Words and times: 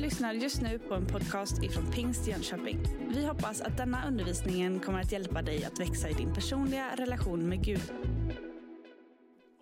lyssnar 0.00 0.32
just 0.32 0.62
nu 0.62 0.78
på 0.78 0.94
en 0.94 1.06
podcast 1.06 1.62
ifrån 1.62 1.92
Pingst 1.92 2.26
Jönköping. 2.26 2.78
Vi 3.08 3.26
hoppas 3.26 3.60
att 3.60 3.76
denna 3.76 4.08
undervisning 4.08 4.80
kommer 4.80 5.00
att 5.00 5.12
hjälpa 5.12 5.42
dig 5.42 5.64
att 5.64 5.80
växa 5.80 6.08
i 6.08 6.12
din 6.12 6.34
personliga 6.34 6.96
relation 6.96 7.48
med 7.48 7.64
Gud. 7.64 7.92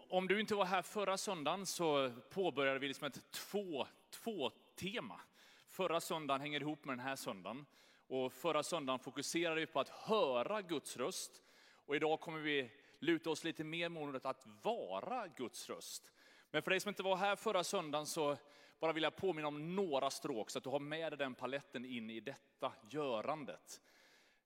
Om 0.09 0.29
du 0.29 0.41
inte 0.41 0.55
var 0.55 0.65
här 0.65 0.83
förra 0.83 1.17
söndagen 1.17 1.67
så 1.67 2.13
påbörjade 2.31 2.79
vi 2.79 2.89
liksom 2.89 3.07
ett 3.07 3.31
två, 3.31 3.87
två 4.11 4.51
tema. 4.77 5.21
Förra 5.69 6.01
söndagen 6.01 6.41
hänger 6.41 6.61
ihop 6.61 6.85
med 6.85 6.93
den 6.93 7.07
här 7.07 7.17
söndagen. 7.17 7.67
Och 8.09 8.33
förra 8.33 8.63
söndagen 8.63 8.99
fokuserade 8.99 9.61
vi 9.61 9.67
på 9.67 9.81
att 9.81 9.89
höra 9.89 10.63
Guds 10.63 10.97
röst. 10.97 11.43
Och 11.87 11.97
idag 11.97 12.21
kommer 12.21 12.39
vi 12.39 12.71
luta 12.99 13.31
oss 13.31 13.45
lite 13.45 13.65
mer 13.65 13.89
mot 13.89 14.27
att 14.27 14.47
vara 14.63 15.29
Guds 15.29 15.69
röst. 15.69 16.13
Men 16.51 16.63
för 16.63 16.71
dig 16.71 16.81
som 16.81 16.89
inte 16.89 17.03
var 17.03 17.17
här 17.17 17.37
förra 17.37 17.65
söndagen 17.65 18.07
så 18.07 18.37
bara 18.81 18.93
vilja 18.93 19.11
påminna 19.11 19.49
om 19.49 19.77
några 19.77 20.11
stråk 20.11 20.51
så 20.51 20.59
att 20.59 20.65
du 20.65 20.71
har 20.71 20.81
med 20.81 21.13
dig 21.13 21.19
den 21.19 21.35
paletten 21.35 21.85
in 21.85 22.11
i 22.11 22.21
detta 22.21 22.73
görandet. 22.91 23.81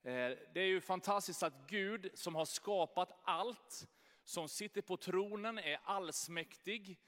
Eh, 0.03 0.13
det 0.55 0.61
är 0.61 0.67
ju 0.67 0.81
fantastiskt 0.81 1.43
att 1.43 1.67
Gud 1.67 2.11
som 2.15 2.35
har 2.35 2.45
skapat 2.45 3.21
allt, 3.25 3.89
som 4.25 4.49
sitter 4.49 4.83
på 4.83 4.97
tronen, 4.97 5.59
är 5.59 5.81
allsmäktig. 5.85 6.99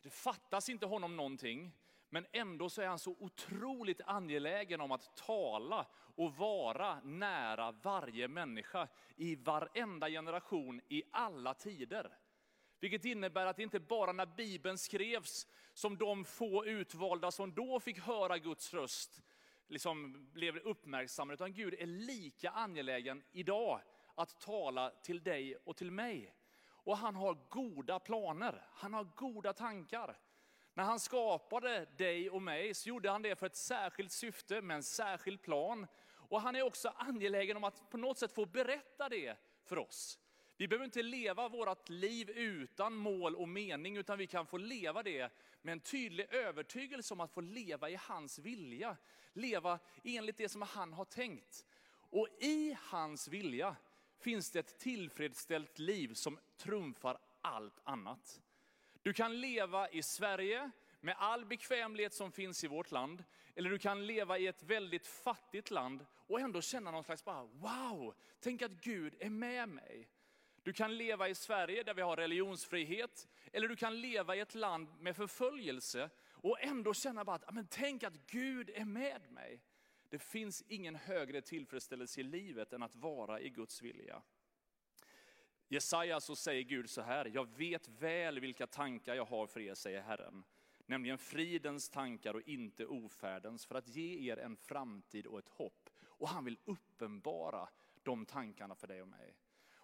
Det 0.00 0.10
fattas 0.10 0.68
inte 0.68 0.86
honom 0.86 1.16
någonting. 1.16 1.72
Men 2.08 2.26
ändå 2.32 2.70
så 2.70 2.82
är 2.82 2.86
han 2.86 2.98
så 2.98 3.16
otroligt 3.18 4.00
angelägen 4.06 4.80
om 4.80 4.92
att 4.92 5.16
tala 5.16 5.86
och 6.16 6.36
vara 6.36 7.00
nära 7.00 7.72
varje 7.72 8.28
människa 8.28 8.88
i 9.16 9.36
varenda 9.36 10.08
generation 10.08 10.80
i 10.88 11.02
alla 11.10 11.54
tider. 11.54 12.18
Vilket 12.84 13.04
innebär 13.04 13.46
att 13.46 13.56
det 13.56 13.62
inte 13.62 13.80
bara 13.80 14.12
när 14.12 14.26
Bibeln 14.26 14.78
skrevs 14.78 15.46
som 15.72 15.96
de 15.96 16.24
få 16.24 16.66
utvalda 16.66 17.30
som 17.30 17.54
då 17.54 17.80
fick 17.80 17.98
höra 17.98 18.38
Guds 18.38 18.74
röst 18.74 19.22
liksom 19.68 20.28
blev 20.32 20.56
uppmärksammade, 20.56 21.34
utan 21.34 21.52
Gud 21.52 21.74
är 21.78 21.86
lika 21.86 22.50
angelägen 22.50 23.22
idag 23.32 23.80
att 24.14 24.40
tala 24.40 24.90
till 24.90 25.22
dig 25.22 25.56
och 25.56 25.76
till 25.76 25.90
mig. 25.90 26.34
Och 26.66 26.96
han 26.96 27.16
har 27.16 27.38
goda 27.48 27.98
planer, 27.98 28.66
han 28.72 28.94
har 28.94 29.04
goda 29.04 29.52
tankar. 29.52 30.18
När 30.74 30.84
han 30.84 31.00
skapade 31.00 31.86
dig 31.96 32.30
och 32.30 32.42
mig 32.42 32.74
så 32.74 32.88
gjorde 32.88 33.10
han 33.10 33.22
det 33.22 33.36
för 33.36 33.46
ett 33.46 33.56
särskilt 33.56 34.12
syfte 34.12 34.62
med 34.62 34.74
en 34.74 34.82
särskild 34.82 35.42
plan. 35.42 35.86
Och 36.06 36.40
han 36.40 36.56
är 36.56 36.62
också 36.62 36.88
angelägen 36.96 37.56
om 37.56 37.64
att 37.64 37.90
på 37.90 37.96
något 37.96 38.18
sätt 38.18 38.32
få 38.32 38.46
berätta 38.46 39.08
det 39.08 39.36
för 39.62 39.78
oss. 39.78 40.18
Vi 40.56 40.68
behöver 40.68 40.84
inte 40.84 41.02
leva 41.02 41.48
vårt 41.48 41.88
liv 41.88 42.30
utan 42.30 42.94
mål 42.94 43.36
och 43.36 43.48
mening, 43.48 43.96
utan 43.96 44.18
vi 44.18 44.26
kan 44.26 44.46
få 44.46 44.56
leva 44.56 45.02
det 45.02 45.32
med 45.62 45.72
en 45.72 45.80
tydlig 45.80 46.26
övertygelse 46.30 47.14
om 47.14 47.20
att 47.20 47.32
få 47.32 47.40
leva 47.40 47.90
i 47.90 47.94
hans 47.94 48.38
vilja. 48.38 48.96
Leva 49.32 49.78
enligt 50.04 50.36
det 50.36 50.48
som 50.48 50.62
han 50.62 50.92
har 50.92 51.04
tänkt. 51.04 51.66
Och 52.10 52.28
i 52.40 52.76
hans 52.80 53.28
vilja 53.28 53.76
finns 54.18 54.50
det 54.50 54.58
ett 54.58 54.78
tillfredsställt 54.78 55.78
liv 55.78 56.14
som 56.14 56.38
trumfar 56.56 57.18
allt 57.40 57.80
annat. 57.84 58.40
Du 59.02 59.12
kan 59.12 59.40
leva 59.40 59.88
i 59.88 60.02
Sverige 60.02 60.70
med 61.00 61.16
all 61.18 61.46
bekvämlighet 61.46 62.14
som 62.14 62.32
finns 62.32 62.64
i 62.64 62.66
vårt 62.66 62.90
land. 62.90 63.24
Eller 63.54 63.70
du 63.70 63.78
kan 63.78 64.06
leva 64.06 64.38
i 64.38 64.46
ett 64.46 64.62
väldigt 64.62 65.06
fattigt 65.06 65.70
land 65.70 66.06
och 66.26 66.40
ändå 66.40 66.60
känna 66.60 66.90
någon 66.90 67.04
slags 67.04 67.24
bara, 67.24 67.44
wow, 67.44 68.14
tänk 68.40 68.62
att 68.62 68.72
Gud 68.72 69.14
är 69.18 69.30
med 69.30 69.68
mig. 69.68 70.08
Du 70.64 70.72
kan 70.72 70.96
leva 70.96 71.28
i 71.28 71.34
Sverige 71.34 71.82
där 71.82 71.94
vi 71.94 72.02
har 72.02 72.16
religionsfrihet, 72.16 73.28
eller 73.52 73.68
du 73.68 73.76
kan 73.76 74.00
leva 74.00 74.36
i 74.36 74.40
ett 74.40 74.54
land 74.54 74.88
med 75.00 75.16
förföljelse 75.16 76.10
och 76.30 76.60
ändå 76.60 76.94
känna 76.94 77.24
bara 77.24 77.36
att, 77.36 77.48
ah, 77.48 77.52
men 77.52 77.66
tänk 77.70 78.02
att 78.02 78.26
Gud 78.26 78.70
är 78.74 78.84
med 78.84 79.32
mig. 79.32 79.62
Det 80.08 80.18
finns 80.18 80.64
ingen 80.68 80.94
högre 80.94 81.40
tillfredsställelse 81.40 82.20
i 82.20 82.24
livet 82.24 82.72
än 82.72 82.82
att 82.82 82.96
vara 82.96 83.40
i 83.40 83.50
Guds 83.50 83.82
vilja. 83.82 84.22
Jesaja 85.68 86.20
så 86.20 86.36
säger 86.36 86.62
Gud 86.62 86.90
så 86.90 87.02
här, 87.02 87.30
jag 87.34 87.56
vet 87.56 87.88
väl 87.88 88.40
vilka 88.40 88.66
tankar 88.66 89.14
jag 89.14 89.24
har 89.24 89.46
för 89.46 89.60
er, 89.60 89.74
säger 89.74 90.02
Herren. 90.02 90.44
Nämligen 90.86 91.18
fridens 91.18 91.90
tankar 91.90 92.34
och 92.34 92.48
inte 92.48 92.86
ofärdens, 92.86 93.66
för 93.66 93.74
att 93.74 93.88
ge 93.88 94.30
er 94.30 94.36
en 94.36 94.56
framtid 94.56 95.26
och 95.26 95.38
ett 95.38 95.48
hopp. 95.48 95.90
Och 96.02 96.28
han 96.28 96.44
vill 96.44 96.58
uppenbara 96.64 97.68
de 98.02 98.26
tankarna 98.26 98.74
för 98.74 98.86
dig 98.86 99.02
och 99.02 99.08
mig. 99.08 99.34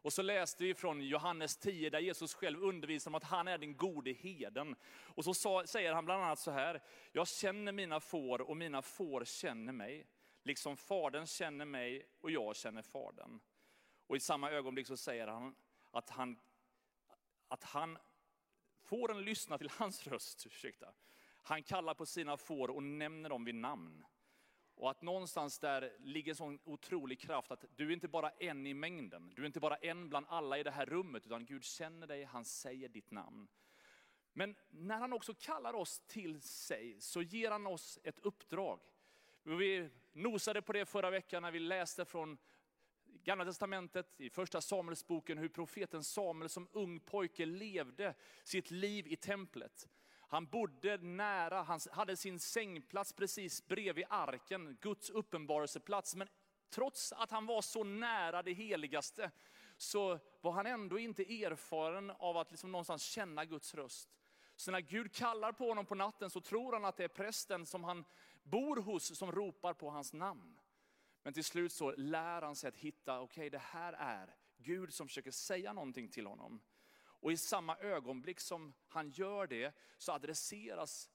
Och 0.03 0.12
så 0.12 0.22
läste 0.22 0.65
vi 0.65 0.75
från 0.75 1.00
Johannes 1.00 1.56
10 1.56 1.91
där 1.91 1.99
Jesus 1.99 2.34
själv 2.34 2.62
undervisar 2.62 3.11
om 3.11 3.15
att 3.15 3.25
han 3.25 3.49
är 3.49 3.59
den 3.59 3.77
gode 3.77 4.12
heden. 4.12 4.77
Och 4.93 5.25
så 5.25 5.34
sa, 5.34 5.66
säger 5.66 5.93
han 5.93 6.05
bland 6.05 6.25
annat 6.25 6.38
så 6.38 6.50
här, 6.50 6.83
jag 7.12 7.28
känner 7.28 7.72
mina 7.72 8.00
får 8.00 8.41
och 8.41 8.56
mina 8.56 8.83
får 8.83 9.25
känner 9.25 9.72
mig. 9.72 10.06
Liksom 10.43 10.77
fadern 10.77 11.27
känner 11.27 11.65
mig 11.65 12.06
och 12.21 12.31
jag 12.31 12.56
känner 12.56 12.83
fadern. 12.83 13.41
Och 14.06 14.16
i 14.16 14.21
samma 14.21 14.50
ögonblick 14.50 14.87
så 14.87 14.97
säger 14.97 15.27
han 15.27 15.55
att 15.91 16.11
han, 16.11 16.38
att 17.49 17.65
han 17.65 17.99
fåren 18.82 19.22
lyssnar 19.25 19.59
till 19.59 19.71
hans 19.71 20.06
röst. 20.06 20.47
Ursäkta. 20.47 20.93
Han 21.43 21.62
kallar 21.62 21.94
på 21.94 22.06
sina 22.06 22.37
får 22.37 22.71
och 22.71 22.82
nämner 22.82 23.28
dem 23.28 23.44
vid 23.44 23.55
namn. 23.55 24.05
Och 24.80 24.91
att 24.91 25.02
någonstans 25.02 25.58
där 25.58 25.92
ligger 25.98 26.32
en 26.32 26.36
sån 26.36 26.58
otrolig 26.64 27.20
kraft 27.20 27.50
att 27.50 27.64
du 27.76 27.88
är 27.88 27.92
inte 27.92 28.08
bara 28.08 28.30
en 28.30 28.66
i 28.66 28.74
mängden. 28.74 29.32
Du 29.36 29.42
är 29.42 29.46
inte 29.46 29.60
bara 29.60 29.76
en 29.76 30.08
bland 30.08 30.26
alla 30.28 30.58
i 30.58 30.62
det 30.62 30.70
här 30.70 30.86
rummet, 30.86 31.26
utan 31.26 31.46
Gud 31.46 31.64
känner 31.64 32.06
dig, 32.06 32.24
han 32.24 32.44
säger 32.44 32.88
ditt 32.88 33.10
namn. 33.10 33.48
Men 34.32 34.56
när 34.69 34.98
han 34.98 35.12
också 35.12 35.34
kallar 35.34 35.74
oss 35.74 36.00
till 36.06 36.40
sig 36.40 37.00
så 37.00 37.22
ger 37.22 37.50
han 37.50 37.66
oss 37.66 37.98
ett 38.02 38.19
uppdrag. 38.19 38.80
Vi 39.42 39.90
nosade 40.12 40.62
på 40.62 40.72
det 40.72 40.86
förra 40.86 41.10
veckan 41.10 41.42
när 41.42 41.50
vi 41.50 41.58
läste 41.58 42.04
från 42.04 42.38
Gamla 43.04 43.44
testamentet, 43.44 44.20
i 44.20 44.30
första 44.30 44.60
Samuelsboken, 44.60 45.38
hur 45.38 45.48
profeten 45.48 46.04
Samuel 46.04 46.48
som 46.48 46.69
ung 46.72 47.00
pojke 47.00 47.46
levde 47.46 48.14
sitt 48.44 48.70
liv 48.70 49.06
i 49.06 49.16
templet. 49.16 49.88
Han 50.30 50.46
bodde 50.46 50.96
nära, 50.96 51.62
han 51.62 51.80
hade 51.91 52.16
sin 52.16 52.38
sängplats 52.38 53.12
precis 53.12 53.68
bredvid 53.68 54.04
arken, 54.08 54.78
Guds 54.80 55.10
uppenbarelseplats. 55.10 56.14
Men 56.14 56.28
trots 56.68 57.12
att 57.12 57.30
han 57.30 57.46
var 57.46 57.62
så 57.62 57.84
nära 57.84 58.42
det 58.42 58.52
heligaste, 58.52 59.30
så 59.76 60.19
var 60.40 60.52
han 60.52 60.66
ändå 60.66 60.98
inte 60.98 61.44
erfaren 61.44 62.10
av 62.10 62.36
att 62.36 62.50
liksom 62.50 62.72
någonstans 62.72 63.02
känna 63.02 63.44
Guds 63.44 63.74
röst. 63.74 64.08
Så 64.56 64.70
när 64.70 64.80
Gud 64.80 65.14
kallar 65.14 65.52
på 65.52 65.69
honom 65.69 65.86
på 65.86 65.94
natten 65.94 66.30
så 66.30 66.40
tror 66.40 66.72
han 66.72 66.84
att 66.84 66.96
det 66.96 67.04
är 67.04 67.08
prästen 67.08 67.66
som 67.66 67.84
han 67.84 68.04
bor 68.42 68.76
hos 68.76 69.19
som 69.19 69.32
ropar 69.32 69.74
på 69.74 69.90
hans 69.90 70.12
namn. 70.12 70.60
Men 71.22 71.32
till 71.32 71.44
slut 71.44 71.72
så 71.72 71.94
lär 71.96 72.42
han 72.42 72.56
sig 72.56 72.69
att 72.69 72.76
hitta, 72.76 73.20
okej 73.20 73.40
okay, 73.42 73.50
det 73.50 73.58
här 73.58 73.92
är 73.92 74.34
Gud 74.56 74.94
som 74.94 75.08
försöker 75.08 75.30
säga 75.30 75.72
någonting 75.72 76.08
till 76.08 76.26
honom. 76.26 76.60
Och 77.20 77.32
i 77.32 77.36
samma 77.36 77.76
ögonblick 77.76 78.41
som 78.41 78.75
han 78.88 79.10
gör 79.10 79.47
det 79.47 79.75
så 79.98 80.12
adresseras 80.12 81.10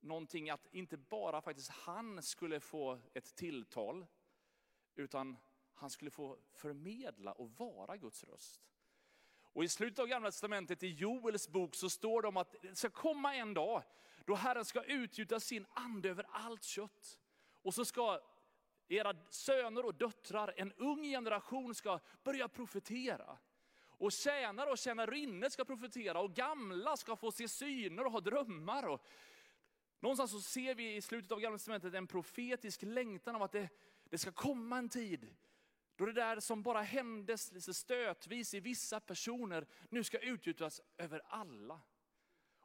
någonting 0.00 0.50
att 0.50 0.66
inte 0.70 0.96
bara 0.96 1.40
faktiskt 1.42 1.70
han 1.70 2.22
skulle 2.22 2.60
få 2.60 3.00
ett 3.14 3.34
tilltal, 3.36 4.06
utan 4.94 5.36
han 5.72 5.90
skulle 5.90 6.10
få 6.10 6.38
förmedla 6.52 7.32
och 7.32 7.50
vara 7.50 7.96
Guds 7.96 8.24
röst. 8.24 8.62
Och 9.52 9.64
i 9.64 9.68
slutet 9.68 9.98
av 9.98 10.06
gamla 10.06 10.30
testamentet 10.30 10.82
i 10.82 10.88
Joels 10.88 11.48
bok 11.48 11.74
så 11.74 11.90
står 11.90 12.22
det 12.22 12.28
om 12.28 12.36
att 12.36 12.54
det 12.62 12.76
ska 12.76 12.90
komma 12.90 13.34
en 13.34 13.54
dag 13.54 13.82
då 14.24 14.34
Herren 14.34 14.64
ska 14.64 14.82
utgjuta 14.82 15.40
sin 15.40 15.66
ande 15.74 16.10
över 16.10 16.26
allt 16.30 16.64
kött. 16.64 17.18
Och 17.62 17.74
så 17.74 17.84
ska 17.84 18.20
era 18.88 19.16
söner 19.30 19.84
och 19.84 19.94
döttrar, 19.94 20.54
en 20.56 20.72
ung 20.72 21.02
generation 21.02 21.74
ska 21.74 22.00
börja 22.22 22.48
profetera. 22.48 23.38
Och 23.98 24.12
tjänare 24.12 24.70
och 24.70 24.78
tjänarinnor 24.78 25.48
ska 25.48 25.64
profetera 25.64 26.20
och 26.20 26.34
gamla 26.34 26.96
ska 26.96 27.16
få 27.16 27.32
se 27.32 27.48
syner 27.48 28.04
och 28.04 28.12
ha 28.12 28.20
drömmar. 28.20 28.88
Och 28.88 29.06
någonstans 30.00 30.30
så 30.30 30.40
ser 30.40 30.74
vi 30.74 30.96
i 30.96 31.02
slutet 31.02 31.32
av 31.32 31.40
Gamla 31.40 31.58
Testamentet 31.58 31.94
en 31.94 32.06
profetisk 32.06 32.82
längtan 32.82 33.36
av 33.36 33.42
att 33.42 33.52
det, 33.52 33.68
det 34.04 34.18
ska 34.18 34.32
komma 34.32 34.78
en 34.78 34.88
tid 34.88 35.34
då 35.96 36.06
det 36.06 36.12
där 36.12 36.40
som 36.40 36.62
bara 36.62 36.82
händes 36.82 37.52
lite 37.52 37.74
stötvis 37.74 38.54
i 38.54 38.60
vissa 38.60 39.00
personer 39.00 39.66
nu 39.88 40.04
ska 40.04 40.18
utgjutas 40.18 40.80
över 40.98 41.22
alla. 41.26 41.80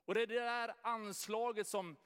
Och 0.06 0.14
det 0.14 0.22
är 0.22 0.28
det 0.28 0.40
där 0.40 0.74
anslaget 0.82 1.68
som 1.68 1.98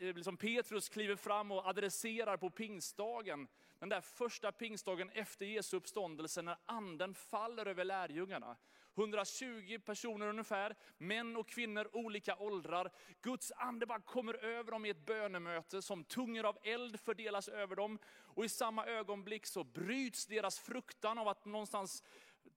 liksom 0.00 0.36
Petrus 0.36 0.88
kliver 0.88 1.16
fram 1.16 1.50
och 1.50 1.66
adresserar 1.66 2.36
på 2.36 2.50
pingstdagen. 2.50 3.48
Den 3.78 3.88
där 3.88 4.00
första 4.00 4.52
pingstdagen 4.52 5.10
efter 5.10 5.46
Jesu 5.46 5.76
uppståndelse 5.76 6.42
när 6.42 6.56
anden 6.66 7.14
faller 7.14 7.66
över 7.66 7.84
lärjungarna. 7.84 8.56
120 8.94 9.78
personer 9.84 10.28
ungefär, 10.28 10.76
män 10.98 11.36
och 11.36 11.48
kvinnor, 11.48 11.88
olika 11.92 12.36
åldrar. 12.36 12.90
Guds 13.22 13.52
ande 13.56 13.86
bara 13.86 14.00
kommer 14.00 14.34
över 14.34 14.72
dem 14.72 14.84
i 14.84 14.90
ett 14.90 15.06
bönemöte 15.06 15.82
som 15.82 16.04
tungor 16.04 16.46
av 16.46 16.58
eld 16.62 17.00
fördelas 17.00 17.48
över 17.48 17.76
dem. 17.76 17.98
Och 18.08 18.44
i 18.44 18.48
samma 18.48 18.86
ögonblick 18.86 19.46
så 19.46 19.64
bryts 19.64 20.26
deras 20.26 20.58
fruktan 20.58 21.18
av 21.18 21.28
att 21.28 21.44
någonstans 21.44 22.02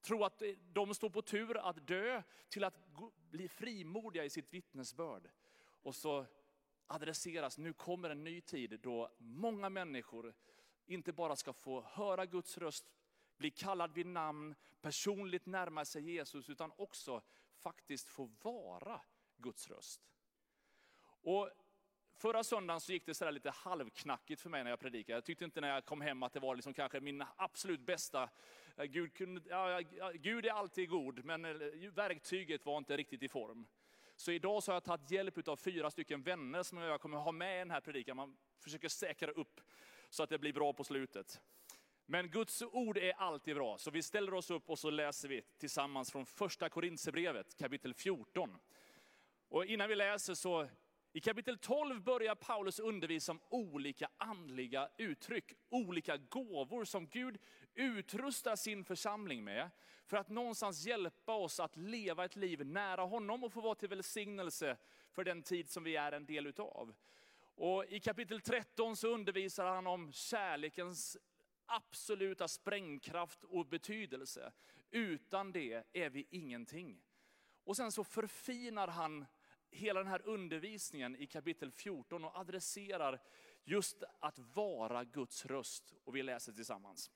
tro 0.00 0.24
att 0.24 0.42
de 0.72 0.94
står 0.94 1.10
på 1.10 1.22
tur 1.22 1.56
att 1.56 1.86
dö, 1.86 2.22
till 2.48 2.64
att 2.64 2.78
bli 3.30 3.48
frimodiga 3.48 4.24
i 4.24 4.30
sitt 4.30 4.54
vittnesbörd. 4.54 5.30
Och 5.82 5.94
så 5.94 6.26
adresseras, 6.86 7.58
nu 7.58 7.72
kommer 7.72 8.10
en 8.10 8.24
ny 8.24 8.40
tid 8.40 8.80
då 8.82 9.10
många 9.18 9.68
människor 9.68 10.34
inte 10.86 11.12
bara 11.12 11.36
ska 11.36 11.52
få 11.52 11.80
höra 11.80 12.26
Guds 12.26 12.58
röst, 12.58 12.92
bli 13.36 13.50
kallad 13.50 13.94
vid 13.94 14.06
namn, 14.06 14.54
personligt 14.80 15.46
närma 15.46 15.84
sig 15.84 16.02
Jesus, 16.02 16.50
utan 16.50 16.72
också 16.76 17.22
faktiskt 17.54 18.08
få 18.08 18.30
vara 18.42 19.00
Guds 19.36 19.70
röst. 19.70 20.00
Och 21.04 21.50
Förra 22.22 22.44
söndagen 22.44 22.80
så 22.80 22.92
gick 22.92 23.06
det 23.06 23.14
så 23.14 23.30
lite 23.30 23.50
halvknackigt 23.50 24.40
för 24.40 24.50
mig 24.50 24.64
när 24.64 24.70
jag 24.70 24.80
predikade. 24.80 25.16
Jag 25.16 25.24
tyckte 25.24 25.44
inte 25.44 25.60
när 25.60 25.68
jag 25.68 25.84
kom 25.84 26.00
hem 26.00 26.22
att 26.22 26.32
det 26.32 26.40
var 26.40 26.56
liksom 26.56 26.74
kanske 26.74 27.00
min 27.00 27.24
absolut 27.36 27.80
bästa. 27.80 28.28
Eh, 28.76 28.84
Gud, 28.84 29.14
kunde, 29.14 29.40
ja, 29.48 29.80
Gud 30.14 30.46
är 30.46 30.50
alltid 30.50 30.88
god, 30.88 31.24
men 31.24 31.44
eh, 31.44 31.50
verktyget 31.94 32.66
var 32.66 32.78
inte 32.78 32.96
riktigt 32.96 33.22
i 33.22 33.28
form. 33.28 33.66
Så 34.16 34.32
idag 34.32 34.62
så 34.62 34.70
har 34.70 34.76
jag 34.76 34.84
tagit 34.84 35.10
hjälp 35.10 35.48
av 35.48 35.56
fyra 35.56 35.90
stycken 35.90 36.22
vänner 36.22 36.62
som 36.62 36.78
jag 36.78 37.00
kommer 37.00 37.18
ha 37.18 37.32
med 37.32 37.56
i 37.56 37.58
den 37.58 37.70
här 37.70 37.80
predikan. 37.80 38.16
Man 38.16 38.36
försöker 38.58 38.88
säkra 38.88 39.30
upp 39.30 39.60
så 40.12 40.22
att 40.22 40.30
det 40.30 40.38
blir 40.38 40.52
bra 40.52 40.72
på 40.72 40.84
slutet. 40.84 41.40
Men 42.06 42.30
Guds 42.30 42.62
ord 42.62 42.98
är 42.98 43.12
alltid 43.12 43.54
bra, 43.54 43.78
så 43.78 43.90
vi 43.90 44.02
ställer 44.02 44.34
oss 44.34 44.50
upp 44.50 44.70
och 44.70 44.78
så 44.78 44.90
läser 44.90 45.28
vi 45.28 45.42
tillsammans 45.58 46.12
från 46.12 46.26
första 46.26 46.68
Korintierbrevet 46.68 47.56
kapitel 47.56 47.94
14. 47.94 48.58
Och 49.48 49.64
innan 49.66 49.88
vi 49.88 49.94
läser 49.94 50.34
så 50.34 50.68
i 51.12 51.20
kapitel 51.20 51.58
12 51.58 52.02
börjar 52.02 52.34
Paulus 52.34 52.78
undervisa 52.78 53.32
om 53.32 53.40
olika 53.48 54.08
andliga 54.18 54.88
uttryck, 54.96 55.52
olika 55.68 56.16
gåvor 56.16 56.84
som 56.84 57.06
Gud 57.06 57.38
utrustar 57.74 58.56
sin 58.56 58.84
församling 58.84 59.44
med, 59.44 59.70
för 60.06 60.16
att 60.16 60.28
någonstans 60.28 60.86
hjälpa 60.86 61.34
oss 61.34 61.60
att 61.60 61.76
leva 61.76 62.24
ett 62.24 62.36
liv 62.36 62.66
nära 62.66 63.02
honom 63.02 63.44
och 63.44 63.52
få 63.52 63.60
vara 63.60 63.74
till 63.74 63.88
välsignelse 63.88 64.76
för 65.10 65.24
den 65.24 65.42
tid 65.42 65.70
som 65.70 65.84
vi 65.84 65.96
är 65.96 66.12
en 66.12 66.26
del 66.26 66.46
utav. 66.46 66.94
Och 67.54 67.84
I 67.84 68.00
kapitel 68.00 68.40
13 68.40 68.96
så 68.96 69.08
undervisar 69.08 69.66
han 69.66 69.86
om 69.86 70.12
kärlekens 70.12 71.16
absoluta 71.66 72.48
sprängkraft 72.48 73.44
och 73.44 73.66
betydelse. 73.66 74.52
Utan 74.90 75.52
det 75.52 75.84
är 75.92 76.10
vi 76.10 76.26
ingenting. 76.30 77.02
Och 77.64 77.76
sen 77.76 77.92
så 77.92 78.04
förfinar 78.04 78.88
han 78.88 79.26
hela 79.70 80.00
den 80.00 80.08
här 80.08 80.22
undervisningen 80.26 81.16
i 81.16 81.26
kapitel 81.26 81.72
14 81.72 82.24
och 82.24 82.36
adresserar 82.36 83.22
just 83.64 84.02
att 84.20 84.38
vara 84.38 85.04
Guds 85.04 85.46
röst. 85.46 85.94
Och 86.04 86.16
vi 86.16 86.22
läser 86.22 86.52
tillsammans. 86.52 87.10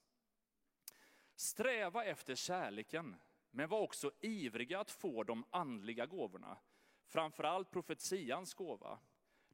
Sträva 1.35 2.05
efter 2.05 2.35
kärleken, 2.35 3.17
men 3.50 3.69
var 3.69 3.81
också 3.81 4.12
ivriga 4.21 4.81
att 4.81 4.91
få 4.91 5.23
de 5.23 5.44
andliga 5.50 6.06
gåvorna. 6.06 6.59
Framförallt 7.06 7.71
profetians 7.71 8.55
gåva. 8.55 8.99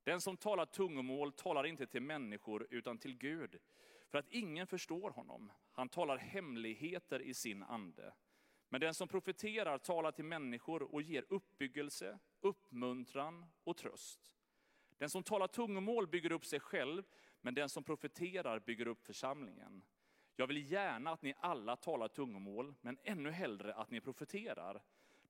Den 0.04 0.20
som 0.20 0.36
talar 0.36 0.66
tungomål 0.66 1.32
talar 1.32 1.66
inte 1.66 1.86
till 1.86 2.02
människor 2.02 2.66
utan 2.70 2.98
till 2.98 3.18
Gud, 3.18 3.58
för 4.08 4.18
att 4.18 4.28
ingen 4.28 4.66
förstår 4.66 5.10
honom. 5.10 5.52
Han 5.72 5.88
talar 5.88 6.16
hemligheter 6.16 7.20
i 7.20 7.34
sin 7.34 7.62
ande. 7.62 8.14
Men 8.68 8.80
den 8.80 8.94
som 8.94 9.08
profeterar 9.08 9.78
talar 9.78 10.12
till 10.12 10.24
människor 10.24 10.82
och 10.94 11.02
ger 11.02 11.24
uppbyggelse, 11.28 12.18
uppmuntran 12.40 13.46
och 13.64 13.76
tröst. 13.76 14.36
Den 14.98 15.10
som 15.10 15.22
talar 15.22 15.46
tungomål 15.46 16.06
bygger 16.06 16.32
upp 16.32 16.44
sig 16.44 16.60
själv, 16.60 17.02
men 17.40 17.54
den 17.54 17.68
som 17.68 17.84
profeterar 17.84 18.60
bygger 18.60 18.86
upp 18.86 19.06
församlingen. 19.06 19.82
Jag 20.36 20.46
vill 20.46 20.72
gärna 20.72 21.10
att 21.10 21.22
ni 21.22 21.34
alla 21.38 21.76
talar 21.76 22.08
tungomål, 22.08 22.74
men 22.80 22.98
ännu 23.02 23.30
hellre 23.30 23.74
att 23.74 23.90
ni 23.90 24.00
profeterar. 24.00 24.82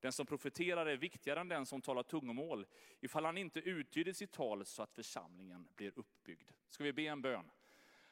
Den 0.02 0.12
som 0.12 0.26
profeterar 0.26 0.86
är 0.86 0.96
viktigare 0.96 1.40
än 1.40 1.48
den 1.48 1.66
som 1.66 1.82
talar 1.82 2.02
tungomål, 2.02 2.66
ifall 3.00 3.24
han 3.24 3.38
inte 3.38 3.60
uttyder 3.60 4.12
sitt 4.12 4.32
tal 4.32 4.64
så 4.64 4.82
att 4.82 4.92
församlingen 4.92 5.68
blir 5.76 5.92
uppbyggd. 5.96 6.50
Ska 6.68 6.84
vi 6.84 6.92
be 6.92 7.02
en 7.02 7.22
bön? 7.22 7.50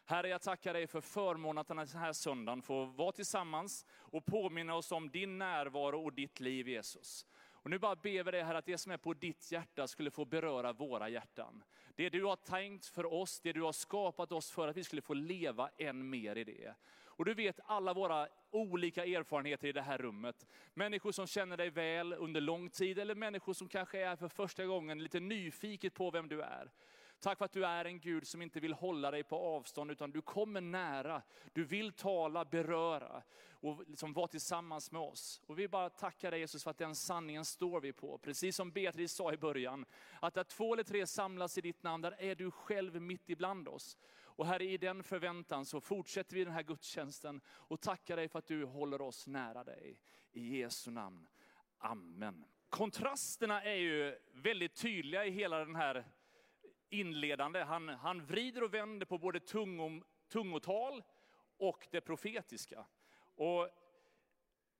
Herre, 0.04 0.28
jag 0.28 0.42
tackar 0.42 0.72
dig 0.72 0.86
för 0.86 1.00
förmånen 1.00 1.58
att 1.58 1.68
den 1.68 1.78
här 1.78 2.12
söndagen 2.12 2.62
får 2.62 2.86
vara 2.86 3.12
tillsammans 3.12 3.86
och 3.90 4.24
påminna 4.24 4.74
oss 4.74 4.92
om 4.92 5.10
din 5.10 5.38
närvaro 5.38 6.04
och 6.04 6.12
ditt 6.12 6.40
liv 6.40 6.68
Jesus. 6.68 7.26
Och 7.62 7.70
nu 7.70 7.78
bara 7.78 7.96
ber 7.96 8.24
vi 8.24 8.30
dig 8.30 8.42
här 8.42 8.54
att 8.54 8.66
det 8.66 8.78
som 8.78 8.92
är 8.92 8.96
på 8.96 9.14
ditt 9.14 9.52
hjärta 9.52 9.86
skulle 9.86 10.10
få 10.10 10.24
beröra 10.24 10.72
våra 10.72 11.08
hjärtan. 11.08 11.64
Det 11.94 12.10
du 12.10 12.24
har 12.24 12.36
tänkt 12.36 12.86
för 12.86 13.12
oss, 13.12 13.40
det 13.40 13.52
du 13.52 13.62
har 13.62 13.72
skapat 13.72 14.32
oss 14.32 14.50
för, 14.50 14.68
att 14.68 14.76
vi 14.76 14.84
skulle 14.84 15.02
få 15.02 15.14
leva 15.14 15.70
än 15.78 16.10
mer 16.10 16.36
i 16.36 16.44
det. 16.44 16.74
Och 17.20 17.26
du 17.26 17.34
vet 17.34 17.60
alla 17.66 17.94
våra 17.94 18.28
olika 18.50 19.04
erfarenheter 19.04 19.68
i 19.68 19.72
det 19.72 19.82
här 19.82 19.98
rummet. 19.98 20.46
Människor 20.74 21.12
som 21.12 21.26
känner 21.26 21.56
dig 21.56 21.70
väl 21.70 22.12
under 22.12 22.40
lång 22.40 22.70
tid, 22.70 22.98
eller 22.98 23.14
människor 23.14 23.52
som 23.52 23.68
kanske 23.68 24.00
är 24.00 24.16
för 24.16 24.28
första 24.28 24.66
gången 24.66 25.02
lite 25.02 25.20
nyfiket 25.20 25.94
på 25.94 26.10
vem 26.10 26.28
du 26.28 26.42
är. 26.42 26.70
Tack 27.18 27.38
för 27.38 27.44
att 27.44 27.52
du 27.52 27.66
är 27.66 27.84
en 27.84 28.00
Gud 28.00 28.26
som 28.26 28.42
inte 28.42 28.60
vill 28.60 28.72
hålla 28.72 29.10
dig 29.10 29.22
på 29.22 29.36
avstånd, 29.36 29.90
utan 29.90 30.10
du 30.10 30.22
kommer 30.22 30.60
nära. 30.60 31.22
Du 31.52 31.64
vill 31.64 31.92
tala, 31.92 32.44
beröra 32.44 33.22
och 33.52 33.84
liksom 33.88 34.12
vara 34.12 34.26
tillsammans 34.26 34.92
med 34.92 35.02
oss. 35.02 35.42
Och 35.46 35.58
vi 35.58 35.68
bara 35.68 35.90
tackar 35.90 36.30
dig 36.30 36.40
Jesus 36.40 36.64
för 36.64 36.70
att 36.70 36.78
den 36.78 36.94
sanningen 36.94 37.44
står 37.44 37.80
vi 37.80 37.92
på. 37.92 38.18
Precis 38.18 38.56
som 38.56 38.70
Beatrice 38.70 39.12
sa 39.12 39.32
i 39.32 39.36
början, 39.36 39.84
att 40.20 40.34
där 40.34 40.44
två 40.44 40.72
eller 40.72 40.84
tre 40.84 41.06
samlas 41.06 41.58
i 41.58 41.60
ditt 41.60 41.82
namn, 41.82 42.02
där 42.02 42.16
är 42.18 42.34
du 42.34 42.50
själv 42.50 43.02
mitt 43.02 43.30
ibland 43.30 43.68
oss. 43.68 43.96
Och 44.40 44.46
Herre, 44.46 44.64
i 44.64 44.76
den 44.76 45.02
förväntan 45.02 45.66
så 45.66 45.80
fortsätter 45.80 46.36
vi 46.36 46.44
den 46.44 46.52
här 46.52 46.62
gudstjänsten 46.62 47.40
och 47.48 47.80
tackar 47.80 48.16
dig 48.16 48.28
för 48.28 48.38
att 48.38 48.46
du 48.46 48.64
håller 48.64 49.00
oss 49.00 49.26
nära 49.26 49.64
dig. 49.64 50.00
I 50.32 50.58
Jesu 50.58 50.90
namn. 50.90 51.28
Amen. 51.78 52.44
Kontrasterna 52.68 53.62
är 53.62 53.74
ju 53.74 54.18
väldigt 54.32 54.74
tydliga 54.74 55.24
i 55.24 55.30
hela 55.30 55.58
den 55.58 55.76
här 55.76 56.04
inledande. 56.88 57.62
Han, 57.62 57.88
han 57.88 58.26
vrider 58.26 58.62
och 58.62 58.74
vänder 58.74 59.06
på 59.06 59.18
både 59.18 59.40
tungom, 59.40 60.04
tungotal 60.28 61.02
och 61.56 61.88
det 61.90 62.00
profetiska. 62.00 62.86
Och 63.34 63.68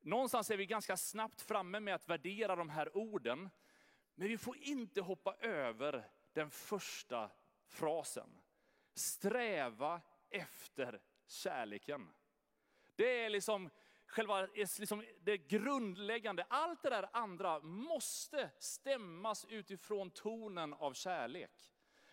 någonstans 0.01 0.51
är 0.51 0.57
vi 0.57 0.67
ganska 0.67 0.97
snabbt 0.97 1.41
framme 1.41 1.81
med 1.81 1.95
att 1.95 2.09
värdera 2.09 2.57
de 2.57 2.69
här 2.69 2.97
orden. 2.97 3.51
Men 4.15 4.29
vi 4.29 4.39
får 4.39 4.57
inte 4.57 5.01
hoppa 5.01 5.35
över 5.35 6.09
den 6.33 6.51
första 6.51 7.31
frasen. 7.67 8.41
Sträva 8.95 10.01
efter 10.31 11.01
kärleken. 11.27 12.09
Det 12.97 13.25
är 13.25 13.31
liksom 13.31 13.71
själva 14.07 14.47
liksom 14.79 15.05
det 15.21 15.39
grundläggande. 15.39 16.47
Allt 16.49 16.83
det 16.83 16.91
där 16.91 17.09
andra 17.13 17.61
måste 17.61 18.51
stämmas 18.59 19.45
utifrån 19.49 20.11
tonen 20.11 20.75
av 20.75 20.93
kärlek. 20.93 21.51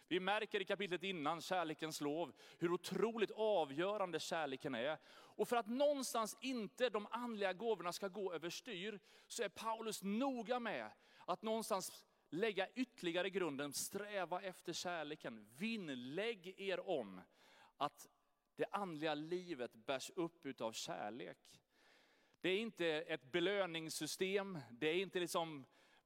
Vi 0.10 0.20
märker 0.20 0.62
i 0.62 0.66
kapitlet 0.66 1.04
innan, 1.04 1.42
kärlekens 1.42 2.01
lov, 2.01 2.34
hur 2.58 2.72
otroligt 2.72 3.32
avgörande 3.32 4.20
kärleken 4.20 4.75
är. 4.75 4.98
Och 5.10 5.48
för 5.48 5.56
att 5.56 5.68
någonstans 5.68 6.38
inte 6.42 6.90
de 6.90 7.08
andliga 7.12 7.54
gåvorna 7.54 7.94
ska 7.94 8.08
gå 8.08 8.34
överstyr, 8.34 9.00
så 9.28 9.44
är 9.44 9.50
Paulus 9.50 10.04
noga 10.04 10.60
med 10.60 10.92
att 11.25 11.42
någonstans 11.42 12.04
lägga 12.29 12.69
ytterligare 12.69 13.29
grunden, 13.29 13.74
sträva 13.74 14.41
efter 14.41 14.74
kärleken. 14.74 15.48
Vinnlägg 15.57 16.55
er 16.57 16.89
om 16.89 17.22
att 17.77 18.07
det 18.55 18.65
andliga 18.72 19.13
livet 19.13 19.74
bärs 19.74 20.12
upp 20.15 20.62
av 20.62 20.72
kärlek. 20.72 21.62
Det 22.41 22.50
är 22.50 22.60
inte 22.60 22.88
ett 22.88 23.24
belöningssystem, 23.24 24.60
det 24.72 24.88
är 24.88 24.96
inte 24.96 25.19
liksom 25.19 25.65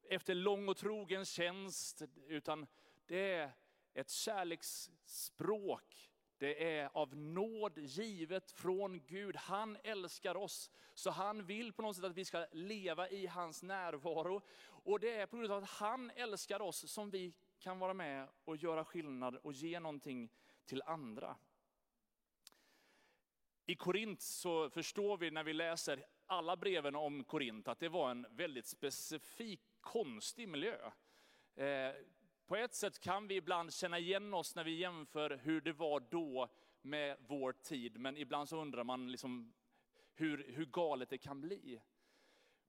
efter 0.10 0.36
lång 0.36 0.70
och 0.70 0.78
trogen 0.78 1.26
tjänst, 1.26 2.02
utan 2.28 2.68
det 3.06 3.34
är 3.34 3.52
ett 3.94 4.10
kärleksspråk. 4.10 6.11
Det 6.42 6.78
är 6.78 6.90
av 6.94 7.16
nåd 7.16 7.78
givet 7.78 8.52
från 8.52 9.06
Gud. 9.08 9.36
Han 9.36 9.78
älskar 9.84 10.38
oss, 10.38 10.72
så 10.94 11.12
han 11.12 11.46
vill 11.46 11.74
på 11.74 11.82
något 11.82 11.96
sätt 11.96 12.06
att 12.06 12.18
vi 12.18 12.26
ska 12.26 12.46
leva 12.52 13.10
i 13.10 13.28
hans 13.28 13.64
närvaro. 13.64 14.42
Och 14.62 15.00
det 15.00 15.12
är 15.12 15.26
på 15.26 15.38
grund 15.38 15.52
av 15.52 15.64
att 15.64 15.70
han 15.70 16.12
älskar 16.16 16.62
oss 16.62 16.92
som 16.92 17.10
vi 17.10 17.34
kan 17.60 17.80
vara 17.80 17.94
med 17.94 18.28
och 18.46 18.58
göra 18.58 18.86
skillnad 18.86 19.36
och 19.36 19.54
ge 19.54 19.80
någonting 19.80 20.30
till 20.66 20.82
andra. 20.86 21.36
I 23.66 23.76
Korint 23.76 24.22
så 24.22 24.70
förstår 24.70 25.18
vi 25.18 25.32
när 25.32 25.44
vi 25.44 25.54
läser 25.54 26.06
alla 26.26 26.58
breven 26.58 26.96
om 26.96 27.24
Korint 27.24 27.68
att 27.68 27.80
det 27.80 27.90
var 27.90 28.12
en 28.12 28.28
väldigt 28.30 28.66
specifik, 28.66 29.62
konstig 29.82 30.50
miljö. 30.50 30.92
Eh, 31.56 31.96
på 32.52 32.58
ett 32.58 32.74
sätt 32.74 33.00
kan 33.00 33.28
vi 33.28 33.36
ibland 33.36 33.74
känna 33.74 34.00
igen 34.00 34.34
oss 34.34 34.56
när 34.56 34.64
vi 34.64 34.76
jämför 34.76 35.40
hur 35.44 35.62
det 35.62 35.74
var 35.74 36.00
då 36.00 36.50
med 36.82 37.18
vår 37.28 37.52
tid, 37.52 38.00
men 38.00 38.18
ibland 38.18 38.50
så 38.50 38.62
undrar 38.62 38.84
man 38.84 39.12
liksom 39.12 39.54
hur, 40.14 40.46
hur 40.48 40.66
galet 40.66 41.10
det 41.10 41.18
kan 41.18 41.42
bli. 41.42 41.82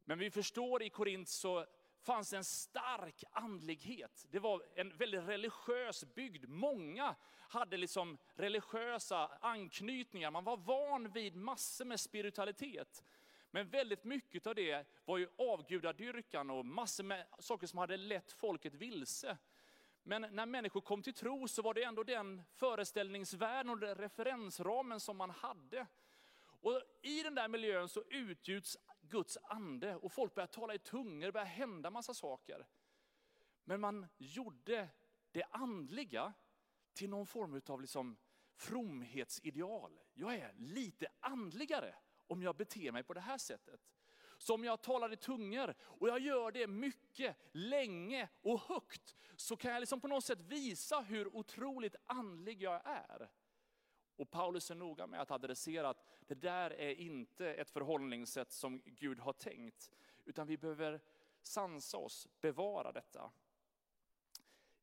Men 0.05 0.19
vi 0.19 0.31
förstår 0.31 0.83
i 0.83 0.91
Korint 0.91 1.29
så 1.29 1.67
fanns 2.01 2.33
en 2.33 2.45
stark 2.45 3.25
andlighet. 3.33 4.27
Det 4.31 4.39
var 4.39 4.63
en 4.75 4.97
väldigt 4.97 5.29
religiös 5.29 6.05
bygd. 6.15 6.49
Många 6.49 7.15
hade 7.49 7.77
liksom 7.77 8.19
religiösa 8.35 9.31
anknytningar. 9.41 10.31
Man 10.31 10.45
var 10.45 10.57
van 10.57 11.13
vid 11.13 11.37
massor 11.37 11.85
med 11.85 12.01
spiritualitet. 12.01 13.05
Men 13.51 13.69
väldigt 13.69 14.05
mycket 14.05 14.47
av 14.47 14.55
det 14.55 14.87
var 15.05 15.19
ju 15.19 15.29
avgudadyrkan 15.39 16.51
och 16.51 16.67
massor 16.67 17.05
med 17.05 17.27
saker 17.39 17.67
som 17.67 17.79
hade 17.79 17.97
lett 17.97 18.33
folket 18.33 18.75
vilse. 18.75 19.39
Men 20.03 20.27
när 20.31 20.47
människor 20.47 20.81
kom 20.81 21.03
till 21.03 21.15
tro 21.15 21.49
så 21.49 21.63
var 21.63 21.75
det 21.75 21.83
ändå 21.83 22.03
den 22.03 22.43
föreställningsvärlden 22.51 23.71
och 23.71 23.79
den 23.79 23.95
referensramen 23.95 25.01
som 25.01 25.17
man 25.17 25.31
hade. 25.31 25.87
Och 26.45 26.83
I 27.03 27.23
den 27.23 27.35
där 27.35 27.49
miljön 27.49 27.89
så 27.89 28.03
utgjuts 28.09 28.79
Guds 29.01 29.39
ande 29.43 29.97
och 29.97 30.13
folk 30.13 30.35
börjar 30.35 30.47
tala 30.47 30.75
i 30.75 30.79
tungor, 30.79 31.27
det 31.27 31.33
börjar 31.33 31.47
hända 31.47 31.91
massa 31.91 32.15
saker. 32.15 32.67
Men 33.65 33.81
man 33.81 34.07
gjorde 34.19 34.89
det 35.31 35.45
andliga 35.51 36.33
till 36.93 37.11
någon 37.11 37.27
form 37.27 37.61
av 37.67 37.81
liksom 37.81 38.17
fromhetsideal. 38.55 40.01
Jag 40.15 40.35
är 40.35 40.53
lite 40.57 41.07
andligare 41.21 41.95
om 42.27 42.43
jag 42.43 42.57
beter 42.57 42.93
mig 42.93 43.03
på 43.03 43.15
det 43.15 43.21
här 43.21 43.39
sättet. 43.39 43.81
Så 44.43 44.55
om 44.55 44.65
jag 44.65 44.83
talar 44.83 45.13
i 45.13 45.17
tungor 45.17 45.75
och 45.81 46.09
jag 46.09 46.21
gör 46.21 46.53
det 46.53 46.67
mycket, 46.67 47.37
länge 47.53 48.29
och 48.43 48.61
högt, 48.61 49.17
så 49.37 49.57
kan 49.57 49.73
jag 49.73 49.81
liksom 49.81 50.01
på 50.01 50.09
något 50.09 50.25
sätt 50.25 50.41
visa 50.41 51.01
hur 51.01 51.37
otroligt 51.37 51.97
andlig 52.07 52.63
jag 52.63 52.81
är. 52.85 53.31
Och 54.17 54.31
Paulus 54.31 54.71
är 54.71 54.75
noga 54.75 55.07
med 55.07 55.21
att 55.21 55.31
adressera 55.31 55.89
att 55.89 56.05
det 56.27 56.35
där 56.35 56.71
är 56.71 56.95
inte 56.95 57.55
ett 57.55 57.71
förhållningssätt 57.71 58.53
som 58.53 58.83
Gud 58.85 59.21
har 59.21 59.33
tänkt, 59.33 59.91
utan 60.25 60.47
vi 60.47 60.57
behöver 60.57 61.01
sansa 61.43 61.99
oss, 61.99 62.29
bevara 62.41 62.93
detta. 62.93 63.31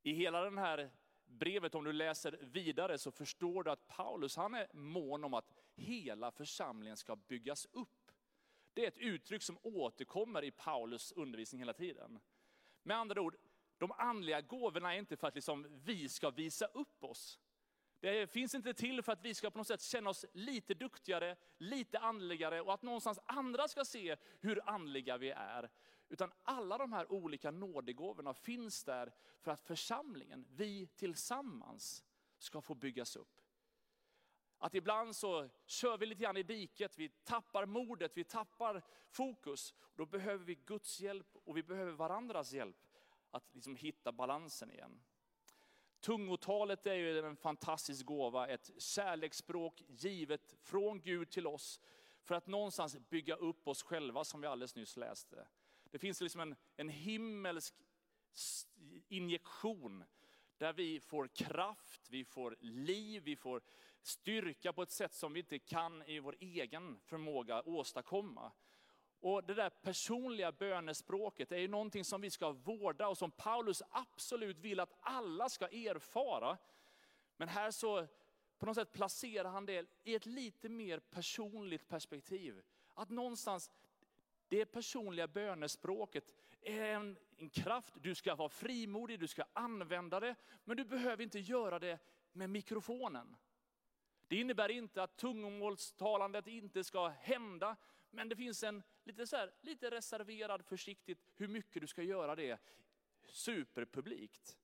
I 0.01 0.13
hela 0.13 0.41
den 0.41 0.57
här 0.57 0.89
brevet, 1.25 1.75
om 1.75 1.83
du 1.83 1.93
läser 1.93 2.31
vidare, 2.41 2.97
så 2.97 3.11
förstår 3.11 3.63
du 3.63 3.71
att 3.71 3.87
Paulus 3.87 4.35
han 4.35 4.53
är 4.53 4.67
mån 4.73 5.23
om 5.23 5.33
att 5.33 5.53
hela 5.75 6.31
församlingen 6.31 6.97
ska 6.97 7.15
byggas 7.15 7.67
upp. 7.71 7.98
Det 8.79 8.85
är 8.85 8.87
ett 8.87 8.97
uttryck 8.97 9.43
som 9.43 9.57
återkommer 9.63 10.43
i 10.43 10.51
Paulus 10.51 11.11
undervisning 11.11 11.61
hela 11.61 11.73
tiden. 11.73 12.19
Med 12.83 12.97
andra 12.97 13.21
ord, 13.21 13.35
de 13.77 13.91
andliga 13.91 14.41
gåvorna 14.41 14.93
är 14.95 14.99
inte 14.99 15.17
för 15.17 15.27
att 15.27 15.35
liksom 15.35 15.67
vi 15.83 16.09
ska 16.09 16.29
visa 16.29 16.65
upp 16.65 17.03
oss. 17.03 17.39
Det 17.99 18.31
finns 18.31 18.55
inte 18.55 18.73
till 18.73 19.01
för 19.01 19.11
att 19.11 19.25
vi 19.25 19.33
ska 19.33 19.51
på 19.51 19.57
något 19.57 19.67
sätt 19.67 19.81
känna 19.81 20.09
oss 20.09 20.25
lite 20.33 20.73
duktigare, 20.73 21.35
lite 21.57 21.99
andligare 21.99 22.61
och 22.61 22.73
att 22.73 22.81
någonstans 22.81 23.19
andra 23.25 23.67
ska 23.67 23.85
se 23.85 24.15
hur 24.39 24.69
andliga 24.69 25.17
vi 25.17 25.29
är. 25.29 25.69
Utan 26.09 26.31
alla 26.43 26.77
de 26.77 26.93
här 26.93 27.11
olika 27.11 27.51
nådegåvorna 27.51 28.33
finns 28.33 28.83
där 28.83 29.13
för 29.39 29.51
att 29.51 29.61
församlingen, 29.61 30.45
vi 30.49 30.87
tillsammans, 30.87 32.03
ska 32.37 32.61
få 32.61 32.75
byggas 32.75 33.15
upp. 33.15 33.41
Att 34.61 34.75
ibland 34.75 35.15
så 35.15 35.49
kör 35.65 35.97
vi 35.97 36.05
lite 36.05 36.23
grann 36.23 36.37
i 36.37 36.43
diket, 36.43 36.97
vi 36.97 37.09
tappar 37.09 37.65
modet, 37.65 38.11
vi 38.15 38.23
tappar 38.23 38.81
fokus. 39.09 39.73
Då 39.95 40.05
behöver 40.05 40.45
vi 40.45 40.55
Guds 40.55 40.99
hjälp 40.99 41.27
och 41.33 41.57
vi 41.57 41.63
behöver 41.63 41.91
varandras 41.91 42.53
hjälp 42.53 42.77
att 43.31 43.55
liksom 43.55 43.75
hitta 43.75 44.11
balansen 44.11 44.71
igen. 44.71 45.01
Tungotalet 45.99 46.87
är 46.87 46.93
ju 46.93 47.19
en 47.19 47.35
fantastisk 47.35 48.05
gåva, 48.05 48.47
ett 48.47 48.71
kärleksspråk 48.77 49.83
givet 49.87 50.55
från 50.61 51.01
Gud 51.01 51.29
till 51.29 51.47
oss. 51.47 51.81
För 52.23 52.35
att 52.35 52.47
någonstans 52.47 52.97
bygga 53.09 53.35
upp 53.35 53.67
oss 53.67 53.83
själva 53.83 54.23
som 54.23 54.41
vi 54.41 54.47
alldeles 54.47 54.75
nyss 54.75 54.97
läste. 54.97 55.47
Det 55.83 55.99
finns 55.99 56.21
liksom 56.21 56.41
en, 56.41 56.55
en 56.75 56.89
himmelsk 56.89 57.73
injektion 59.07 60.03
där 60.59 60.73
vi 60.73 60.99
får 60.99 61.27
kraft, 61.27 62.09
vi 62.09 62.25
får 62.25 62.57
liv, 62.59 63.23
vi 63.23 63.35
får 63.35 63.61
styrka 64.01 64.73
på 64.73 64.81
ett 64.81 64.91
sätt 64.91 65.13
som 65.13 65.33
vi 65.33 65.39
inte 65.39 65.59
kan 65.59 66.03
i 66.03 66.19
vår 66.19 66.35
egen 66.39 66.99
förmåga 66.99 67.61
åstadkomma. 67.61 68.51
Och 69.19 69.43
det 69.43 69.53
där 69.53 69.69
personliga 69.69 70.51
bönespråket 70.51 71.51
är 71.51 71.57
ju 71.57 71.67
någonting 71.67 72.05
som 72.05 72.21
vi 72.21 72.29
ska 72.29 72.51
vårda 72.51 73.07
och 73.07 73.17
som 73.17 73.31
Paulus 73.31 73.83
absolut 73.89 74.59
vill 74.59 74.79
att 74.79 74.93
alla 74.99 75.49
ska 75.49 75.67
erfara. 75.67 76.57
Men 77.37 77.47
här 77.47 77.71
så 77.71 78.07
på 78.57 78.65
något 78.65 78.75
sätt 78.75 78.91
placerar 78.91 79.49
han 79.49 79.65
det 79.65 79.87
i 80.03 80.15
ett 80.15 80.25
lite 80.25 80.69
mer 80.69 80.99
personligt 80.99 81.87
perspektiv. 81.87 82.61
Att 82.93 83.09
någonstans, 83.09 83.71
det 84.47 84.65
personliga 84.65 85.27
bönespråket 85.27 86.33
en, 86.61 87.17
en 87.37 87.49
kraft, 87.49 87.93
du 88.01 88.15
ska 88.15 88.35
vara 88.35 88.49
frimodig, 88.49 89.19
du 89.19 89.27
ska 89.27 89.43
använda 89.53 90.19
det, 90.19 90.35
men 90.63 90.77
du 90.77 90.85
behöver 90.85 91.23
inte 91.23 91.39
göra 91.39 91.79
det 91.79 91.99
med 92.31 92.49
mikrofonen. 92.49 93.35
Det 94.27 94.35
innebär 94.35 94.69
inte 94.71 95.03
att 95.03 95.17
tungomålstalandet 95.17 96.47
inte 96.47 96.83
ska 96.83 97.07
hända, 97.07 97.75
men 98.11 98.29
det 98.29 98.35
finns 98.35 98.63
en 98.63 98.83
lite, 99.03 99.27
så 99.27 99.35
här, 99.35 99.51
lite 99.61 99.91
reserverad 99.91 100.65
försiktigt 100.65 101.19
hur 101.35 101.47
mycket 101.47 101.81
du 101.81 101.87
ska 101.87 102.03
göra 102.03 102.35
det 102.35 102.59
superpublikt. 103.25 104.57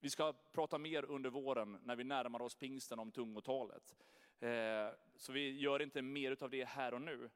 Vi 0.00 0.10
ska 0.10 0.32
prata 0.32 0.78
mer 0.78 1.04
under 1.04 1.30
våren 1.30 1.78
när 1.82 1.96
vi 1.96 2.04
närmar 2.04 2.42
oss 2.42 2.54
pingsten 2.54 2.98
om 2.98 3.12
tungotalet. 3.12 3.96
Eh, 4.40 4.88
så 5.16 5.32
vi 5.32 5.58
gör 5.58 5.82
inte 5.82 6.02
mer 6.02 6.36
av 6.40 6.50
det 6.50 6.64
här 6.64 6.94
och 6.94 7.02
nu. 7.02 7.30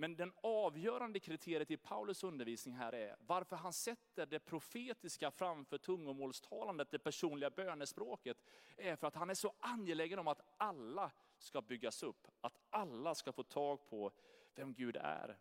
Men 0.00 0.16
den 0.16 0.32
avgörande 0.42 1.20
kriteriet 1.20 1.70
i 1.70 1.76
Paulus 1.76 2.24
undervisning 2.24 2.74
här 2.74 2.94
är 2.94 3.16
varför 3.20 3.56
han 3.56 3.72
sätter 3.72 4.26
det 4.26 4.38
profetiska 4.38 5.30
framför 5.30 5.78
tungomålstalandet, 5.78 6.90
det 6.90 6.98
personliga 6.98 7.50
bönespråket, 7.50 8.36
är 8.76 8.96
för 8.96 9.06
att 9.06 9.14
han 9.14 9.30
är 9.30 9.34
så 9.34 9.54
angelägen 9.58 10.18
om 10.18 10.28
att 10.28 10.40
alla 10.56 11.10
ska 11.38 11.62
byggas 11.62 12.02
upp, 12.02 12.28
att 12.40 12.58
alla 12.70 13.14
ska 13.14 13.32
få 13.32 13.42
tag 13.42 13.86
på 13.86 14.12
vem 14.54 14.74
Gud 14.74 14.96
är. 14.96 15.38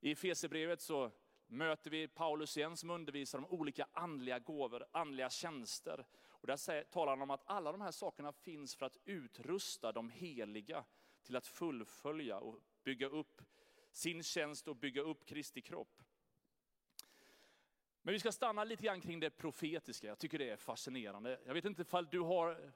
I 0.00 0.12
Efesierbrevet 0.12 0.80
så 0.80 1.10
möter 1.46 1.90
vi 1.90 2.08
Paulus 2.08 2.56
igen 2.56 2.76
som 2.76 2.90
undervisar 2.90 3.38
om 3.38 3.46
olika 3.46 3.86
andliga 3.92 4.38
gåvor, 4.38 4.84
andliga 4.92 5.30
tjänster. 5.30 6.06
Och 6.24 6.46
där 6.46 6.84
talar 6.84 7.12
han 7.12 7.22
om 7.22 7.30
att 7.30 7.42
alla 7.46 7.72
de 7.72 7.80
här 7.80 7.90
sakerna 7.90 8.32
finns 8.32 8.76
för 8.76 8.86
att 8.86 8.98
utrusta 9.04 9.92
de 9.92 10.10
heliga 10.10 10.84
till 11.22 11.36
att 11.36 11.46
fullfölja 11.46 12.38
och 12.38 12.58
bygga 12.84 13.06
upp 13.06 13.42
sin 13.92 14.22
tjänst 14.22 14.68
och 14.68 14.76
bygga 14.76 15.02
upp 15.02 15.26
Kristi 15.26 15.60
kropp. 15.60 16.02
Men 18.02 18.12
vi 18.12 18.20
ska 18.20 18.32
stanna 18.32 18.64
lite 18.64 18.82
grann 18.82 19.00
kring 19.00 19.20
det 19.20 19.30
profetiska. 19.30 20.06
Jag 20.06 20.18
tycker 20.18 20.38
det 20.38 20.50
är 20.50 20.56
fascinerande. 20.56 21.40
Jag 21.46 21.54
vet 21.54 21.64
inte 21.64 21.82
ifall 21.82 22.06
du 22.06 22.20
har 22.20 22.72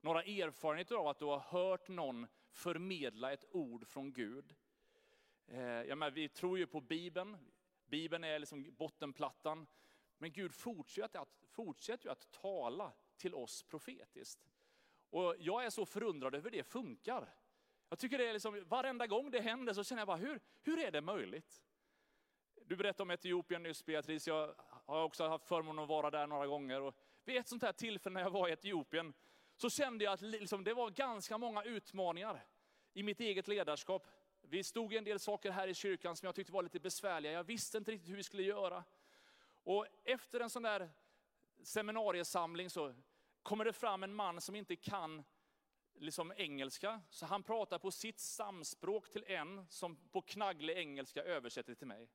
några 0.00 0.22
erfarenheter 0.22 0.94
av 0.94 1.08
att 1.08 1.18
du 1.18 1.24
har 1.24 1.38
hört 1.38 1.88
någon 1.88 2.26
förmedla 2.50 3.32
ett 3.32 3.44
ord 3.50 3.86
från 3.86 4.12
Gud. 4.12 4.54
Eh, 5.46 5.60
ja, 5.62 5.94
men 5.94 6.14
vi 6.14 6.28
tror 6.28 6.58
ju 6.58 6.66
på 6.66 6.80
Bibeln. 6.80 7.36
Bibeln 7.86 8.24
är 8.24 8.38
liksom 8.38 8.74
bottenplattan. 8.76 9.66
Men 10.18 10.32
Gud 10.32 10.54
fortsätter 10.54 11.18
att, 11.18 11.44
fortsätter 11.44 12.10
att 12.10 12.30
tala 12.30 12.92
till 13.16 13.34
oss 13.34 13.62
profetiskt. 13.62 14.48
Och 15.10 15.36
jag 15.38 15.64
är 15.64 15.70
så 15.70 15.86
förundrad 15.86 16.34
över 16.34 16.50
hur 16.50 16.58
det 16.58 16.64
funkar. 16.64 17.34
Jag 17.88 17.98
tycker 17.98 18.18
det 18.18 18.28
är 18.28 18.32
liksom, 18.32 18.64
varenda 18.68 19.06
gång 19.06 19.30
det 19.30 19.40
händer 19.40 19.72
så 19.72 19.84
känner 19.84 20.00
jag 20.00 20.06
bara, 20.06 20.16
hur, 20.16 20.40
hur 20.62 20.78
är 20.78 20.90
det 20.90 21.00
möjligt? 21.00 21.62
Du 22.64 22.76
berättade 22.76 23.02
om 23.02 23.10
Etiopien 23.10 23.62
nyss 23.62 23.84
Beatrice, 23.84 24.26
jag 24.26 24.54
har 24.86 25.02
också 25.02 25.28
haft 25.28 25.46
förmånen 25.46 25.82
att 25.82 25.88
vara 25.88 26.10
där 26.10 26.26
några 26.26 26.46
gånger. 26.46 26.80
Och 26.80 26.94
vid 27.24 27.36
ett 27.36 27.48
sånt 27.48 27.62
här 27.62 27.72
tillfälle 27.72 28.14
när 28.14 28.20
jag 28.20 28.30
var 28.30 28.48
i 28.48 28.52
Etiopien 28.52 29.14
så 29.56 29.70
kände 29.70 30.04
jag 30.04 30.12
att 30.12 30.20
liksom, 30.20 30.64
det 30.64 30.74
var 30.74 30.90
ganska 30.90 31.38
många 31.38 31.62
utmaningar 31.62 32.44
i 32.92 33.02
mitt 33.02 33.20
eget 33.20 33.48
ledarskap. 33.48 34.06
Vi 34.40 34.64
stod 34.64 34.92
i 34.92 34.96
en 34.96 35.04
del 35.04 35.18
saker 35.18 35.50
här 35.50 35.68
i 35.68 35.74
kyrkan 35.74 36.16
som 36.16 36.26
jag 36.26 36.34
tyckte 36.34 36.52
var 36.52 36.62
lite 36.62 36.80
besvärliga. 36.80 37.32
Jag 37.32 37.44
visste 37.44 37.78
inte 37.78 37.90
riktigt 37.90 38.10
hur 38.10 38.16
vi 38.16 38.22
skulle 38.22 38.42
göra. 38.42 38.84
Och 39.64 39.86
efter 40.04 40.40
en 40.40 40.50
sån 40.50 40.62
där 40.62 40.90
seminariesamling 41.62 42.70
så 42.70 42.94
kommer 43.42 43.64
det 43.64 43.72
fram 43.72 44.02
en 44.02 44.14
man 44.14 44.40
som 44.40 44.56
inte 44.56 44.76
kan 44.76 45.24
liksom 46.00 46.32
engelska, 46.36 47.00
så 47.10 47.26
han 47.26 47.42
pratar 47.42 47.78
på 47.78 47.90
sitt 47.90 48.20
samspråk 48.20 49.10
till 49.10 49.24
en 49.26 49.66
som 49.68 49.96
på 49.96 50.22
knagglig 50.22 50.76
engelska 50.76 51.22
översätter 51.22 51.74
till 51.74 51.86
mig. 51.86 52.08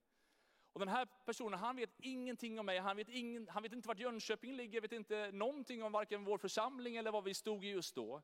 Och 0.73 0.79
den 0.79 0.89
här 0.89 1.07
personen, 1.25 1.59
han 1.59 1.75
vet 1.75 1.99
ingenting 1.99 2.59
om 2.59 2.65
mig, 2.65 2.79
han 2.79 2.97
vet, 2.97 3.09
ingen, 3.09 3.47
han 3.47 3.63
vet 3.63 3.73
inte 3.73 3.87
vart 3.87 3.99
Jönköping 3.99 4.55
ligger, 4.55 4.81
vet 4.81 4.91
inte 4.91 5.31
någonting 5.31 5.83
om 5.83 5.91
varken 5.91 6.23
vår 6.23 6.37
församling 6.37 6.95
eller 6.95 7.11
vad 7.11 7.23
vi 7.23 7.33
stod 7.33 7.65
i 7.65 7.69
just 7.69 7.95
då. 7.95 8.21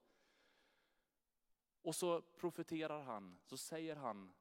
Och 1.82 1.96
så 1.96 2.22
profeterar 2.22 3.02
han, 3.02 3.40
så 3.44 3.58
säger 3.58 3.96
han 3.96 4.34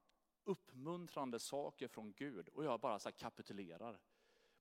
uppmuntrande 0.44 1.38
saker 1.38 1.88
från 1.88 2.12
Gud 2.12 2.48
och 2.48 2.64
jag 2.64 2.80
bara 2.80 2.98
så 2.98 3.12
kapitulerar. 3.12 4.00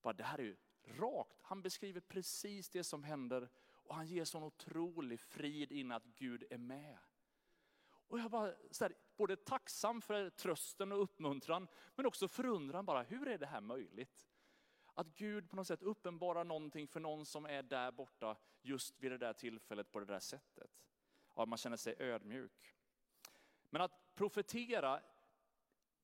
Bara, 0.02 0.14
det 0.14 0.24
här 0.24 0.40
är 0.40 0.44
ju 0.44 0.58
rakt, 0.84 1.42
han 1.42 1.62
beskriver 1.62 2.02
precis 2.02 2.70
det 2.70 2.84
som 2.84 3.04
händer 3.04 3.50
och 3.88 3.96
han 3.96 4.08
ger 4.08 4.26
sån 4.26 4.44
otrolig 4.44 5.20
frid 5.20 5.72
in 5.72 5.92
att 5.92 6.06
Gud 6.06 6.44
är 6.50 6.58
med. 6.58 6.98
Och 8.08 8.20
jag 8.20 8.30
var 8.30 8.58
så 8.72 8.84
här, 8.84 8.96
både 9.18 9.36
tacksam 9.36 10.02
för 10.02 10.30
trösten 10.30 10.92
och 10.92 11.04
uppmuntran, 11.04 11.68
men 11.96 12.06
också 12.06 12.28
förundran 12.28 12.86
bara, 12.86 13.04
hur 13.04 13.28
är 13.28 13.38
det 13.38 13.46
här 13.46 13.62
möjligt? 13.62 14.28
Att 14.94 15.16
Gud 15.16 15.50
på 15.50 15.56
något 15.56 15.68
sätt 15.68 15.84
uppenbarar 15.84 16.44
någonting 16.44 16.88
för 16.88 17.00
någon 17.00 17.26
som 17.26 17.46
är 17.46 17.64
där 17.64 17.92
borta 17.92 18.38
just 18.62 19.00
vid 19.00 19.12
det 19.12 19.18
där 19.18 19.34
tillfället 19.34 19.92
på 19.92 20.00
det 20.00 20.06
där 20.06 20.20
sättet. 20.20 20.72
Ja, 21.36 21.46
man 21.46 21.58
känner 21.58 21.78
sig 21.78 21.96
ödmjuk. 22.00 22.76
Men 23.70 23.82
att 23.82 24.16
profetera, 24.16 25.02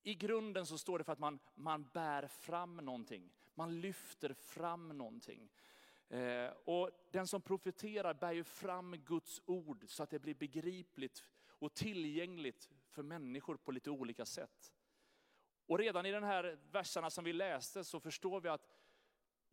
i 0.04 0.16
grunden 0.16 0.66
så 0.66 0.78
står 0.78 0.98
det 0.98 1.04
för 1.04 1.14
att 1.14 1.20
man, 1.20 1.40
man 1.56 1.90
bär 1.94 2.28
fram 2.28 2.78
någonting. 2.78 3.32
Man 3.54 3.82
lyfter 3.82 4.34
fram 4.34 4.98
någonting. 4.98 5.50
Eh, 6.14 6.52
och 6.66 6.92
den 7.12 7.28
som 7.28 7.42
profeterar 7.42 8.14
bär 8.14 8.32
ju 8.32 8.44
fram 8.44 8.98
Guds 8.98 9.42
ord 9.46 9.86
så 9.88 10.04
att 10.04 10.10
det 10.10 10.20
blir 10.20 10.34
begripligt 10.34 11.24
och 11.48 11.74
tillgängligt 11.74 12.70
för 12.90 13.04
människor 13.04 13.58
på 13.58 13.72
lite 13.72 13.90
olika 13.90 14.26
sätt. 14.26 14.74
Och 15.66 15.78
redan 15.78 16.06
i 16.06 16.12
den 16.12 16.24
här 16.24 16.60
verserna 16.72 17.10
som 17.10 17.24
vi 17.24 17.34
läste 17.34 17.84
så 17.84 18.00
förstår 18.00 18.42
vi 18.42 18.50
att 18.50 18.70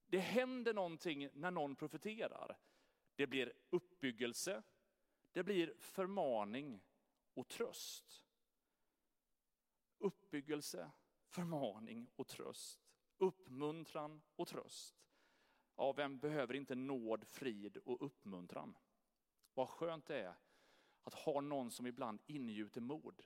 det 0.07 0.19
händer 0.19 0.75
någonting 0.75 1.29
när 1.33 1.50
någon 1.50 1.76
profeterar. 1.76 2.59
Det 3.14 3.26
blir 3.26 3.52
uppbyggelse, 3.71 4.62
det 5.33 5.43
blir 5.43 5.75
förmaning 5.79 6.81
och 7.35 7.49
tröst. 7.49 8.26
Uppbyggelse, 9.99 10.90
förmaning 11.25 12.11
och 12.17 12.29
tröst. 12.29 12.81
Uppmuntran 13.19 14.23
och 14.37 14.49
tröst. 14.49 15.00
Ja, 15.81 15.93
vem 15.93 16.19
behöver 16.19 16.55
inte 16.55 16.75
nåd, 16.75 17.25
frid 17.29 17.77
och 17.77 18.07
uppmuntran? 18.07 18.77
Vad 19.55 19.69
skönt 19.69 20.07
det 20.07 20.21
är 20.21 20.35
att 21.03 21.15
ha 21.15 21.41
någon 21.41 21.71
som 21.71 21.87
ibland 21.87 22.21
ingjuter 22.27 22.81
mod. 22.81 23.23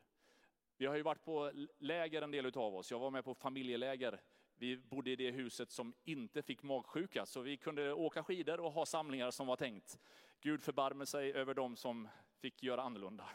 Vi 0.76 0.87
har 0.87 0.96
ju 0.96 1.02
varit 1.02 1.25
på 1.25 1.52
läger 1.78 2.23
en 2.23 2.30
del 2.30 2.46
av 2.46 2.75
oss. 2.75 2.90
Jag 2.90 2.99
var 2.99 3.11
med 3.11 3.25
på 3.25 3.34
familjeläger. 3.34 4.20
Vi 4.54 4.76
bodde 4.76 5.11
i 5.11 5.16
det 5.16 5.30
huset 5.30 5.70
som 5.70 5.94
inte 6.04 6.42
fick 6.42 6.62
magsjuka, 6.62 7.26
så 7.26 7.40
vi 7.40 7.56
kunde 7.56 7.92
åka 7.92 8.25
skidor 8.25 8.61
och 8.61 8.73
ha 8.73 8.87
samlingar 8.87 9.30
som 9.30 9.46
var 9.46 9.56
tänkt. 9.56 9.99
Gud 10.40 10.62
förbarme 10.62 11.06
sig 11.06 11.32
över 11.32 11.54
dem 11.54 11.76
som 11.76 12.08
fick 12.40 12.62
göra 12.62 12.82
annorlunda. 12.82 13.28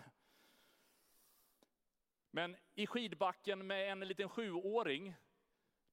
Men 2.32 2.56
i 2.76 2.88
skidbacken 2.88 3.68
med 3.68 3.92
en 3.92 4.00
liten 4.00 4.30
sjuåring, 4.30 5.16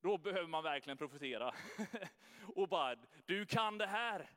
då 0.06 0.18
behöver 0.18 0.48
man 0.48 0.64
verkligen 0.64 0.96
profetera. 0.96 1.54
Och 2.54 2.68
bara, 2.68 2.96
du 3.24 3.46
kan 3.46 3.78
det 3.78 3.86
här. 3.86 4.30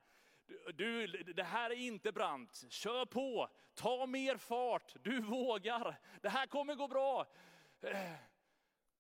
Du, 0.74 1.08
det 1.08 1.44
här 1.44 1.70
är 1.70 1.76
inte 1.76 2.12
brant. 2.12 2.64
Kör 2.70 3.06
på, 3.06 3.50
ta 3.74 4.06
mer 4.06 4.38
fart, 4.38 4.96
du 5.04 5.22
vågar. 5.22 6.00
Det 6.22 6.30
här 6.30 6.48
kommer 6.48 6.76
gå 6.76 6.88
bra. 6.88 7.26
Eh. 7.82 8.14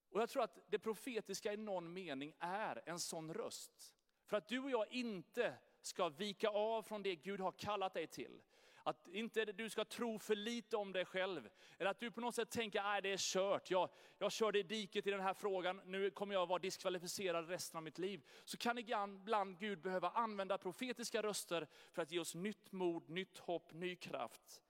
Och 0.09 0.21
jag 0.21 0.29
tror 0.29 0.43
att 0.43 0.57
det 0.67 0.79
profetiska 0.79 1.53
i 1.53 1.57
någon 1.57 1.93
mening 1.93 2.33
är 2.39 2.81
en 2.85 2.99
sån 2.99 3.33
röst. 3.33 3.95
För 4.25 4.38
att 4.38 4.47
du 4.47 4.59
och 4.59 4.69
jag 4.69 4.91
inte 4.91 5.53
ska 5.81 6.09
vika 6.09 6.49
av 6.49 6.83
från 6.83 7.03
det 7.03 7.15
Gud 7.15 7.39
har 7.39 7.51
kallat 7.51 7.93
dig 7.93 8.07
till. 8.07 8.41
Att 8.89 9.08
inte 9.08 9.46
du 9.46 9.69
ska 9.69 9.86
tro 9.86 10.19
för 10.19 10.36
lite 10.36 10.77
om 10.77 10.91
dig 10.91 11.05
själv. 11.05 11.50
Eller 11.77 11.91
att 11.91 12.00
du 12.00 12.12
på 12.12 12.22
något 12.22 12.36
sätt 12.36 12.50
tänker, 12.50 12.84
nej 12.84 13.01
det 13.01 13.13
är 13.13 13.17
kört, 13.17 13.72
jag, 13.72 13.89
jag 14.17 14.31
körde 14.31 14.60
i 14.60 14.63
diket 14.63 15.08
i 15.08 15.12
den 15.12 15.19
här 15.19 15.34
frågan, 15.34 15.81
nu 15.86 16.12
kommer 16.12 16.34
jag 16.34 16.48
vara 16.48 16.60
diskvalificerad 16.60 17.50
resten 17.50 17.77
av 17.77 17.84
mitt 17.84 17.98
liv. 17.98 18.22
Så 18.46 18.58
kan 18.58 18.77
ibland 18.77 19.60
Gud 19.60 19.81
behöva 19.81 20.10
använda 20.10 20.58
profetiska 20.58 21.22
röster 21.22 21.67
för 21.91 22.01
att 22.01 22.12
ge 22.12 22.19
oss 22.19 22.36
nytt 22.36 22.72
mod, 22.72 23.10
nytt 23.10 23.38
hopp, 23.38 23.74
ny 23.74 23.96
kraft. 23.96 24.62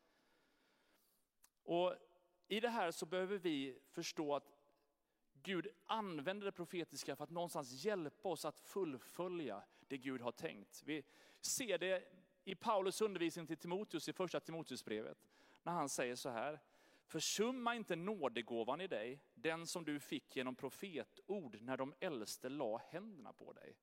Och 1.63 1.95
I 2.47 2.59
det 2.59 2.69
här 2.69 2.91
så 2.91 3.05
behöver 3.05 3.37
vi 3.37 3.79
förstå 3.91 4.35
att 4.35 4.55
Gud 5.33 5.67
använder 5.85 6.45
det 6.45 6.51
profetiska 6.51 7.15
för 7.15 7.23
att 7.23 7.29
någonstans 7.29 7.85
hjälpa 7.85 8.29
oss 8.29 8.45
att 8.45 8.59
fullfölja 8.59 9.63
det 9.87 9.97
Gud 9.97 10.21
har 10.21 10.31
tänkt. 10.31 10.83
Vi 10.85 11.03
ser 11.41 11.77
det 11.77 12.03
i 12.43 12.55
Paulus 12.55 13.01
undervisning 13.01 13.47
till 13.47 13.57
Timoteus 13.57 14.09
i 14.09 14.13
första 14.13 14.39
Timoteusbrevet. 14.39 15.27
När 15.63 15.73
han 15.73 15.89
säger 15.89 16.15
så 16.15 16.29
här, 16.29 16.59
försumma 17.05 17.75
inte 17.75 17.95
nådegåvan 17.95 18.81
i 18.81 18.87
dig, 18.87 19.19
den 19.33 19.67
som 19.67 19.85
du 19.85 19.99
fick 19.99 20.35
genom 20.35 20.55
profetord 20.55 21.61
när 21.61 21.77
de 21.77 21.93
äldste 21.99 22.49
la 22.49 22.77
händerna 22.77 23.33
på 23.33 23.53
dig. 23.53 23.77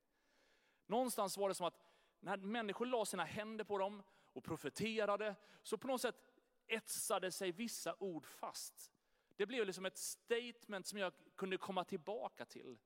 Någonstans 0.85 1.37
var 1.37 1.49
det 1.49 1.55
som 1.55 1.65
att 1.65 1.79
när 2.19 2.37
människor 2.37 2.85
la 2.85 3.05
sina 3.05 3.23
händer 3.23 3.63
på 3.63 3.77
dem 3.77 4.03
och 4.33 4.43
profeterade, 4.43 5.35
så 5.63 5.77
på 5.77 5.87
något 5.87 6.01
sätt 6.01 6.15
etsade 6.67 7.31
sig 7.31 7.51
vissa 7.51 7.95
ord 7.99 8.25
fast. 8.25 8.91
Det 9.35 9.45
blev 9.45 9.65
liksom 9.65 9.85
ett 9.85 9.97
statement 9.97 10.87
som 10.87 10.99
jag 10.99 11.13
kunde 11.35 11.57
komma 11.57 11.83
tillbaka 11.83 12.45
till. 12.45 12.77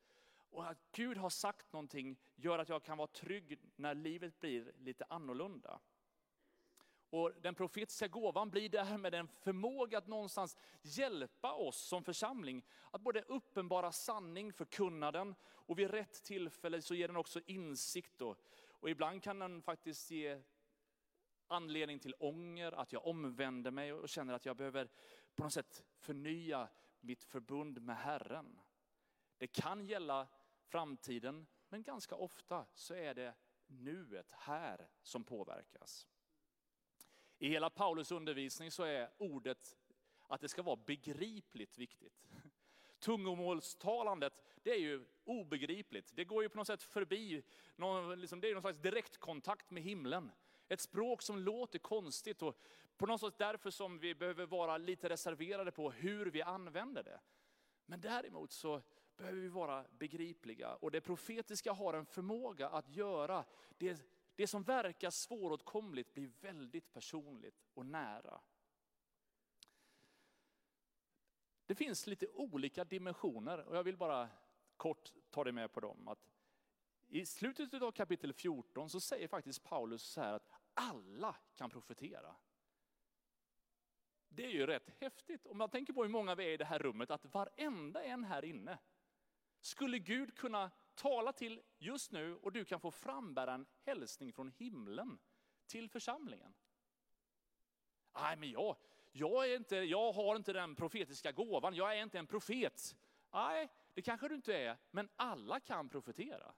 Och 0.51 0.69
att 0.69 0.91
Gud 0.91 1.17
har 1.17 1.29
sagt 1.29 1.73
någonting 1.73 2.19
gör 2.35 2.59
att 2.59 2.69
jag 2.69 2.83
kan 2.83 2.97
vara 2.97 3.07
trygg 3.07 3.59
när 3.75 3.95
livet 3.95 4.39
blir 4.39 4.73
lite 4.77 5.05
annorlunda. 5.09 5.79
Och 7.09 7.31
den 7.41 7.55
profetiska 7.55 8.07
gåvan 8.07 8.49
blir 8.49 8.69
därmed 8.69 9.13
en 9.13 9.27
förmåga 9.27 9.97
att 9.97 10.07
någonstans 10.07 10.57
hjälpa 10.81 11.53
oss 11.53 11.77
som 11.77 12.03
församling 12.03 12.65
att 12.91 13.01
både 13.01 13.21
uppenbara 13.21 13.91
sanning, 13.91 14.53
förkunna 14.53 15.11
den 15.11 15.35
och 15.43 15.79
vid 15.79 15.91
rätt 15.91 16.23
tillfälle 16.23 16.81
så 16.81 16.95
ger 16.95 17.07
den 17.07 17.17
också 17.17 17.39
insikt. 17.45 18.21
Och, 18.21 18.37
och 18.67 18.89
ibland 18.89 19.23
kan 19.23 19.39
den 19.39 19.61
faktiskt 19.61 20.11
ge 20.11 20.41
anledning 21.47 21.99
till 21.99 22.15
ånger, 22.19 22.71
att 22.71 22.93
jag 22.93 23.07
omvänder 23.07 23.71
mig 23.71 23.93
och 23.93 24.09
känner 24.09 24.33
att 24.33 24.45
jag 24.45 24.57
behöver 24.57 24.89
på 25.35 25.43
något 25.43 25.53
sätt 25.53 25.83
förnya 25.99 26.69
mitt 26.99 27.23
förbund 27.23 27.81
med 27.81 27.97
Herren. 27.97 28.59
Det 29.37 29.47
kan 29.47 29.85
gälla 29.85 30.27
framtiden, 30.71 31.47
men 31.69 31.83
ganska 31.83 32.15
ofta 32.15 32.65
så 32.73 32.93
är 32.93 33.13
det 33.13 33.33
nuet, 33.67 34.27
här, 34.31 34.89
som 35.01 35.23
påverkas. 35.23 36.07
I 37.39 37.49
hela 37.49 37.69
Paulus 37.69 38.11
undervisning 38.11 38.71
så 38.71 38.83
är 38.83 39.09
ordet 39.17 39.77
att 40.27 40.41
det 40.41 40.49
ska 40.49 40.61
vara 40.61 40.75
begripligt 40.75 41.77
viktigt. 41.77 42.27
Tungomålstalandet, 42.99 44.33
det 44.63 44.71
är 44.71 44.79
ju 44.79 45.05
obegripligt. 45.23 46.11
Det 46.15 46.25
går 46.25 46.43
ju 46.43 46.49
på 46.49 46.57
något 46.57 46.67
sätt 46.67 46.83
förbi, 46.83 47.43
någon, 47.75 48.19
liksom, 48.19 48.41
det 48.41 48.49
är 48.49 48.53
någon 48.53 48.61
slags 48.61 48.77
direktkontakt 48.77 49.71
med 49.71 49.83
himlen. 49.83 50.31
Ett 50.67 50.81
språk 50.81 51.21
som 51.21 51.39
låter 51.39 51.79
konstigt 51.79 52.41
och 52.41 52.57
på 52.97 53.05
något 53.05 53.21
sätt 53.21 53.37
därför 53.37 53.69
som 53.69 53.99
vi 53.99 54.15
behöver 54.15 54.45
vara 54.45 54.77
lite 54.77 55.09
reserverade 55.09 55.71
på 55.71 55.91
hur 55.91 56.25
vi 56.25 56.41
använder 56.41 57.03
det. 57.03 57.19
Men 57.85 58.01
däremot 58.01 58.51
så 58.51 58.81
behöver 59.21 59.41
vi 59.41 59.47
vara 59.47 59.85
begripliga. 59.97 60.75
Och 60.75 60.91
det 60.91 61.01
profetiska 61.01 61.73
har 61.73 61.93
en 61.93 62.05
förmåga 62.05 62.69
att 62.69 62.89
göra 62.89 63.45
det, 63.77 64.05
det 64.35 64.47
som 64.47 64.63
verkar 64.63 65.09
svåråtkomligt 65.09 66.13
blir 66.13 66.31
väldigt 66.41 66.93
personligt 66.93 67.61
och 67.73 67.85
nära. 67.85 68.41
Det 71.65 71.75
finns 71.75 72.07
lite 72.07 72.27
olika 72.27 72.83
dimensioner 72.83 73.57
och 73.67 73.77
jag 73.77 73.83
vill 73.83 73.97
bara 73.97 74.29
kort 74.77 75.11
ta 75.29 75.43
dig 75.43 75.53
med 75.53 75.71
på 75.71 75.79
dem. 75.79 76.07
Att 76.07 76.31
I 77.07 77.25
slutet 77.25 77.81
av 77.81 77.91
kapitel 77.91 78.33
14 78.33 78.89
så 78.89 78.99
säger 78.99 79.27
faktiskt 79.27 79.63
Paulus 79.63 80.03
så 80.03 80.21
här 80.21 80.33
att 80.33 80.49
alla 80.73 81.35
kan 81.55 81.69
profetera. 81.69 82.35
Det 84.27 84.45
är 84.45 84.51
ju 84.51 84.65
rätt 84.65 84.89
häftigt 84.99 85.47
om 85.47 85.57
man 85.57 85.69
tänker 85.69 85.93
på 85.93 86.03
hur 86.03 86.09
många 86.09 86.35
vi 86.35 86.45
är 86.45 86.53
i 86.53 86.57
det 86.57 86.65
här 86.65 86.79
rummet, 86.79 87.11
att 87.11 87.33
varenda 87.33 88.03
en 88.03 88.23
här 88.23 88.45
inne 88.45 88.77
skulle 89.61 89.99
Gud 89.99 90.37
kunna 90.37 90.71
tala 90.95 91.33
till 91.33 91.61
just 91.77 92.11
nu 92.11 92.35
och 92.35 92.51
du 92.51 92.65
kan 92.65 92.79
få 92.79 92.91
frambära 92.91 93.53
en 93.53 93.65
hälsning 93.81 94.33
från 94.33 94.49
himlen 94.49 95.19
till 95.67 95.89
församlingen. 95.89 96.53
Nej, 98.13 98.35
men 98.35 98.51
jag, 98.51 98.75
jag, 99.11 99.51
är 99.51 99.55
inte, 99.55 99.75
jag 99.75 100.11
har 100.11 100.35
inte 100.35 100.53
den 100.53 100.75
profetiska 100.75 101.31
gåvan, 101.31 101.75
jag 101.75 101.97
är 101.97 102.03
inte 102.03 102.19
en 102.19 102.27
profet. 102.27 102.95
Nej, 103.33 103.69
det 103.93 104.01
kanske 104.01 104.27
du 104.27 104.35
inte 104.35 104.57
är, 104.57 104.77
men 104.91 105.09
alla 105.15 105.59
kan 105.59 105.89
profetera. 105.89 106.53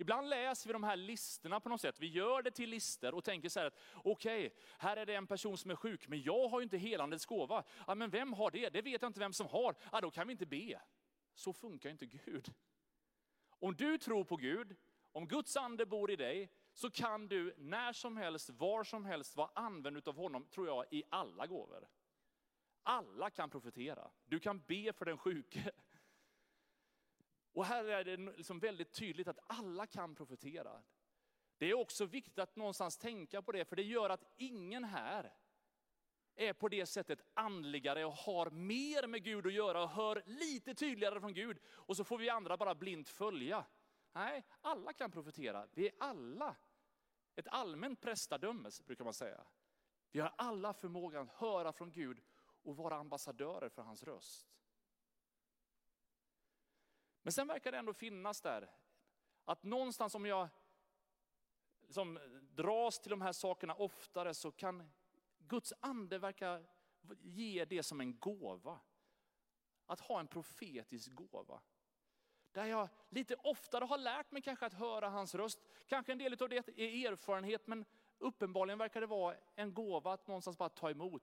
Ibland 0.00 0.28
läser 0.28 0.68
vi 0.68 0.72
de 0.72 0.82
här 0.82 0.96
listorna 0.96 1.60
på 1.60 1.68
något 1.68 1.80
sätt. 1.80 2.00
Vi 2.00 2.06
gör 2.06 2.42
det 2.42 2.50
till 2.50 2.70
listor 2.70 3.14
och 3.14 3.24
tänker 3.24 3.48
så 3.48 3.60
här 3.60 3.66
att 3.66 3.78
okej, 3.94 4.46
okay, 4.46 4.58
här 4.78 4.96
är 4.96 5.06
det 5.06 5.14
en 5.14 5.26
person 5.26 5.58
som 5.58 5.70
är 5.70 5.76
sjuk, 5.76 6.08
men 6.08 6.22
jag 6.22 6.48
har 6.48 6.60
ju 6.60 6.62
inte 6.62 6.78
helandets 6.78 7.26
gåva. 7.26 7.64
Ja, 7.86 7.94
men 7.94 8.10
vem 8.10 8.32
har 8.32 8.50
det? 8.50 8.68
Det 8.68 8.82
vet 8.82 9.02
jag 9.02 9.08
inte 9.08 9.20
vem 9.20 9.32
som 9.32 9.46
har. 9.46 9.74
Ja, 9.92 10.00
då 10.00 10.10
kan 10.10 10.26
vi 10.26 10.32
inte 10.32 10.46
be. 10.46 10.80
Så 11.40 11.52
funkar 11.52 11.90
inte 11.90 12.06
Gud. 12.06 12.54
Om 13.48 13.76
du 13.76 13.98
tror 13.98 14.24
på 14.24 14.36
Gud, 14.36 14.76
om 15.12 15.28
Guds 15.28 15.56
ande 15.56 15.86
bor 15.86 16.10
i 16.10 16.16
dig, 16.16 16.52
så 16.72 16.90
kan 16.90 17.28
du 17.28 17.54
när 17.58 17.92
som 17.92 18.16
helst, 18.16 18.50
var 18.50 18.84
som 18.84 19.04
helst 19.04 19.36
vara 19.36 19.50
använd 19.54 20.08
av 20.08 20.16
honom, 20.16 20.46
tror 20.46 20.66
jag, 20.66 20.84
i 20.90 21.02
alla 21.08 21.46
gåvor. 21.46 21.88
Alla 22.82 23.30
kan 23.30 23.50
profetera. 23.50 24.10
Du 24.24 24.40
kan 24.40 24.60
be 24.60 24.92
för 24.92 25.04
den 25.04 25.18
sjuke. 25.18 25.70
Och 27.52 27.64
här 27.64 27.84
är 27.84 28.04
det 28.04 28.16
liksom 28.16 28.58
väldigt 28.58 28.92
tydligt 28.92 29.28
att 29.28 29.38
alla 29.46 29.86
kan 29.86 30.14
profetera. 30.14 30.82
Det 31.58 31.66
är 31.66 31.74
också 31.74 32.04
viktigt 32.04 32.38
att 32.38 32.56
någonstans 32.56 32.96
tänka 32.96 33.42
på 33.42 33.52
det, 33.52 33.64
för 33.64 33.76
det 33.76 33.82
gör 33.82 34.10
att 34.10 34.24
ingen 34.36 34.84
här 34.84 35.34
är 36.36 36.52
på 36.52 36.68
det 36.68 36.86
sättet 36.86 37.22
andligare 37.34 38.04
och 38.04 38.12
har 38.12 38.50
mer 38.50 39.06
med 39.06 39.24
Gud 39.24 39.46
att 39.46 39.52
göra 39.52 39.82
och 39.82 39.88
hör 39.88 40.22
lite 40.26 40.74
tydligare 40.74 41.20
från 41.20 41.34
Gud. 41.34 41.58
Och 41.66 41.96
så 41.96 42.04
får 42.04 42.18
vi 42.18 42.30
andra 42.30 42.56
bara 42.56 42.74
blint 42.74 43.08
följa. 43.08 43.64
Nej, 44.12 44.46
alla 44.60 44.92
kan 44.92 45.10
profetera. 45.10 45.66
Vi 45.72 45.86
är 45.86 45.94
alla 46.00 46.56
ett 47.36 47.48
allmänt 47.48 48.00
prästadöme, 48.00 48.70
brukar 48.86 49.04
man 49.04 49.14
säga. 49.14 49.46
Vi 50.12 50.20
har 50.20 50.34
alla 50.38 50.72
förmågan 50.72 51.22
att 51.22 51.34
höra 51.34 51.72
från 51.72 51.92
Gud 51.92 52.22
och 52.62 52.76
vara 52.76 52.96
ambassadörer 52.96 53.68
för 53.68 53.82
hans 53.82 54.02
röst. 54.02 54.48
Men 57.22 57.32
sen 57.32 57.46
verkar 57.46 57.72
det 57.72 57.78
ändå 57.78 57.92
finnas 57.92 58.40
där, 58.40 58.70
att 59.44 59.62
någonstans 59.62 60.14
om 60.14 60.26
jag 60.26 60.48
liksom 61.80 62.18
dras 62.40 63.00
till 63.00 63.10
de 63.10 63.20
här 63.20 63.32
sakerna 63.32 63.74
oftare 63.74 64.34
så 64.34 64.52
kan 64.52 64.90
Guds 65.50 65.72
ande 65.80 66.18
verkar 66.18 66.66
ge 67.20 67.64
det 67.64 67.82
som 67.82 68.00
en 68.00 68.18
gåva. 68.18 68.80
Att 69.86 70.00
ha 70.00 70.20
en 70.20 70.26
profetisk 70.26 71.12
gåva. 71.12 71.60
Där 72.52 72.64
jag 72.64 72.88
lite 73.08 73.34
oftare 73.34 73.84
har 73.84 73.98
lärt 73.98 74.30
mig 74.30 74.42
kanske 74.42 74.66
att 74.66 74.74
höra 74.74 75.08
hans 75.08 75.34
röst. 75.34 75.60
Kanske 75.86 76.12
en 76.12 76.18
del 76.18 76.42
av 76.42 76.48
det 76.48 76.56
är 76.56 77.12
erfarenhet, 77.12 77.66
men 77.66 77.84
uppenbarligen 78.18 78.78
verkar 78.78 79.00
det 79.00 79.06
vara 79.06 79.36
en 79.54 79.74
gåva 79.74 80.12
att 80.12 80.26
någonstans 80.26 80.58
bara 80.58 80.68
ta 80.68 80.90
emot. 80.90 81.22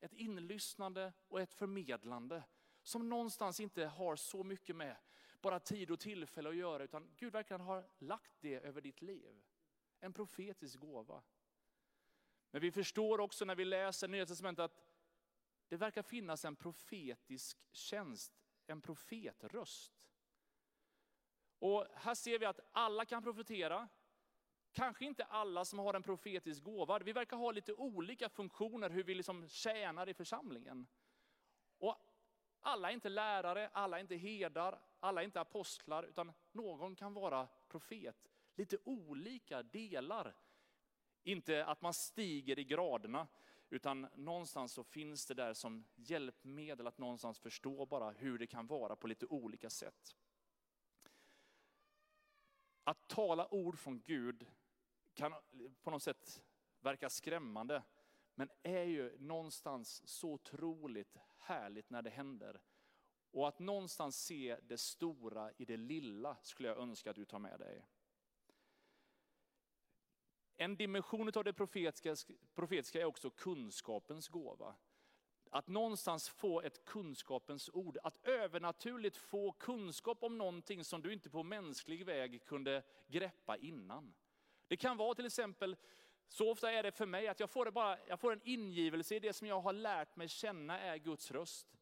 Ett 0.00 0.12
inlyssnande 0.12 1.12
och 1.28 1.40
ett 1.40 1.54
förmedlande 1.54 2.42
som 2.82 3.08
någonstans 3.08 3.60
inte 3.60 3.86
har 3.86 4.16
så 4.16 4.44
mycket 4.44 4.76
med 4.76 4.96
bara 5.40 5.60
tid 5.60 5.90
och 5.90 6.00
tillfälle 6.00 6.48
att 6.48 6.56
göra, 6.56 6.84
utan 6.84 7.10
Gud 7.16 7.32
verkar 7.32 7.58
ha 7.58 7.84
lagt 7.98 8.32
det 8.40 8.54
över 8.54 8.80
ditt 8.80 9.02
liv. 9.02 9.42
En 10.00 10.12
profetisk 10.12 10.78
gåva. 10.78 11.22
Men 12.50 12.60
vi 12.60 12.72
förstår 12.72 13.20
också 13.20 13.44
när 13.44 13.54
vi 13.54 13.64
läser 13.64 14.08
Nya 14.08 14.26
Testamentet 14.26 14.64
att 14.64 14.84
det 15.68 15.76
verkar 15.76 16.02
finnas 16.02 16.44
en 16.44 16.56
profetisk 16.56 17.58
tjänst, 17.72 18.32
en 18.66 18.80
profetröst. 18.80 19.92
Och 21.58 21.86
här 21.94 22.14
ser 22.14 22.38
vi 22.38 22.46
att 22.46 22.60
alla 22.72 23.04
kan 23.04 23.22
profetera. 23.22 23.88
Kanske 24.72 25.04
inte 25.04 25.24
alla 25.24 25.64
som 25.64 25.78
har 25.78 25.94
en 25.94 26.02
profetisk 26.02 26.62
gåva. 26.62 26.98
Vi 26.98 27.12
verkar 27.12 27.36
ha 27.36 27.50
lite 27.50 27.74
olika 27.74 28.28
funktioner 28.28 28.90
hur 28.90 29.02
vi 29.02 29.14
liksom 29.14 29.48
tjänar 29.48 30.08
i 30.08 30.14
församlingen. 30.14 30.86
Och 31.78 31.96
alla 32.60 32.88
är 32.88 32.94
inte 32.94 33.08
lärare, 33.08 33.70
alla 33.72 33.96
är 33.96 34.00
inte 34.00 34.16
herdar, 34.16 34.80
alla 35.00 35.20
är 35.20 35.24
inte 35.24 35.40
apostlar, 35.40 36.02
utan 36.02 36.32
någon 36.52 36.96
kan 36.96 37.14
vara 37.14 37.48
profet. 37.68 38.28
Lite 38.54 38.78
olika 38.84 39.62
delar. 39.62 40.34
Inte 41.22 41.64
att 41.64 41.82
man 41.82 41.94
stiger 41.94 42.58
i 42.58 42.64
graderna, 42.64 43.26
utan 43.70 44.06
någonstans 44.14 44.72
så 44.72 44.84
finns 44.84 45.26
det 45.26 45.34
där 45.34 45.54
som 45.54 45.84
hjälpmedel 45.94 46.86
att 46.86 46.98
någonstans 46.98 47.38
förstå 47.38 47.86
bara 47.86 48.10
hur 48.10 48.38
det 48.38 48.46
kan 48.46 48.66
vara 48.66 48.96
på 48.96 49.06
lite 49.06 49.26
olika 49.26 49.70
sätt. 49.70 50.16
Att 52.84 53.08
tala 53.08 53.48
ord 53.54 53.78
från 53.78 54.00
Gud 54.00 54.46
kan 55.14 55.34
på 55.82 55.90
något 55.90 56.02
sätt 56.02 56.42
verka 56.80 57.10
skrämmande, 57.10 57.82
men 58.34 58.50
är 58.62 58.84
ju 58.84 59.18
någonstans 59.18 60.08
så 60.08 60.32
otroligt 60.32 61.18
härligt 61.38 61.90
när 61.90 62.02
det 62.02 62.10
händer. 62.10 62.60
Och 63.30 63.48
att 63.48 63.58
någonstans 63.58 64.24
se 64.24 64.58
det 64.62 64.78
stora 64.78 65.52
i 65.52 65.64
det 65.64 65.76
lilla 65.76 66.36
skulle 66.42 66.68
jag 66.68 66.78
önska 66.78 67.10
att 67.10 67.16
du 67.16 67.24
tar 67.24 67.38
med 67.38 67.60
dig. 67.60 67.84
En 70.60 70.76
dimension 70.76 71.32
av 71.34 71.44
det 71.44 71.52
profetiska, 71.52 72.16
profetiska 72.54 73.00
är 73.00 73.04
också 73.04 73.30
kunskapens 73.30 74.28
gåva. 74.28 74.74
Att 75.50 75.68
någonstans 75.68 76.28
få 76.28 76.60
ett 76.60 76.84
kunskapens 76.84 77.70
ord, 77.72 77.98
att 78.02 78.26
övernaturligt 78.26 79.16
få 79.16 79.52
kunskap 79.52 80.22
om 80.22 80.38
någonting 80.38 80.84
som 80.84 81.02
du 81.02 81.12
inte 81.12 81.30
på 81.30 81.42
mänsklig 81.42 82.06
väg 82.06 82.44
kunde 82.44 82.82
greppa 83.06 83.56
innan. 83.56 84.14
Det 84.68 84.76
kan 84.76 84.96
vara 84.96 85.14
till 85.14 85.26
exempel, 85.26 85.76
så 86.28 86.50
ofta 86.50 86.72
är 86.72 86.82
det 86.82 86.92
för 86.92 87.06
mig 87.06 87.28
att 87.28 87.40
jag 87.40 87.50
får, 87.50 87.70
bara, 87.70 87.98
jag 88.06 88.20
får 88.20 88.32
en 88.32 88.40
ingivelse 88.44 89.16
i 89.16 89.20
det 89.20 89.32
som 89.32 89.46
jag 89.46 89.60
har 89.60 89.72
lärt 89.72 90.16
mig 90.16 90.28
känna 90.28 90.80
är 90.80 90.96
Guds 90.96 91.30
röst. 91.30 91.78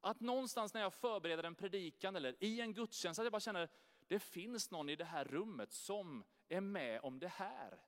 Att 0.00 0.20
någonstans 0.20 0.74
när 0.74 0.80
jag 0.80 0.94
förbereder 0.94 1.44
en 1.44 1.54
predikan 1.54 2.16
eller 2.16 2.44
i 2.44 2.60
en 2.60 2.72
gudstjänst, 2.72 3.20
att 3.20 3.24
jag 3.24 3.32
bara 3.32 3.40
känner, 3.40 3.68
det 4.06 4.18
finns 4.18 4.70
någon 4.70 4.88
i 4.88 4.96
det 4.96 5.04
här 5.04 5.24
rummet 5.24 5.72
som 5.72 6.24
är 6.48 6.60
med 6.60 7.00
om 7.00 7.18
det 7.18 7.28
här. 7.28 7.80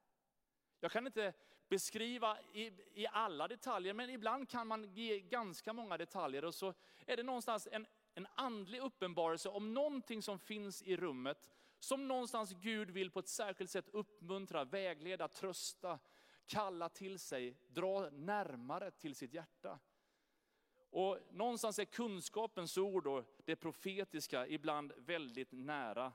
Jag 0.80 0.90
kan 0.90 1.06
inte 1.06 1.32
beskriva 1.68 2.38
i, 2.52 2.72
i 2.94 3.06
alla 3.06 3.48
detaljer, 3.48 3.94
men 3.94 4.10
ibland 4.10 4.48
kan 4.48 4.66
man 4.66 4.84
ge 4.84 5.20
ganska 5.20 5.72
många 5.72 5.98
detaljer 5.98 6.44
och 6.44 6.54
så 6.54 6.74
är 7.06 7.16
det 7.16 7.22
någonstans 7.22 7.68
en, 7.72 7.86
en 8.14 8.26
andlig 8.34 8.80
uppenbarelse 8.80 9.48
om 9.48 9.74
någonting 9.74 10.22
som 10.22 10.38
finns 10.38 10.82
i 10.82 10.96
rummet, 10.96 11.50
som 11.78 12.08
någonstans 12.08 12.52
Gud 12.52 12.90
vill 12.90 13.10
på 13.10 13.18
ett 13.18 13.28
särskilt 13.28 13.70
sätt 13.70 13.88
uppmuntra, 13.92 14.64
vägleda, 14.64 15.28
trösta, 15.28 15.98
kalla 16.46 16.88
till 16.88 17.18
sig, 17.18 17.56
dra 17.68 18.10
närmare 18.10 18.90
till 18.90 19.14
sitt 19.14 19.34
hjärta. 19.34 19.78
Och 20.90 21.18
någonstans 21.30 21.78
är 21.78 21.84
kunskapens 21.84 22.78
ord 22.78 23.06
och 23.06 23.24
det 23.44 23.56
profetiska 23.56 24.46
ibland 24.46 24.92
väldigt 24.96 25.52
nära 25.52 26.12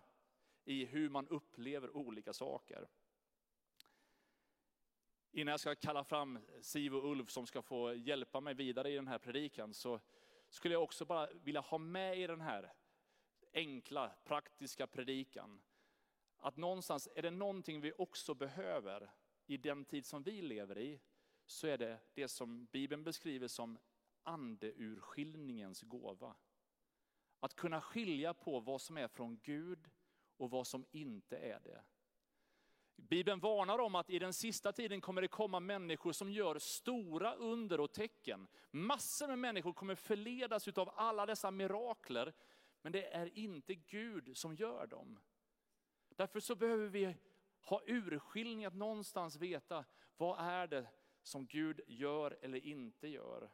i 0.66 0.86
hur 0.86 1.10
man 1.10 1.28
upplever 1.28 1.98
olika 1.98 2.34
saker. 2.34 2.88
Innan 5.36 5.52
jag 5.52 5.60
ska 5.60 5.76
kalla 5.76 6.04
fram 6.04 6.40
Siv 6.62 6.96
och 6.96 7.12
Ulf 7.12 7.30
som 7.30 7.48
ska 7.48 7.62
få 7.62 7.94
hjälpa 7.94 8.40
mig 8.40 8.54
vidare 8.54 8.92
i 8.92 8.96
den 8.96 9.08
här 9.08 9.18
predikan 9.18 9.74
så 9.74 10.00
skulle 10.50 10.74
jag 10.74 10.84
också 10.84 11.06
bara 11.06 11.30
vilja 11.34 11.62
ha 11.62 11.78
med 11.78 12.20
i 12.20 12.28
den 12.28 12.42
här 12.42 12.74
enkla, 13.54 14.12
praktiska 14.24 14.88
predikan. 14.88 15.62
Att 16.38 16.58
någonstans, 16.58 17.10
är 17.16 17.22
det 17.22 17.32
någonting 17.32 17.82
vi 17.82 17.94
också 17.98 18.34
behöver 18.34 19.12
i 19.46 19.58
den 19.58 19.86
tid 19.86 20.06
som 20.06 20.24
vi 20.24 20.42
lever 20.42 20.78
i, 20.78 21.02
så 21.46 21.68
är 21.68 21.78
det 21.78 22.00
det 22.14 22.28
som 22.28 22.66
Bibeln 22.66 23.04
beskriver 23.04 23.48
som 23.48 23.78
andeurskiljningens 24.24 25.82
gåva. 25.82 26.36
Att 27.40 27.56
kunna 27.56 27.82
skilja 27.82 28.34
på 28.34 28.60
vad 28.60 28.82
som 28.82 28.98
är 28.98 29.08
från 29.08 29.40
Gud 29.44 29.90
och 30.38 30.50
vad 30.50 30.68
som 30.68 30.86
inte 30.92 31.38
är 31.38 31.60
det. 31.60 31.84
Bibeln 32.96 33.40
varnar 33.40 33.80
om 33.80 33.96
att 33.96 34.10
i 34.10 34.20
den 34.20 34.34
sista 34.34 34.72
tiden 34.72 35.02
kommer 35.02 35.22
det 35.22 35.28
komma 35.28 35.60
människor 35.60 36.12
som 36.12 36.32
gör 36.32 36.60
stora 36.60 37.34
under 37.36 37.80
och 37.80 37.94
tecken. 37.94 38.48
Massor 38.72 39.28
med 39.28 39.40
människor 39.40 39.74
kommer 39.74 39.96
förledas 39.96 40.68
av 40.68 40.90
alla 40.96 41.26
dessa 41.26 41.52
mirakler, 41.52 42.34
men 42.82 42.92
det 42.92 43.14
är 43.14 43.38
inte 43.38 43.76
Gud 43.76 44.38
som 44.38 44.56
gör 44.56 44.88
dem. 44.88 45.20
Därför 46.10 46.40
så 46.40 46.56
behöver 46.56 46.88
vi 46.88 47.16
ha 47.62 47.82
urskiljning, 47.86 48.66
att 48.66 48.74
någonstans 48.74 49.36
veta 49.36 49.86
vad 50.18 50.40
är 50.40 50.68
det 50.68 50.88
som 51.22 51.46
Gud 51.46 51.82
gör 51.88 52.38
eller 52.42 52.66
inte 52.66 53.08
gör. 53.08 53.50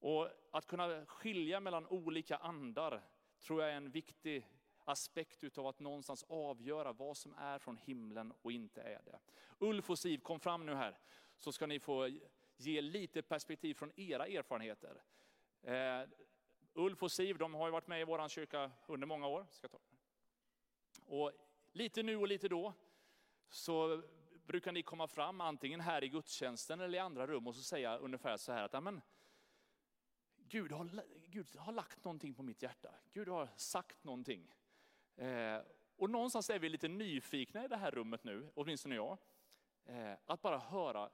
Och 0.00 0.28
att 0.52 0.66
kunna 0.66 1.06
skilja 1.06 1.60
mellan 1.60 1.86
olika 1.86 2.36
andar 2.36 3.02
tror 3.40 3.62
jag 3.62 3.70
är 3.70 3.76
en 3.76 3.90
viktig 3.90 4.46
aspekt 4.88 5.44
utav 5.44 5.66
att 5.66 5.80
någonstans 5.80 6.24
avgöra 6.28 6.92
vad 6.92 7.16
som 7.16 7.34
är 7.38 7.58
från 7.58 7.76
himlen 7.76 8.32
och 8.42 8.52
inte 8.52 8.82
är 8.82 9.02
det. 9.04 9.18
Ulf 9.58 9.90
och 9.90 9.98
Siv, 9.98 10.18
kom 10.18 10.40
fram 10.40 10.66
nu 10.66 10.74
här, 10.74 10.98
så 11.36 11.52
ska 11.52 11.66
ni 11.66 11.80
få 11.80 12.08
ge 12.56 12.80
lite 12.80 13.22
perspektiv 13.22 13.74
från 13.74 13.92
era 13.96 14.26
erfarenheter. 14.26 15.02
Uh, 15.68 16.08
Ulf 16.72 17.02
och 17.02 17.12
Siv, 17.12 17.38
de 17.38 17.54
har 17.54 17.66
ju 17.66 17.72
varit 17.72 17.86
med 17.86 18.00
i 18.00 18.04
vår 18.04 18.28
kyrka 18.28 18.70
under 18.86 19.06
många 19.06 19.26
år. 19.26 19.46
Ska 19.50 19.68
ta. 19.68 19.78
Och 21.04 21.32
lite 21.72 22.02
nu 22.02 22.16
och 22.16 22.28
lite 22.28 22.48
då 22.48 22.74
så 23.48 24.02
brukar 24.46 24.72
ni 24.72 24.82
komma 24.82 25.08
fram 25.08 25.40
antingen 25.40 25.80
här 25.80 26.04
i 26.04 26.08
gudstjänsten 26.08 26.80
eller 26.80 26.98
i 26.98 27.00
andra 27.00 27.26
rum 27.26 27.46
och 27.46 27.54
så 27.54 27.62
säga 27.62 27.96
ungefär 27.98 28.36
så 28.36 28.52
här 28.52 28.62
att 28.62 28.74
Amen, 28.74 29.00
Gud, 30.36 30.72
har, 30.72 31.04
Gud 31.26 31.56
har 31.56 31.72
lagt 31.72 32.04
någonting 32.04 32.34
på 32.34 32.42
mitt 32.42 32.62
hjärta. 32.62 32.94
Gud 33.12 33.28
har 33.28 33.48
sagt 33.56 34.04
någonting. 34.04 34.54
Eh, 35.18 35.60
och 35.96 36.10
någonstans 36.10 36.50
är 36.50 36.58
vi 36.58 36.68
lite 36.68 36.88
nyfikna 36.88 37.64
i 37.64 37.68
det 37.68 37.76
här 37.76 37.90
rummet 37.90 38.24
nu, 38.24 38.50
åtminstone 38.54 38.94
jag. 38.94 39.18
Eh, 39.84 40.14
att 40.26 40.42
bara 40.42 40.58
höra, 40.58 41.10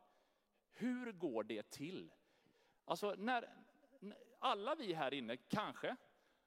hur 0.73 1.13
går 1.13 1.45
det 1.45 1.71
till? 1.71 2.13
Alltså 2.85 3.15
när, 3.19 3.49
alla 4.39 4.75
vi 4.75 4.93
här 4.93 5.15
inne 5.15 5.37
kanske 5.37 5.97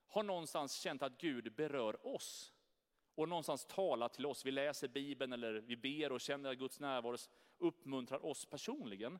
har 0.07 0.23
någonstans 0.23 0.73
känt 0.73 1.03
att 1.03 1.17
Gud 1.17 1.55
berör 1.55 2.07
oss. 2.07 2.53
Och 3.15 3.29
någonstans 3.29 3.65
talar 3.65 4.09
till 4.09 4.25
oss. 4.25 4.45
Vi 4.45 4.51
läser 4.51 4.87
Bibeln 4.87 5.33
eller 5.33 5.53
vi 5.53 5.77
ber 5.77 6.11
och 6.11 6.21
känner 6.21 6.51
att 6.51 6.57
Guds 6.57 6.79
närvaro 6.79 7.17
uppmuntrar 7.57 8.25
oss 8.25 8.45
personligen. 8.45 9.19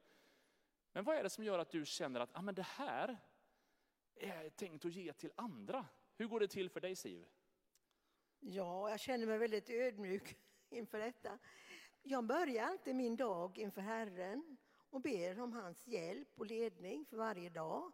Men 0.92 1.04
vad 1.04 1.16
är 1.16 1.24
det 1.24 1.30
som 1.30 1.44
gör 1.44 1.60
att 1.60 1.70
du 1.70 1.86
känner 1.86 2.20
att 2.20 2.30
ah, 2.34 2.42
men 2.42 2.56
det 2.56 2.68
här 2.68 3.18
är 4.16 4.50
tänkt 4.50 4.86
att 4.86 4.94
ge 4.94 5.14
till 5.14 5.32
andra? 5.36 5.86
Hur 6.16 6.28
går 6.28 6.40
det 6.40 6.48
till 6.48 6.70
för 6.70 6.80
dig 6.80 6.96
Siv? 6.96 7.26
Ja, 8.40 8.90
jag 8.90 9.00
känner 9.00 9.26
mig 9.26 9.38
väldigt 9.38 9.70
ödmjuk 9.70 10.38
inför 10.70 11.00
detta. 11.00 11.40
Jag 12.04 12.24
börjar 12.24 12.66
alltid 12.66 12.96
min 12.96 13.16
dag 13.16 13.58
inför 13.58 13.82
Herren 13.82 14.58
och 14.90 15.02
ber 15.02 15.40
om 15.40 15.54
hans 15.54 15.88
hjälp 15.88 16.28
och 16.36 16.46
ledning 16.46 17.06
för 17.06 17.18
varje 17.18 17.50
dag. 17.50 17.92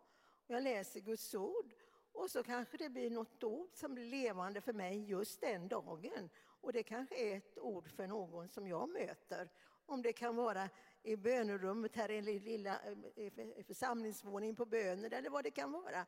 Jag 0.47 0.63
läser 0.63 0.99
Guds 0.99 1.35
ord 1.35 1.73
och 2.11 2.31
så 2.31 2.43
kanske 2.43 2.77
det 2.77 2.89
blir 2.89 3.09
något 3.09 3.43
ord 3.43 3.69
som 3.73 3.93
blir 3.93 4.05
levande 4.05 4.61
för 4.61 4.73
mig 4.73 5.03
just 5.03 5.41
den 5.41 5.67
dagen. 5.67 6.29
Och 6.61 6.73
det 6.73 6.83
kanske 6.83 7.15
är 7.15 7.37
ett 7.37 7.57
ord 7.59 7.89
för 7.89 8.07
någon 8.07 8.49
som 8.49 8.67
jag 8.67 8.89
möter. 8.89 9.49
Om 9.85 10.01
det 10.01 10.13
kan 10.13 10.35
vara 10.35 10.69
i 11.03 11.15
bönerummet 11.15 11.95
här 11.95 12.11
i 12.11 12.21
lilla 12.21 12.79
eh, 13.15 13.63
församlingsvåningen 13.67 14.55
på 14.55 14.65
böner 14.65 15.13
eller 15.13 15.29
vad 15.29 15.43
det 15.43 15.51
kan 15.51 15.71
vara. 15.71 16.05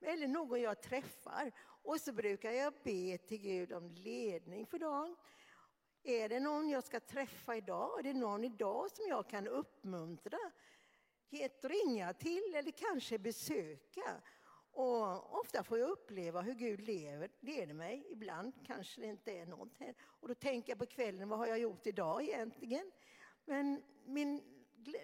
Eller 0.00 0.28
någon 0.28 0.60
jag 0.60 0.82
träffar. 0.82 1.52
Och 1.82 2.00
så 2.00 2.12
brukar 2.12 2.50
jag 2.50 2.72
be 2.82 3.18
till 3.18 3.38
Gud 3.38 3.72
om 3.72 3.90
ledning 3.90 4.66
för 4.66 4.78
dagen. 4.78 5.16
Är 6.02 6.28
det 6.28 6.40
någon 6.40 6.68
jag 6.68 6.84
ska 6.84 7.00
träffa 7.00 7.56
idag? 7.56 7.98
Är 7.98 8.02
det 8.02 8.14
någon 8.14 8.44
idag 8.44 8.90
som 8.90 9.06
jag 9.08 9.28
kan 9.28 9.48
uppmuntra? 9.48 10.38
Ge 11.28 11.42
ett 11.42 11.64
ringa 11.64 12.12
till 12.12 12.54
eller 12.54 12.70
kanske 12.70 13.18
besöka? 13.18 14.22
Och 14.70 15.40
ofta 15.40 15.64
får 15.64 15.78
jag 15.78 15.90
uppleva 15.90 16.40
hur 16.40 16.54
Gud 16.54 16.80
lever, 16.80 17.30
leder 17.40 17.74
mig. 17.74 18.06
Ibland 18.10 18.52
kanske 18.66 19.00
det 19.00 19.06
inte 19.06 19.32
är 19.32 19.46
någonting. 19.46 19.94
Och 20.02 20.28
då 20.28 20.34
tänker 20.34 20.72
jag 20.72 20.78
på 20.78 20.86
kvällen, 20.86 21.28
vad 21.28 21.38
har 21.38 21.46
jag 21.46 21.58
gjort 21.58 21.86
idag 21.86 22.22
egentligen? 22.22 22.90
Men 23.44 23.82
min, 24.04 24.42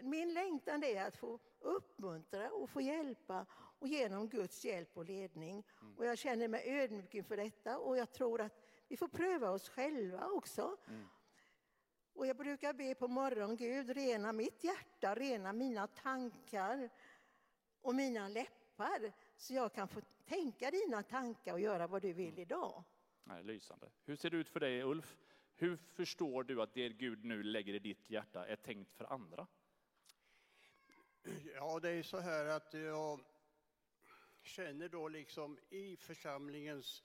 min 0.02 0.34
längtan 0.34 0.84
är 0.84 1.04
att 1.04 1.16
få 1.16 1.38
uppmuntra 1.60 2.50
och 2.50 2.70
få 2.70 2.80
hjälpa 2.80 3.46
och 3.84 3.88
genom 3.88 4.28
Guds 4.28 4.64
hjälp 4.64 4.96
och 4.96 5.04
ledning. 5.04 5.66
Mm. 5.80 5.98
Och 5.98 6.06
jag 6.06 6.18
känner 6.18 6.48
mig 6.48 6.80
ödmjuk 6.80 7.14
inför 7.14 7.36
detta 7.36 7.78
och 7.78 7.96
jag 7.96 8.12
tror 8.12 8.40
att 8.40 8.62
vi 8.88 8.96
får 8.96 9.08
pröva 9.08 9.50
oss 9.50 9.68
själva 9.68 10.28
också. 10.28 10.76
Mm. 10.88 11.08
Och 12.12 12.26
jag 12.26 12.36
brukar 12.36 12.72
be 12.72 12.94
på 12.94 13.08
morgonen, 13.08 13.56
Gud 13.56 13.90
rena 13.90 14.32
mitt 14.32 14.64
hjärta, 14.64 15.14
rena 15.14 15.52
mina 15.52 15.86
tankar 15.86 16.90
och 17.80 17.94
mina 17.94 18.28
läppar 18.28 19.12
så 19.36 19.54
jag 19.54 19.72
kan 19.74 19.88
få 19.88 20.00
tänka 20.24 20.70
dina 20.70 21.02
tankar 21.02 21.52
och 21.52 21.60
göra 21.60 21.86
vad 21.86 22.02
du 22.02 22.12
vill 22.12 22.28
mm. 22.28 22.42
idag. 22.42 22.84
Nej, 23.24 23.44
lysande. 23.44 23.90
Hur 24.04 24.16
ser 24.16 24.30
det 24.30 24.36
ut 24.36 24.48
för 24.48 24.60
dig 24.60 24.82
Ulf? 24.82 25.16
Hur 25.54 25.76
förstår 25.76 26.44
du 26.44 26.62
att 26.62 26.74
det 26.74 26.88
Gud 26.88 27.24
nu 27.24 27.42
lägger 27.42 27.74
i 27.74 27.78
ditt 27.78 28.10
hjärta 28.10 28.46
är 28.46 28.56
tänkt 28.56 28.92
för 28.92 29.04
andra? 29.04 29.46
Ja, 31.54 31.78
det 31.80 31.90
är 31.90 32.02
så 32.02 32.20
här 32.20 32.46
att 32.46 32.74
jag 32.74 33.20
känner 34.46 34.88
då 34.88 35.08
liksom 35.08 35.58
i 35.70 35.96
församlingens, 35.96 37.02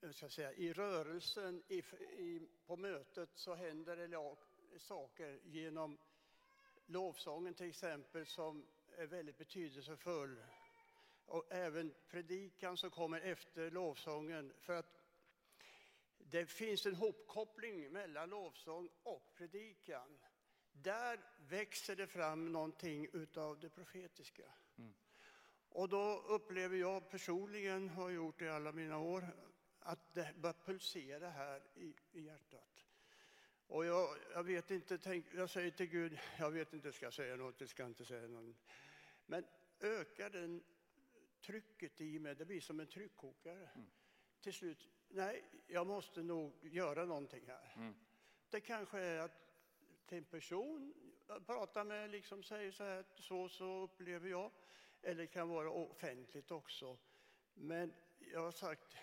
eh, 0.00 0.10
ska 0.10 0.28
säga, 0.28 0.52
i 0.52 0.72
rörelsen, 0.72 1.62
i, 1.68 1.78
i, 2.18 2.48
på 2.66 2.76
mötet 2.76 3.30
så 3.34 3.54
händer 3.54 3.96
det 3.96 4.36
saker 4.80 5.40
genom 5.44 5.98
lovsången 6.86 7.54
till 7.54 7.68
exempel 7.68 8.26
som 8.26 8.66
är 8.96 9.06
väldigt 9.06 9.38
betydelsefull. 9.38 10.42
Och 11.26 11.52
även 11.52 11.94
predikan 12.08 12.76
som 12.76 12.90
kommer 12.90 13.20
efter 13.20 13.70
lovsången. 13.70 14.52
För 14.60 14.72
att 14.72 15.02
det 16.18 16.46
finns 16.46 16.86
en 16.86 16.94
hopkoppling 16.94 17.92
mellan 17.92 18.30
lovsång 18.30 18.88
och 19.02 19.34
predikan. 19.34 20.18
Där 20.72 21.20
växer 21.36 21.96
det 21.96 22.06
fram 22.06 22.52
någonting 22.52 23.08
utav 23.12 23.60
det 23.60 23.70
profetiska. 23.70 24.52
Och 25.74 25.88
då 25.88 26.24
upplever 26.28 26.76
jag 26.76 27.10
personligen, 27.10 27.88
har 27.88 28.10
gjort 28.10 28.38
det 28.38 28.44
i 28.44 28.48
alla 28.48 28.72
mina 28.72 28.98
år, 28.98 29.26
att 29.80 30.14
det 30.14 30.34
börjar 30.36 30.56
pulsera 30.64 31.30
här 31.30 31.62
i, 31.74 31.94
i 32.12 32.20
hjärtat. 32.22 32.86
Och 33.66 33.84
jag, 33.84 34.16
jag 34.32 34.42
vet 34.42 34.70
inte, 34.70 34.98
tänk, 34.98 35.26
jag 35.34 35.50
säger 35.50 35.70
till 35.70 35.86
Gud, 35.86 36.18
jag 36.38 36.50
vet 36.50 36.72
inte, 36.72 36.92
ska 36.92 37.06
jag 37.06 37.12
säga 37.12 37.36
något, 37.36 37.60
jag 37.60 37.68
ska 37.68 37.86
inte 37.86 38.04
säga 38.04 38.28
något. 38.28 38.56
Men 39.26 39.44
ökar 39.80 40.30
den 40.30 40.62
trycket 41.40 42.00
i 42.00 42.18
mig, 42.18 42.34
det 42.34 42.44
blir 42.44 42.60
som 42.60 42.80
en 42.80 42.86
tryckkokare. 42.86 43.68
Mm. 43.74 43.90
Till 44.40 44.52
slut, 44.52 44.88
nej, 45.08 45.44
jag 45.66 45.86
måste 45.86 46.22
nog 46.22 46.52
göra 46.62 47.04
någonting 47.04 47.44
här. 47.46 47.74
Mm. 47.76 47.94
Det 48.50 48.60
kanske 48.60 48.98
är 48.98 49.18
att 49.18 49.42
till 50.06 50.18
en 50.18 50.24
person, 50.24 50.94
prata 51.46 51.84
med, 51.84 52.10
liksom 52.10 52.42
säger 52.42 52.72
så 52.72 52.84
här, 52.84 53.04
så, 53.16 53.48
så 53.48 53.82
upplever 53.82 54.28
jag. 54.28 54.50
Eller 55.02 55.14
det 55.22 55.26
kan 55.26 55.48
vara 55.48 55.70
offentligt 55.70 56.50
också. 56.50 56.98
Men 57.54 57.94
jag 58.18 58.40
har 58.40 58.52
sagt 58.52 58.96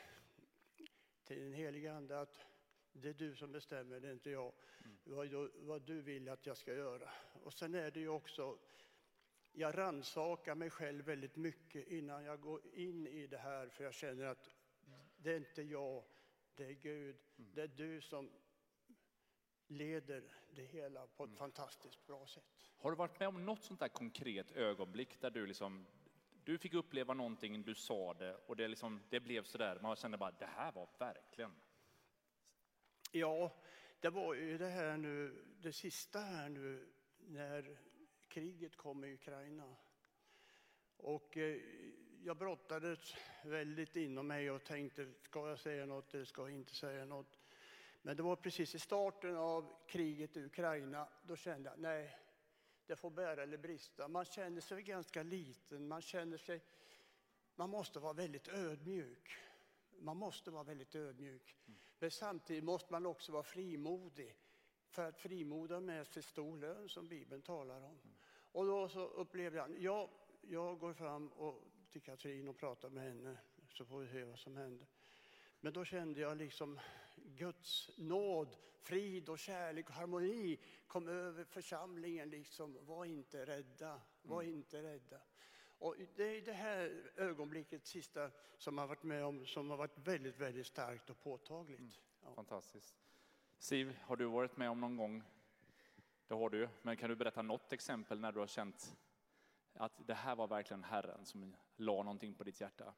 till 1.24 1.40
den 1.40 1.54
helige 1.54 1.94
Ande 1.94 2.20
att 2.20 2.46
det 2.92 3.10
är 3.10 3.14
du 3.14 3.36
som 3.36 3.52
bestämmer, 3.52 4.00
det 4.00 4.08
är 4.08 4.12
inte 4.12 4.30
jag. 4.30 4.54
Mm. 4.84 4.98
Vad, 5.04 5.50
vad, 5.54 5.82
du 5.82 6.02
vill 6.02 6.30
att 6.30 6.46
jag 6.46 6.58
ska 6.58 6.74
göra. 6.74 7.10
Och 7.44 7.54
sen 7.54 7.76
är 7.76 7.92
det 7.92 8.00
ju 8.00 8.10
också, 8.10 8.60
jag 9.52 9.78
rannsakar 9.78 10.56
mig 10.56 10.70
själv 10.70 11.06
väldigt 11.06 11.36
mycket 11.36 11.88
innan 11.88 12.24
jag 12.24 12.42
går 12.42 12.62
in 12.74 13.08
i 13.08 13.28
det 13.28 13.38
här, 13.38 13.70
för 13.70 13.84
jag 13.84 13.94
känner 13.94 14.26
att 14.26 14.50
det 15.18 15.32
är 15.32 15.38
inte 15.38 15.62
jag, 15.62 16.04
det 16.56 16.66
är 16.66 16.74
Gud. 16.74 17.16
Mm. 17.38 17.52
Det 17.54 17.62
är 17.62 17.68
du 17.68 18.02
som 18.02 18.32
leder 19.68 20.39
det 20.56 20.64
hela 20.64 21.08
på 21.08 21.24
ett 21.24 21.28
mm. 21.28 21.38
fantastiskt 21.38 22.08
bra 22.08 22.28
sätt. 22.28 22.44
Har 22.78 22.92
du 22.92 22.98
varit 22.98 23.20
med 23.20 23.28
om 23.28 23.46
något 23.46 23.64
sånt 23.64 23.80
där 23.80 23.88
konkret 23.88 24.52
ögonblick 24.52 25.22
där 25.22 25.30
du 25.30 25.48
liksom 25.48 25.86
du 26.44 26.58
fick 26.58 26.74
uppleva 26.74 27.14
någonting, 27.14 27.64
du 27.64 27.76
sa 27.76 28.14
det 28.14 28.36
och 28.36 28.56
det, 28.56 28.68
liksom, 28.68 29.02
det 29.10 29.20
blev 29.20 29.44
så 29.44 29.58
där, 29.58 29.80
man 29.80 29.96
kände 29.96 30.18
bara 30.18 30.32
det 30.32 30.46
här 30.46 30.72
var 30.72 30.90
verkligen. 31.00 31.56
Ja, 33.12 33.56
det 34.00 34.10
var 34.10 34.34
ju 34.34 34.58
det 34.58 34.70
här 34.70 34.98
nu, 34.98 35.46
det 35.62 35.74
sista 35.74 36.20
här 36.20 36.50
nu 36.50 36.94
när 37.18 37.78
kriget 38.28 38.76
kom 38.76 39.04
i 39.04 39.14
Ukraina. 39.14 39.76
Och 40.98 41.38
eh, 41.38 41.62
jag 42.24 42.38
brottades 42.38 43.16
väldigt 43.44 43.96
inom 43.96 44.28
mig 44.28 44.52
och 44.52 44.64
tänkte, 44.64 45.14
ska 45.22 45.50
jag 45.50 45.60
säga 45.60 45.86
något 45.86 46.14
eller 46.14 46.26
ska 46.26 46.42
jag 46.42 46.52
inte 46.52 46.76
säga 46.76 47.06
något? 47.06 47.39
Men 48.02 48.18
det 48.18 48.24
var 48.24 48.36
precis 48.36 48.76
i 48.76 48.80
starten 48.80 49.38
av 49.38 49.74
kriget 49.88 50.38
i 50.38 50.46
Ukraina, 50.46 51.08
då 51.24 51.36
kände 51.36 51.70
jag, 51.70 51.80
nej, 51.80 52.20
det 52.86 52.96
får 52.96 53.10
bära 53.10 53.44
eller 53.44 53.58
brista. 53.58 54.08
Man 54.08 54.26
känner 54.26 54.62
sig 54.62 54.82
ganska 54.82 55.24
liten, 55.24 55.88
man 55.88 56.02
känner 56.02 56.38
sig, 56.38 56.64
man 57.56 57.70
måste 57.70 58.00
vara 58.00 58.14
väldigt 58.14 58.48
ödmjuk. 58.48 59.38
Man 60.02 60.18
måste 60.18 60.52
vara 60.52 60.64
väldigt 60.64 60.96
ödmjuk. 60.96 61.56
Mm. 61.68 61.80
Men 62.00 62.12
samtidigt 62.12 62.64
måste 62.64 62.92
man 62.94 63.06
också 63.06 63.32
vara 63.32 63.44
frimodig. 63.44 64.36
För 64.90 65.06
att 65.06 65.18
frimoda 65.18 65.80
med 65.80 66.08
sig 66.08 66.24
stor 66.24 66.58
lön 66.58 66.90
som 66.90 67.08
Bibeln 67.08 67.42
talar 67.42 67.82
om. 67.82 68.00
Mm. 68.04 68.16
Och 68.52 68.66
då 68.66 68.90
så 68.90 69.08
upplevde 69.08 69.58
jag, 69.58 69.80
ja, 69.80 70.10
jag 70.42 70.80
går 70.80 70.94
fram 70.94 71.28
och 71.28 71.64
till 71.90 72.02
Katrin 72.02 72.48
och 72.48 72.58
pratar 72.58 72.90
med 72.90 73.04
henne 73.04 73.38
så 73.70 73.86
får 73.86 74.00
vi 74.00 74.08
se 74.08 74.24
vad 74.24 74.40
som 74.40 74.58
händer. 74.58 74.88
Men 75.60 75.74
då 75.74 75.86
kände 75.86 76.20
jag 76.20 76.38
liksom 76.38 76.80
Guds 77.26 77.92
nåd, 77.98 78.58
frid 78.82 79.30
och 79.30 79.40
kärlek 79.40 79.90
och 79.90 79.96
harmoni 79.96 80.60
kom 80.88 81.08
över 81.08 81.44
församlingen. 81.44 82.30
Liksom, 82.30 82.78
var 82.82 83.06
inte 83.06 83.46
rädda, 83.46 84.02
var 84.22 84.42
mm. 84.42 84.56
inte 84.56 84.84
rädda. 84.84 85.22
Och 85.80 85.96
det 86.16 86.24
är 86.24 86.42
det 86.42 86.54
här 86.54 87.12
ögonblicket, 87.16 87.88
sista, 87.88 88.32
som 88.58 88.78
har 88.78 88.88
varit 88.88 89.04
med 89.04 89.26
om, 89.26 89.46
som 89.46 89.70
har 89.70 89.78
varit 89.78 89.98
väldigt, 89.98 90.38
väldigt 90.38 90.68
starkt 90.68 91.10
och 91.10 91.20
påtagligt. 91.20 91.80
Mm. 91.80 91.92
Ja. 92.24 92.34
Fantastiskt. 92.36 92.96
Siv, 93.58 93.98
har 94.02 94.16
du 94.16 94.26
varit 94.26 94.58
med 94.58 94.70
om 94.70 94.82
någon 94.82 94.98
gång, 94.98 95.24
det 96.28 96.34
har 96.34 96.50
du, 96.50 96.70
men 96.82 96.98
kan 96.98 97.10
du 97.10 97.16
berätta 97.16 97.42
något 97.42 97.74
exempel 97.74 98.20
när 98.20 98.32
du 98.32 98.40
har 98.40 98.48
känt 98.48 98.98
att 99.74 100.08
det 100.08 100.14
här 100.14 100.36
var 100.36 100.48
verkligen 100.48 100.84
Herren 100.84 101.26
som 101.26 101.56
la 101.76 102.04
någonting 102.04 102.34
på 102.34 102.44
ditt 102.44 102.62
hjärta? 102.62 102.94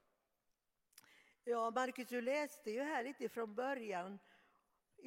Ja, 1.44 1.72
Marcus, 1.72 2.08
du 2.08 2.22
läste 2.22 2.72
ju 2.72 2.82
här 2.82 3.04
lite 3.04 3.30
från 3.30 3.56
början 3.56 4.20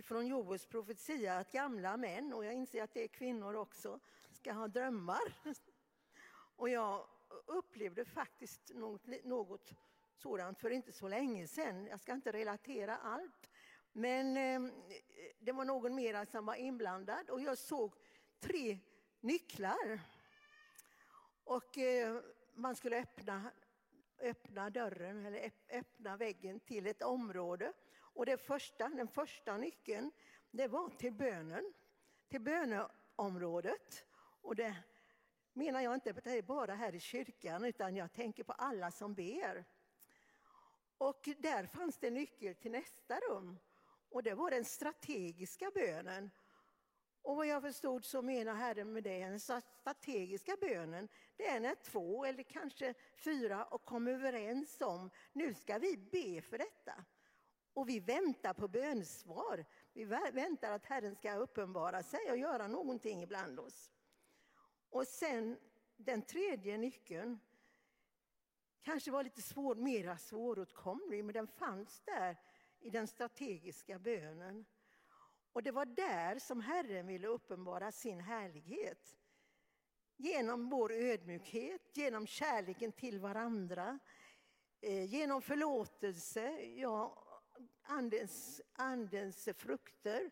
från 0.02 0.26
Joels 0.26 0.66
profetia 0.66 1.38
att 1.38 1.52
gamla 1.52 1.96
män, 1.96 2.32
och 2.32 2.44
jag 2.44 2.54
inser 2.54 2.82
att 2.82 2.94
det 2.94 3.04
är 3.04 3.08
kvinnor 3.08 3.54
också, 3.54 4.00
ska 4.32 4.52
ha 4.52 4.68
drömmar. 4.68 5.34
Och 6.56 6.68
jag 6.68 7.06
upplevde 7.46 8.04
faktiskt 8.04 8.70
något, 8.74 9.06
något 9.24 9.72
sådant 10.14 10.58
för 10.58 10.70
inte 10.70 10.92
så 10.92 11.08
länge 11.08 11.46
sedan. 11.46 11.86
Jag 11.86 12.00
ska 12.00 12.12
inte 12.12 12.32
relatera 12.32 12.96
allt. 12.96 13.50
Men 13.92 14.36
eh, 14.36 14.72
det 15.38 15.52
var 15.52 15.64
någon 15.64 15.94
mera 15.94 16.26
som 16.26 16.46
var 16.46 16.54
inblandad 16.54 17.30
och 17.30 17.40
jag 17.40 17.58
såg 17.58 17.94
tre 18.40 18.78
nycklar. 19.20 20.00
Och 21.44 21.78
eh, 21.78 22.20
man 22.54 22.76
skulle 22.76 23.02
öppna 23.02 23.50
öppna 24.24 24.70
dörren 24.70 25.26
eller 25.26 25.50
öppna 25.70 26.16
väggen 26.16 26.60
till 26.60 26.86
ett 26.86 27.02
område. 27.02 27.72
Och 27.96 28.26
det 28.26 28.38
första, 28.38 28.88
den 28.88 29.08
första 29.08 29.56
nyckeln 29.56 30.10
det 30.50 30.68
var 30.68 30.88
till 30.88 31.12
bönen, 31.12 31.72
till 32.28 32.40
böneområdet. 32.40 34.04
Och 34.40 34.56
det 34.56 34.76
menar 35.52 35.80
jag 35.80 35.94
inte 35.94 36.12
det 36.12 36.38
är 36.38 36.42
bara 36.42 36.74
här 36.74 36.94
i 36.94 37.00
kyrkan 37.00 37.64
utan 37.64 37.96
jag 37.96 38.12
tänker 38.12 38.44
på 38.44 38.52
alla 38.52 38.90
som 38.90 39.14
ber. 39.14 39.64
Och 40.98 41.28
där 41.38 41.66
fanns 41.66 41.98
det 41.98 42.10
nyckel 42.10 42.54
till 42.54 42.72
nästa 42.72 43.20
rum 43.20 43.58
och 44.14 44.22
det 44.22 44.34
var 44.34 44.50
den 44.50 44.64
strategiska 44.64 45.70
bönen. 45.74 46.30
Och 47.24 47.36
vad 47.36 47.46
jag 47.46 47.62
förstod 47.62 48.04
så 48.04 48.22
menar 48.22 48.54
Herren 48.54 48.92
med 48.92 49.02
det, 49.02 49.18
den 49.18 49.40
strategiska 49.40 50.56
bönen, 50.60 51.08
det 51.36 51.46
är 51.46 51.60
när 51.60 51.74
två 51.74 52.24
eller 52.24 52.42
kanske 52.42 52.94
fyra 53.16 53.64
och 53.64 53.84
kommer 53.84 54.12
överens 54.12 54.80
om, 54.80 55.10
nu 55.32 55.54
ska 55.54 55.78
vi 55.78 55.96
be 55.96 56.42
för 56.42 56.58
detta. 56.58 57.04
Och 57.72 57.88
vi 57.88 58.00
väntar 58.00 58.54
på 58.54 58.68
bönsvar. 58.68 59.64
Vi 59.92 60.04
väntar 60.32 60.72
att 60.72 60.86
Herren 60.86 61.14
ska 61.14 61.34
uppenbara 61.34 62.02
sig 62.02 62.30
och 62.30 62.36
göra 62.36 62.66
någonting 62.68 63.22
ibland 63.22 63.60
oss. 63.60 63.90
Och 64.90 65.06
sen 65.06 65.58
den 65.96 66.22
tredje 66.22 66.78
nyckeln, 66.78 67.40
kanske 68.82 69.10
var 69.10 69.24
lite 69.24 69.42
svår, 69.42 69.74
mera 69.74 70.18
svåråtkomlig, 70.18 71.24
men 71.24 71.32
den 71.32 71.46
fanns 71.46 72.00
där 72.00 72.36
i 72.80 72.90
den 72.90 73.06
strategiska 73.06 73.98
bönen. 73.98 74.64
Och 75.54 75.62
det 75.62 75.70
var 75.70 75.86
där 75.86 76.38
som 76.38 76.60
Herren 76.60 77.06
ville 77.06 77.26
uppenbara 77.26 77.92
sin 77.92 78.20
härlighet. 78.20 79.16
Genom 80.16 80.68
vår 80.68 80.92
ödmjukhet, 80.92 81.96
genom 81.96 82.26
kärleken 82.26 82.92
till 82.92 83.20
varandra, 83.20 83.98
eh, 84.80 85.04
genom 85.04 85.42
förlåtelse, 85.42 86.62
ja, 86.62 87.24
andens, 87.82 88.62
andens 88.72 89.48
frukter. 89.56 90.30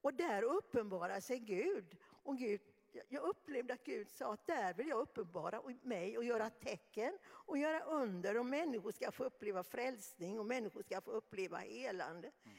Och 0.00 0.14
där 0.14 0.42
uppenbarar 0.42 1.20
sig 1.20 1.38
Gud. 1.38 1.96
Och 2.02 2.38
Gud 2.38 2.60
jag 3.08 3.22
upplevde 3.22 3.74
att 3.74 3.84
Gud 3.84 4.10
sa 4.10 4.32
att 4.32 4.46
där 4.46 4.74
vill 4.74 4.88
jag 4.88 5.00
uppenbara 5.00 5.62
mig 5.82 6.18
och 6.18 6.24
göra 6.24 6.50
tecken 6.50 7.18
och 7.24 7.58
göra 7.58 7.80
under 7.80 8.36
och 8.36 8.46
människor 8.46 8.92
ska 8.92 9.12
få 9.12 9.24
uppleva 9.24 9.62
frälsning 9.62 10.38
och 10.38 10.46
människor 10.46 10.82
ska 10.82 11.00
få 11.00 11.10
uppleva 11.10 11.58
helande. 11.58 12.30
Mm. 12.44 12.58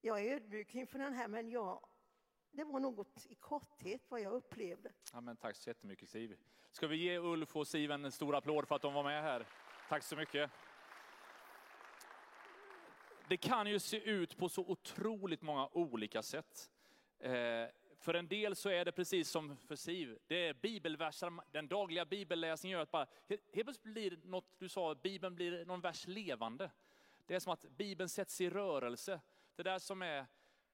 Jag 0.00 0.24
är 0.24 0.34
ödmjuk 0.34 0.74
inför 0.74 0.98
den 0.98 1.14
här 1.14 1.28
men 1.28 1.50
jag, 1.50 1.86
det 2.50 2.64
var 2.64 2.80
något 2.80 3.26
i 3.26 3.34
korthet 3.34 4.02
vad 4.08 4.20
jag 4.20 4.32
upplevde. 4.32 4.92
Ja, 5.12 5.20
men 5.20 5.36
tack 5.36 5.56
så 5.56 5.70
jättemycket 5.70 6.08
Siv. 6.08 6.36
Ska 6.70 6.86
vi 6.86 6.96
ge 6.96 7.18
Ulf 7.18 7.56
och 7.56 7.66
Siv 7.66 7.90
en 7.90 8.12
stor 8.12 8.36
applåd 8.36 8.68
för 8.68 8.76
att 8.76 8.82
de 8.82 8.94
var 8.94 9.02
med 9.02 9.22
här? 9.22 9.46
Tack 9.88 10.02
så 10.02 10.16
mycket. 10.16 10.50
Det 13.28 13.36
kan 13.36 13.66
ju 13.66 13.78
se 13.78 14.10
ut 14.10 14.36
på 14.36 14.48
så 14.48 14.62
otroligt 14.62 15.42
många 15.42 15.68
olika 15.72 16.22
sätt. 16.22 16.70
Eh, 17.18 17.66
för 17.98 18.14
en 18.14 18.28
del 18.28 18.56
så 18.56 18.68
är 18.68 18.84
det 18.84 18.92
precis 18.92 19.30
som 19.30 19.56
för 19.56 19.76
Siv, 19.76 20.18
det 20.26 20.48
är 20.48 20.54
bibelversar, 20.54 21.32
den 21.52 21.68
dagliga 21.68 22.04
bibelläsningen 22.04 22.76
gör 22.76 22.82
att 22.82 22.90
bara, 22.90 23.06
helt 23.28 23.52
plötsligt 23.52 23.82
blir 23.82 24.18
något 24.24 24.58
du 24.58 24.68
sa, 24.68 24.94
Bibeln 24.94 25.34
blir 25.34 25.64
någon 25.64 25.80
vers 25.80 26.06
levande. 26.06 26.70
Det 27.26 27.34
är 27.34 27.40
som 27.40 27.52
att 27.52 27.64
Bibeln 27.76 28.08
sätts 28.08 28.40
i 28.40 28.50
rörelse. 28.50 29.20
Det 29.58 29.64
där 29.64 29.78
som 29.78 30.02
är, 30.02 30.26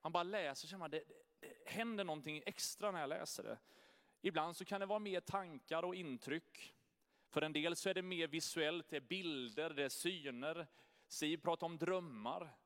man 0.03 0.13
bara 0.13 0.23
läser, 0.23 0.69
så 0.69 0.79
man, 0.79 0.91
det, 0.91 1.05
det 1.41 1.53
händer 1.67 2.05
någonting 2.05 2.43
extra 2.47 2.91
när 2.91 3.01
jag 3.01 3.09
läser 3.09 3.43
det. 3.43 3.59
Ibland 4.21 4.57
så 4.57 4.65
kan 4.65 4.81
det 4.81 4.87
vara 4.87 4.99
mer 4.99 5.21
tankar 5.21 5.83
och 5.83 5.95
intryck. 5.95 6.75
För 7.29 7.43
en 7.43 7.53
del 7.53 7.77
så 7.77 7.89
är 7.89 7.95
det 7.95 8.03
mer 8.03 8.29
visuellt, 8.29 8.89
det 8.89 8.97
är 8.97 9.01
bilder, 9.01 9.71
det 9.71 9.85
är 9.85 9.89
syner. 9.89 10.67
Siv 11.07 11.37
pratar 11.37 11.67
om 11.67 11.79
drömmar. 11.79 12.57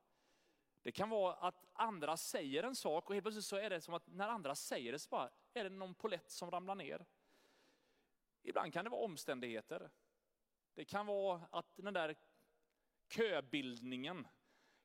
Det 0.82 0.92
kan 0.92 1.08
vara 1.08 1.34
att 1.34 1.64
andra 1.72 2.16
säger 2.16 2.62
en 2.62 2.76
sak 2.76 3.08
och 3.08 3.14
helt 3.14 3.24
plötsligt 3.24 3.44
så 3.44 3.56
är 3.56 3.70
det 3.70 3.80
som 3.80 3.94
att 3.94 4.06
när 4.06 4.28
andra 4.28 4.54
säger 4.54 4.92
det 4.92 4.98
så 4.98 5.08
bara 5.08 5.30
är 5.54 5.64
det 5.64 5.70
någon 5.70 5.94
polett 5.94 6.30
som 6.30 6.50
ramlar 6.50 6.74
ner. 6.74 7.06
Ibland 8.42 8.72
kan 8.72 8.84
det 8.84 8.90
vara 8.90 9.04
omständigheter. 9.04 9.90
Det 10.74 10.84
kan 10.84 11.06
vara 11.06 11.48
att 11.50 11.76
den 11.76 11.94
där 11.94 12.16
köbildningen 13.08 14.26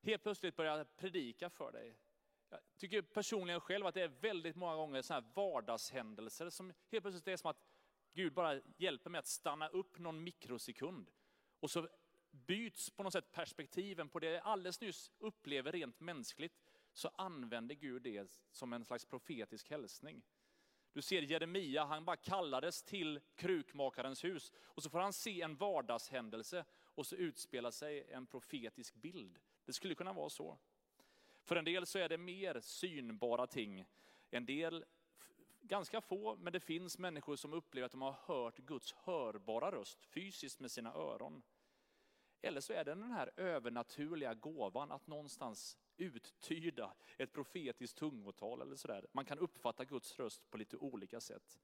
helt 0.04 0.24
plötsligt 0.24 0.56
börjar 0.56 0.84
predika 0.84 1.50
för 1.50 1.72
dig. 1.72 1.98
Jag 2.50 2.60
tycker 2.78 3.02
personligen 3.02 3.62
själv 3.62 3.86
att 3.86 3.94
det 3.94 4.02
är 4.02 4.08
väldigt 4.08 4.56
många 4.56 4.76
gånger 4.76 5.02
sådana 5.02 5.26
här 5.26 5.34
vardagshändelser 5.36 6.50
som 6.50 6.74
helt 6.92 7.04
plötsligt 7.04 7.28
är 7.28 7.38
som 7.38 7.50
att 7.50 7.64
Gud 8.14 8.34
bara 8.34 8.62
hjälper 8.78 9.10
mig 9.10 9.20
att 9.20 9.28
stanna 9.28 9.68
upp 9.68 10.00
någon 10.00 10.24
mikrosekund. 10.24 11.12
Och 11.60 11.72
så 11.72 11.88
byts 12.32 12.90
på 12.90 13.04
något 13.04 13.14
sätt 13.14 13.32
perspektiven 13.32 14.10
på 14.10 14.20
det 14.20 14.30
jag 14.30 14.44
alldeles 14.44 14.82
nyss 14.82 15.12
upplever 15.20 15.72
rent 15.72 16.00
mänskligt, 16.00 16.62
så 16.94 17.08
använder 17.16 17.76
Gud 17.76 18.02
det 18.02 18.40
som 18.52 18.74
en 18.74 18.86
slags 18.86 19.06
profetisk 19.06 19.70
hälsning. 19.70 20.22
Du 20.94 21.02
ser 21.02 21.22
Jeremia, 21.22 21.86
han 21.86 22.06
bara 22.06 22.18
kallades 22.18 22.84
till 22.84 23.20
krukmakarens 23.36 24.24
hus 24.24 24.52
och 24.64 24.84
så 24.84 24.90
får 24.90 25.00
han 25.00 25.14
se 25.14 25.42
en 25.42 25.56
vardagshändelse 25.56 26.66
och 26.84 27.06
så 27.06 27.16
utspelar 27.16 27.72
sig 27.72 28.12
en 28.12 28.26
profetisk 28.26 28.96
bild. 28.96 29.40
Det 29.66 29.74
skulle 29.74 29.96
kunna 29.96 30.14
vara 30.14 30.30
så. 30.30 30.58
För 31.44 31.56
en 31.56 31.66
del 31.66 31.86
så 31.86 32.00
är 32.00 32.10
det 32.10 32.18
mer 32.18 32.60
synbara 32.60 33.48
ting. 33.48 33.86
En 34.30 34.46
del, 34.46 34.86
ganska 35.62 36.02
få, 36.02 36.36
men 36.36 36.54
det 36.54 36.60
finns 36.60 36.98
människor 36.98 37.36
som 37.36 37.54
upplever 37.54 37.86
att 37.86 37.92
de 37.92 38.02
har 38.02 38.16
hört 38.26 38.58
Guds 38.58 38.94
hörbara 38.94 39.72
röst 39.72 40.06
fysiskt 40.06 40.60
med 40.60 40.72
sina 40.72 40.94
öron. 40.94 41.44
Eller 42.42 42.62
så 42.62 42.74
är 42.74 42.84
det 42.84 42.92
den 42.92 43.12
här 43.12 43.32
övernaturliga 43.38 44.34
gåvan 44.34 44.92
att 44.92 45.08
någonstans 45.08 45.78
uttyda 45.98 46.94
ett 47.18 47.34
profetiskt 47.34 47.98
tungotal 47.98 48.62
eller 48.62 48.76
sådär. 48.76 49.08
Man 49.12 49.26
kan 49.26 49.40
uppfatta 49.40 49.86
Guds 49.86 50.20
röst 50.20 50.50
på 50.50 50.58
lite 50.58 50.78
olika 50.78 51.22
sätt. 51.22 51.60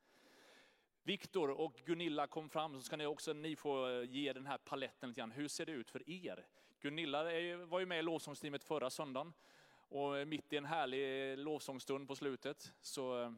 Viktor 1.04 1.50
och 1.50 1.82
Gunilla 1.86 2.28
kom 2.28 2.50
fram 2.50 2.76
så 2.76 2.82
ska 2.82 2.98
ni 2.98 3.06
också 3.06 3.34
ni 3.34 3.56
få 3.56 4.04
ge 4.04 4.34
den 4.34 4.46
här 4.46 4.58
paletten 4.58 5.10
lite 5.10 5.20
grann. 5.20 5.32
Hur 5.32 5.48
ser 5.48 5.66
det 5.66 5.72
ut 5.72 5.90
för 5.90 6.10
er? 6.10 6.48
Gunilla 6.82 7.24
var 7.66 7.80
ju 7.80 7.86
med 7.86 8.00
i 8.00 8.02
lovsångsteamet 8.02 8.64
förra 8.64 8.90
söndagen 8.90 9.34
och 9.72 10.28
mitt 10.28 10.54
i 10.54 10.58
en 10.58 10.66
härlig 10.66 11.38
lovsångsstund 11.38 12.08
på 12.08 12.16
slutet 12.16 12.74
så 12.82 13.22
eh, 13.22 13.32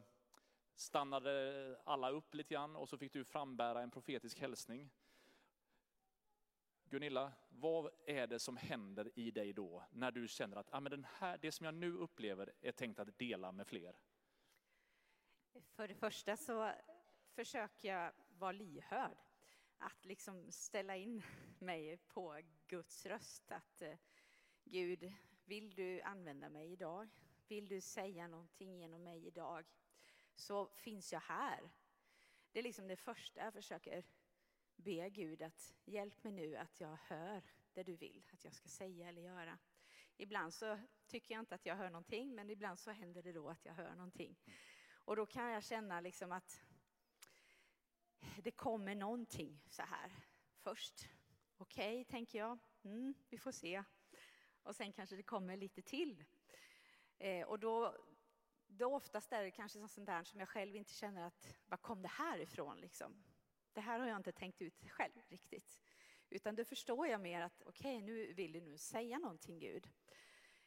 stannade 0.74 1.80
alla 1.84 2.10
upp 2.10 2.34
lite 2.34 2.54
grann 2.54 2.76
och 2.76 2.88
så 2.88 2.98
fick 2.98 3.12
du 3.12 3.24
frambära 3.24 3.82
en 3.82 3.90
profetisk 3.90 4.40
hälsning. 4.40 4.90
Gunilla, 6.84 7.32
vad 7.48 7.90
är 8.06 8.26
det 8.26 8.38
som 8.38 8.56
händer 8.56 9.10
i 9.14 9.30
dig 9.30 9.52
då 9.52 9.84
när 9.90 10.10
du 10.10 10.28
känner 10.28 10.56
att 10.56 10.74
ah, 10.74 10.80
men 10.80 10.90
den 10.90 11.06
här, 11.18 11.38
det 11.38 11.52
som 11.52 11.66
jag 11.66 11.74
nu 11.74 11.94
upplever 11.94 12.52
är 12.60 12.72
tänkt 12.72 12.98
att 12.98 13.18
dela 13.18 13.52
med 13.52 13.66
fler? 13.66 13.96
För 15.76 15.88
det 15.88 15.94
första 15.94 16.36
så 16.36 16.72
försöker 17.34 17.88
jag 17.88 18.12
vara 18.38 18.52
lyhörd. 18.52 19.16
Att 19.84 20.04
liksom 20.04 20.52
ställa 20.52 20.96
in 20.96 21.22
mig 21.58 21.96
på 21.96 22.40
Guds 22.66 23.06
röst. 23.06 23.52
Att 23.52 23.82
eh, 23.82 23.98
Gud, 24.64 25.12
vill 25.44 25.74
du 25.74 26.00
använda 26.00 26.48
mig 26.48 26.72
idag? 26.72 27.08
Vill 27.48 27.68
du 27.68 27.80
säga 27.80 28.28
någonting 28.28 28.78
genom 28.78 29.02
mig 29.02 29.26
idag? 29.26 29.66
Så 30.34 30.68
finns 30.74 31.12
jag 31.12 31.20
här. 31.20 31.70
Det 32.52 32.58
är 32.58 32.62
liksom 32.62 32.88
det 32.88 32.96
första 32.96 33.40
jag 33.40 33.52
försöker 33.52 34.04
be 34.76 35.10
Gud 35.10 35.42
att 35.42 35.74
hjälp 35.84 36.24
mig 36.24 36.32
nu 36.32 36.56
att 36.56 36.80
jag 36.80 36.96
hör 36.96 37.42
det 37.72 37.82
du 37.82 37.96
vill 37.96 38.24
att 38.32 38.44
jag 38.44 38.54
ska 38.54 38.68
säga 38.68 39.08
eller 39.08 39.22
göra. 39.22 39.58
Ibland 40.16 40.54
så 40.54 40.78
tycker 41.06 41.34
jag 41.34 41.42
inte 41.42 41.54
att 41.54 41.66
jag 41.66 41.76
hör 41.76 41.90
någonting, 41.90 42.34
men 42.34 42.50
ibland 42.50 42.78
så 42.78 42.90
händer 42.90 43.22
det 43.22 43.32
då 43.32 43.48
att 43.48 43.64
jag 43.64 43.74
hör 43.74 43.94
någonting. 43.94 44.38
Och 44.92 45.16
då 45.16 45.26
kan 45.26 45.50
jag 45.50 45.64
känna 45.64 46.00
liksom 46.00 46.32
att 46.32 46.62
det 48.42 48.50
kommer 48.50 48.94
någonting 48.94 49.62
så 49.68 49.82
här 49.82 50.12
först. 50.56 51.08
Okej, 51.56 52.00
okay, 52.00 52.04
tänker 52.04 52.38
jag. 52.38 52.58
Mm, 52.84 53.14
vi 53.28 53.38
får 53.38 53.52
se. 53.52 53.84
Och 54.62 54.76
sen 54.76 54.92
kanske 54.92 55.16
det 55.16 55.22
kommer 55.22 55.56
lite 55.56 55.82
till. 55.82 56.24
Eh, 57.18 57.46
och 57.46 57.58
då, 57.58 57.96
då 58.66 58.94
oftast 58.94 59.32
är 59.32 59.42
det 59.42 59.50
kanske 59.50 59.88
sånt 59.88 60.06
där 60.06 60.24
som 60.24 60.40
jag 60.40 60.48
själv 60.48 60.76
inte 60.76 60.92
känner 60.92 61.22
att, 61.22 61.56
var 61.66 61.76
kom 61.76 62.02
det 62.02 62.08
här 62.08 62.38
ifrån 62.38 62.80
liksom? 62.80 63.24
det 63.72 63.80
här 63.80 63.98
har 63.98 64.06
jag 64.06 64.16
inte 64.16 64.32
tänkt 64.32 64.62
ut 64.62 64.88
själv 64.90 65.12
riktigt. 65.28 65.80
Utan 66.28 66.54
då 66.54 66.64
förstår 66.64 67.06
jag 67.06 67.20
mer 67.20 67.40
att 67.40 67.62
okej, 67.66 67.96
okay, 67.96 68.06
nu 68.06 68.32
vill 68.32 68.52
du 68.52 68.60
nu 68.60 68.78
säga 68.78 69.18
någonting 69.18 69.58
Gud. 69.58 69.88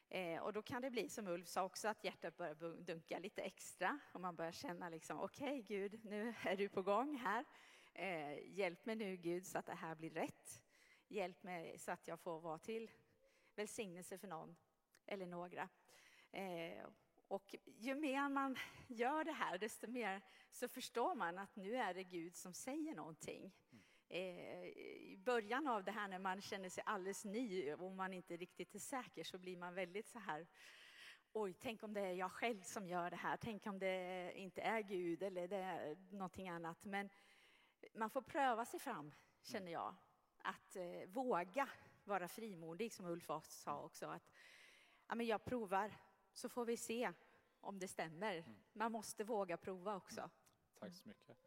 Eh, 0.09 0.39
och 0.39 0.53
då 0.53 0.61
kan 0.61 0.81
det 0.81 0.91
bli 0.91 1.09
som 1.09 1.27
Ulf 1.27 1.47
sa 1.47 1.63
också, 1.63 1.87
att 1.87 2.03
hjärtat 2.03 2.37
börjar 2.37 2.83
dunka 2.83 3.19
lite 3.19 3.41
extra 3.41 3.99
och 4.13 4.21
man 4.21 4.35
börjar 4.35 4.51
känna 4.51 4.89
liksom, 4.89 5.19
okej 5.19 5.59
okay, 5.59 5.61
Gud, 5.61 6.05
nu 6.05 6.35
är 6.43 6.57
du 6.57 6.69
på 6.69 6.81
gång 6.81 7.17
här. 7.17 7.45
Eh, 7.93 8.57
hjälp 8.57 8.85
mig 8.85 8.95
nu 8.95 9.15
Gud 9.15 9.45
så 9.45 9.57
att 9.57 9.65
det 9.65 9.75
här 9.75 9.95
blir 9.95 10.09
rätt. 10.09 10.63
Hjälp 11.07 11.43
mig 11.43 11.79
så 11.79 11.91
att 11.91 12.07
jag 12.07 12.19
får 12.19 12.39
vara 12.39 12.59
till 12.59 12.91
välsignelse 13.55 14.17
för 14.17 14.27
någon 14.27 14.55
eller 15.05 15.25
några. 15.25 15.69
Eh, 16.31 16.87
och 17.27 17.55
ju 17.65 17.95
mer 17.95 18.29
man 18.29 18.57
gör 18.87 19.23
det 19.23 19.31
här, 19.31 19.57
desto 19.57 19.87
mer 19.87 20.21
så 20.51 20.67
förstår 20.67 21.15
man 21.15 21.37
att 21.37 21.55
nu 21.55 21.75
är 21.75 21.93
det 21.93 22.03
Gud 22.03 22.35
som 22.35 22.53
säger 22.53 22.95
någonting. 22.95 23.53
Eh, 24.07 24.65
I 24.65 25.17
början 25.25 25.67
av 25.67 25.83
det 25.83 25.91
här 25.91 26.07
när 26.07 26.19
man 26.19 26.41
känner 26.41 26.69
sig 26.69 26.83
alldeles 26.85 27.25
ny 27.25 27.73
och 27.73 27.91
man 27.91 28.13
inte 28.13 28.37
riktigt 28.37 28.75
är 28.75 28.79
säker 28.79 29.23
så 29.23 29.37
blir 29.37 29.57
man 29.57 29.73
väldigt 29.73 30.07
så 30.07 30.19
här 30.19 30.47
Oj, 31.37 31.53
tänk 31.53 31.83
om 31.83 31.93
det 31.93 32.01
är 32.01 32.13
jag 32.13 32.31
själv 32.31 32.61
som 32.61 32.87
gör 32.87 33.09
det 33.09 33.15
här. 33.15 33.37
Tänk 33.37 33.65
om 33.67 33.79
det 33.79 34.31
inte 34.35 34.61
är 34.61 34.81
Gud 34.81 35.23
eller 35.23 35.47
det 35.47 35.57
är 35.57 35.95
någonting 36.11 36.49
annat. 36.49 36.85
Men 36.85 37.09
man 37.93 38.09
får 38.09 38.21
pröva 38.21 38.65
sig 38.65 38.79
fram, 38.79 39.15
känner 39.43 39.71
jag. 39.71 39.95
Att 40.37 40.75
eh, 40.75 41.07
våga 41.07 41.69
vara 42.03 42.27
frimodig, 42.27 42.93
som 42.93 43.05
Ulf 43.05 43.29
sa 43.41 43.83
också. 43.83 44.05
Att, 44.05 44.31
ja, 45.07 45.15
men 45.15 45.25
jag 45.25 45.45
provar, 45.45 45.91
så 46.33 46.49
får 46.49 46.65
vi 46.65 46.77
se 46.77 47.13
om 47.59 47.79
det 47.79 47.87
stämmer. 47.87 48.37
Mm. 48.37 48.55
Man 48.73 48.91
måste 48.91 49.23
våga 49.23 49.57
prova 49.57 49.95
också. 49.95 50.21
Mm. 50.21 50.31
Tack 50.79 50.93
så 50.93 51.07
mycket. 51.07 51.37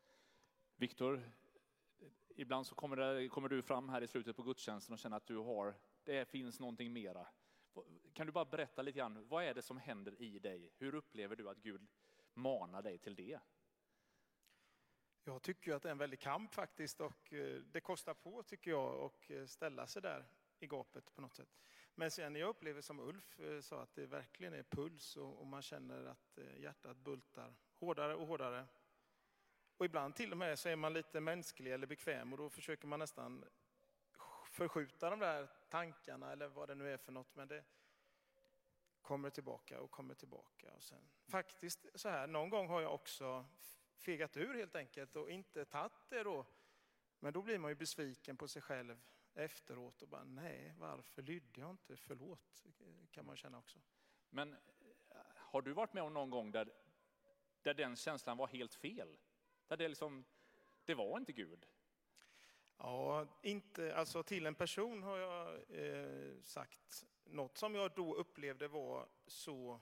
Viktor, 0.77 1.31
ibland 2.39 2.67
så 2.67 2.75
kommer, 2.75 2.97
det, 2.97 3.29
kommer, 3.29 3.49
du 3.49 3.63
fram 3.63 3.89
här 3.89 4.03
i 4.03 4.09
slutet 4.09 4.37
på 4.37 4.43
gudstjänsten 4.43 4.93
och 4.93 4.99
känner 4.99 5.17
att 5.17 5.27
du 5.27 5.37
har, 5.37 5.75
det 6.05 6.29
finns 6.29 6.61
någonting 6.61 6.93
mera. 6.93 7.27
Kan 8.13 8.27
du 8.27 8.33
bara 8.33 8.45
berätta 8.45 8.83
lite 8.83 8.99
grann, 8.99 9.29
vad 9.29 9.45
är 9.45 9.55
det 9.55 9.63
som 9.63 9.79
händer 9.79 10.23
i 10.23 10.39
dig? 10.39 10.73
Hur 10.77 10.95
upplever 10.95 11.37
du 11.37 11.49
att 11.49 11.59
Gud 11.59 11.87
manar 12.35 12.83
dig 12.83 12.99
till 12.99 13.15
det? 13.15 13.41
Jag 15.25 15.43
tycker 15.43 15.75
att 15.75 15.83
det 15.83 15.89
är 15.89 15.93
en 15.93 15.99
väldig 15.99 16.21
kamp 16.21 16.55
faktiskt 16.55 17.01
och 17.01 17.33
eh, 17.33 17.61
det 17.61 17.81
kostar 17.81 18.15
på 18.15 18.43
tycker 18.43 18.71
jag 18.71 19.05
att 19.05 19.31
eh, 19.31 19.47
ställa 19.47 19.87
sig 19.87 20.03
där 20.03 20.29
i 20.59 20.67
gapet 20.67 21.15
på 21.15 21.21
något 21.21 21.35
sätt. 21.35 21.59
Men 21.95 22.11
sen 22.11 22.37
jag 22.37 22.49
upplever 22.49 22.81
som 22.81 23.01
Ulf 23.01 23.41
eh, 23.41 23.61
sa 23.61 23.83
att 23.83 23.95
det 23.95 24.07
verkligen 24.07 24.55
är 24.55 24.63
puls 24.63 25.17
och, 25.17 25.41
och 25.41 25.47
man 25.47 25.63
känner 25.63 26.05
att 26.05 26.39
hjärtat 26.57 26.97
bultar 26.97 27.55
hårdare 27.75 28.15
och 28.15 28.27
hårdare. 28.27 28.67
Och 29.79 29.85
ibland 29.85 30.15
till 30.15 30.33
och 30.33 30.39
med 30.39 30.59
så 30.59 30.69
är 30.69 30.77
man 30.77 30.93
lite 30.93 31.21
mänsklig 31.21 31.73
eller 31.73 31.87
bekväm 31.87 32.33
och 32.33 32.39
då 32.39 32.51
försöker 32.51 32.87
man 32.87 32.99
nästan 32.99 33.45
förskjuta 34.51 35.11
de 35.11 35.19
där 35.19 35.49
tankarna 35.69 36.33
eller 36.33 36.49
vad 36.49 36.69
det 36.69 36.75
nu 36.75 36.93
är 36.93 36.97
för 36.97 37.13
något. 37.13 37.37
Men 37.37 37.49
det 37.49 37.65
kommer 39.03 39.31
tillbaka 39.31 39.81
och 39.81 39.91
kommer 39.91 40.15
tillbaka. 40.15 40.73
Och 40.75 40.83
sen, 40.83 41.11
faktiskt 41.27 41.87
så 41.95 42.09
här, 42.09 42.27
någon 42.27 42.51
gång 42.51 42.69
har 42.69 42.81
jag 42.81 42.95
också 42.95 43.47
fegat 43.97 44.37
ur 44.37 44.55
helt 44.55 44.77
enkelt 44.77 45.17
och 45.17 45.31
inte 45.31 45.65
tagit 45.65 45.93
det 46.09 46.23
då. 46.23 46.47
Men 47.19 47.33
då 47.33 47.43
blir 47.43 47.59
man 47.59 47.71
ju 47.71 47.75
besviken 47.75 48.37
på 48.37 48.49
sig 48.49 48.63
själv 48.63 49.01
efteråt 49.35 50.03
och 50.03 50.09
bara 50.09 50.25
nej, 50.25 50.75
varför 50.79 51.23
lydde 51.23 51.61
jag 51.61 51.71
inte? 51.71 51.97
Förlåt, 51.97 52.65
kan 53.11 53.27
man 53.27 53.37
känna 53.37 53.59
också. 53.59 53.79
Men 54.31 54.53
eh, 54.53 54.59
har 55.35 55.63
du 55.63 55.73
varit 55.73 55.93
med 55.93 56.03
om 56.03 56.15
någon 56.15 56.31
gång 56.31 56.51
där, 56.51 56.73
där 57.63 57.75
den 57.75 57.97
känslan 57.97 58.37
var 58.37 58.47
helt 58.47 58.75
fel? 58.75 59.19
Där 59.69 59.77
det 59.77 59.89
liksom, 59.89 60.25
det 60.85 60.95
var 60.95 61.19
inte 61.19 61.33
Gud? 61.33 61.67
Ja, 62.79 63.27
inte, 63.43 63.97
alltså 63.97 64.23
till 64.23 64.47
en 64.47 64.55
person 64.55 65.03
har 65.03 65.19
jag 65.19 65.61
eh, 65.69 66.43
sagt 66.43 67.07
något 67.25 67.59
som 67.59 67.75
jag 67.75 67.91
då 67.97 68.15
upplevde 68.15 68.69
var 68.69 69.09
så, 69.27 69.81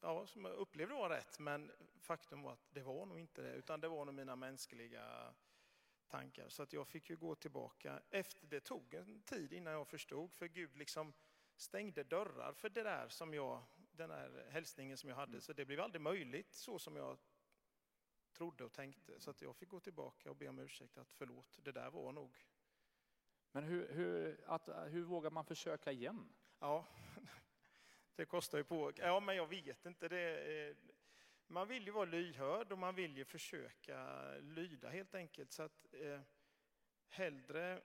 ja, 0.00 0.26
som 0.26 0.44
jag 0.44 0.54
upplevde 0.54 0.94
var 0.94 1.10
rätt, 1.10 1.38
men 1.38 1.72
faktum 2.00 2.42
var 2.42 2.52
att 2.52 2.68
det 2.70 2.82
var 2.82 3.06
nog 3.06 3.18
inte 3.18 3.42
det, 3.42 3.52
utan 3.52 3.80
det 3.80 3.88
var 3.88 4.04
nog 4.04 4.14
mina 4.14 4.36
mänskliga 4.36 5.34
tankar. 6.08 6.48
Så 6.48 6.62
att 6.62 6.72
jag 6.72 6.88
fick 6.88 7.10
ju 7.10 7.16
gå 7.16 7.34
tillbaka. 7.34 8.00
Efter 8.10 8.46
det 8.46 8.60
tog 8.60 8.94
en 8.94 9.22
tid 9.22 9.52
innan 9.52 9.72
jag 9.72 9.88
förstod, 9.88 10.32
för 10.32 10.46
Gud 10.46 10.76
liksom 10.76 11.12
stängde 11.56 12.04
dörrar 12.04 12.52
för 12.52 12.68
det 12.68 12.82
där 12.82 13.08
som 13.08 13.34
jag, 13.34 13.62
den 13.76 14.08
där 14.08 14.46
hälsningen 14.50 14.96
som 14.96 15.08
jag 15.08 15.16
hade. 15.16 15.40
Så 15.40 15.52
det 15.52 15.64
blev 15.64 15.80
aldrig 15.80 16.00
möjligt 16.00 16.54
så 16.54 16.78
som 16.78 16.96
jag 16.96 17.18
trodde 18.36 18.64
och 18.64 18.72
tänkte. 18.72 19.20
Så 19.20 19.30
att 19.30 19.42
jag 19.42 19.56
fick 19.56 19.68
gå 19.68 19.80
tillbaka 19.80 20.30
och 20.30 20.36
be 20.36 20.48
om 20.48 20.58
ursäkt 20.58 20.98
att 20.98 21.12
förlåt, 21.12 21.58
det 21.62 21.72
där 21.72 21.90
var 21.90 22.12
nog... 22.12 22.36
Men 23.52 23.64
hur, 23.64 23.92
hur, 23.92 24.40
att, 24.46 24.68
hur 24.68 25.04
vågar 25.04 25.30
man 25.30 25.44
försöka 25.44 25.92
igen? 25.92 26.28
Ja, 26.58 26.86
det 28.14 28.24
kostar 28.24 28.58
ju 28.58 28.64
på. 28.64 28.92
Ja, 28.96 29.20
men 29.20 29.36
jag 29.36 29.46
vet 29.46 29.86
inte. 29.86 30.08
Det, 30.08 30.76
man 31.46 31.68
vill 31.68 31.86
ju 31.86 31.92
vara 31.92 32.04
lyhörd 32.04 32.72
och 32.72 32.78
man 32.78 32.94
vill 32.94 33.16
ju 33.16 33.24
försöka 33.24 34.30
lyda 34.38 34.88
helt 34.88 35.14
enkelt. 35.14 35.52
Så 35.52 35.62
att 35.62 35.86
eh, 35.92 36.20
hellre, 37.08 37.82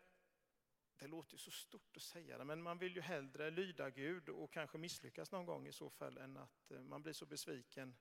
det 0.98 1.08
låter 1.08 1.34
ju 1.34 1.38
så 1.38 1.52
stort 1.52 1.98
att 1.98 2.02
säga 2.02 2.38
det, 2.38 2.46
men 2.46 2.62
man 2.62 2.78
vill 2.78 2.96
ju 2.96 3.02
hellre 3.02 3.52
lyda 3.52 3.90
Gud 3.90 4.30
och 4.30 4.54
kanske 4.54 4.78
misslyckas 4.78 5.32
någon 5.32 5.46
gång 5.46 5.68
i 5.68 5.72
så 5.72 5.90
fall 5.90 6.18
än 6.18 6.38
att 6.38 6.72
eh, 6.72 6.82
man 6.82 7.02
blir 7.02 7.14
så 7.14 7.26
besviken, 7.26 7.96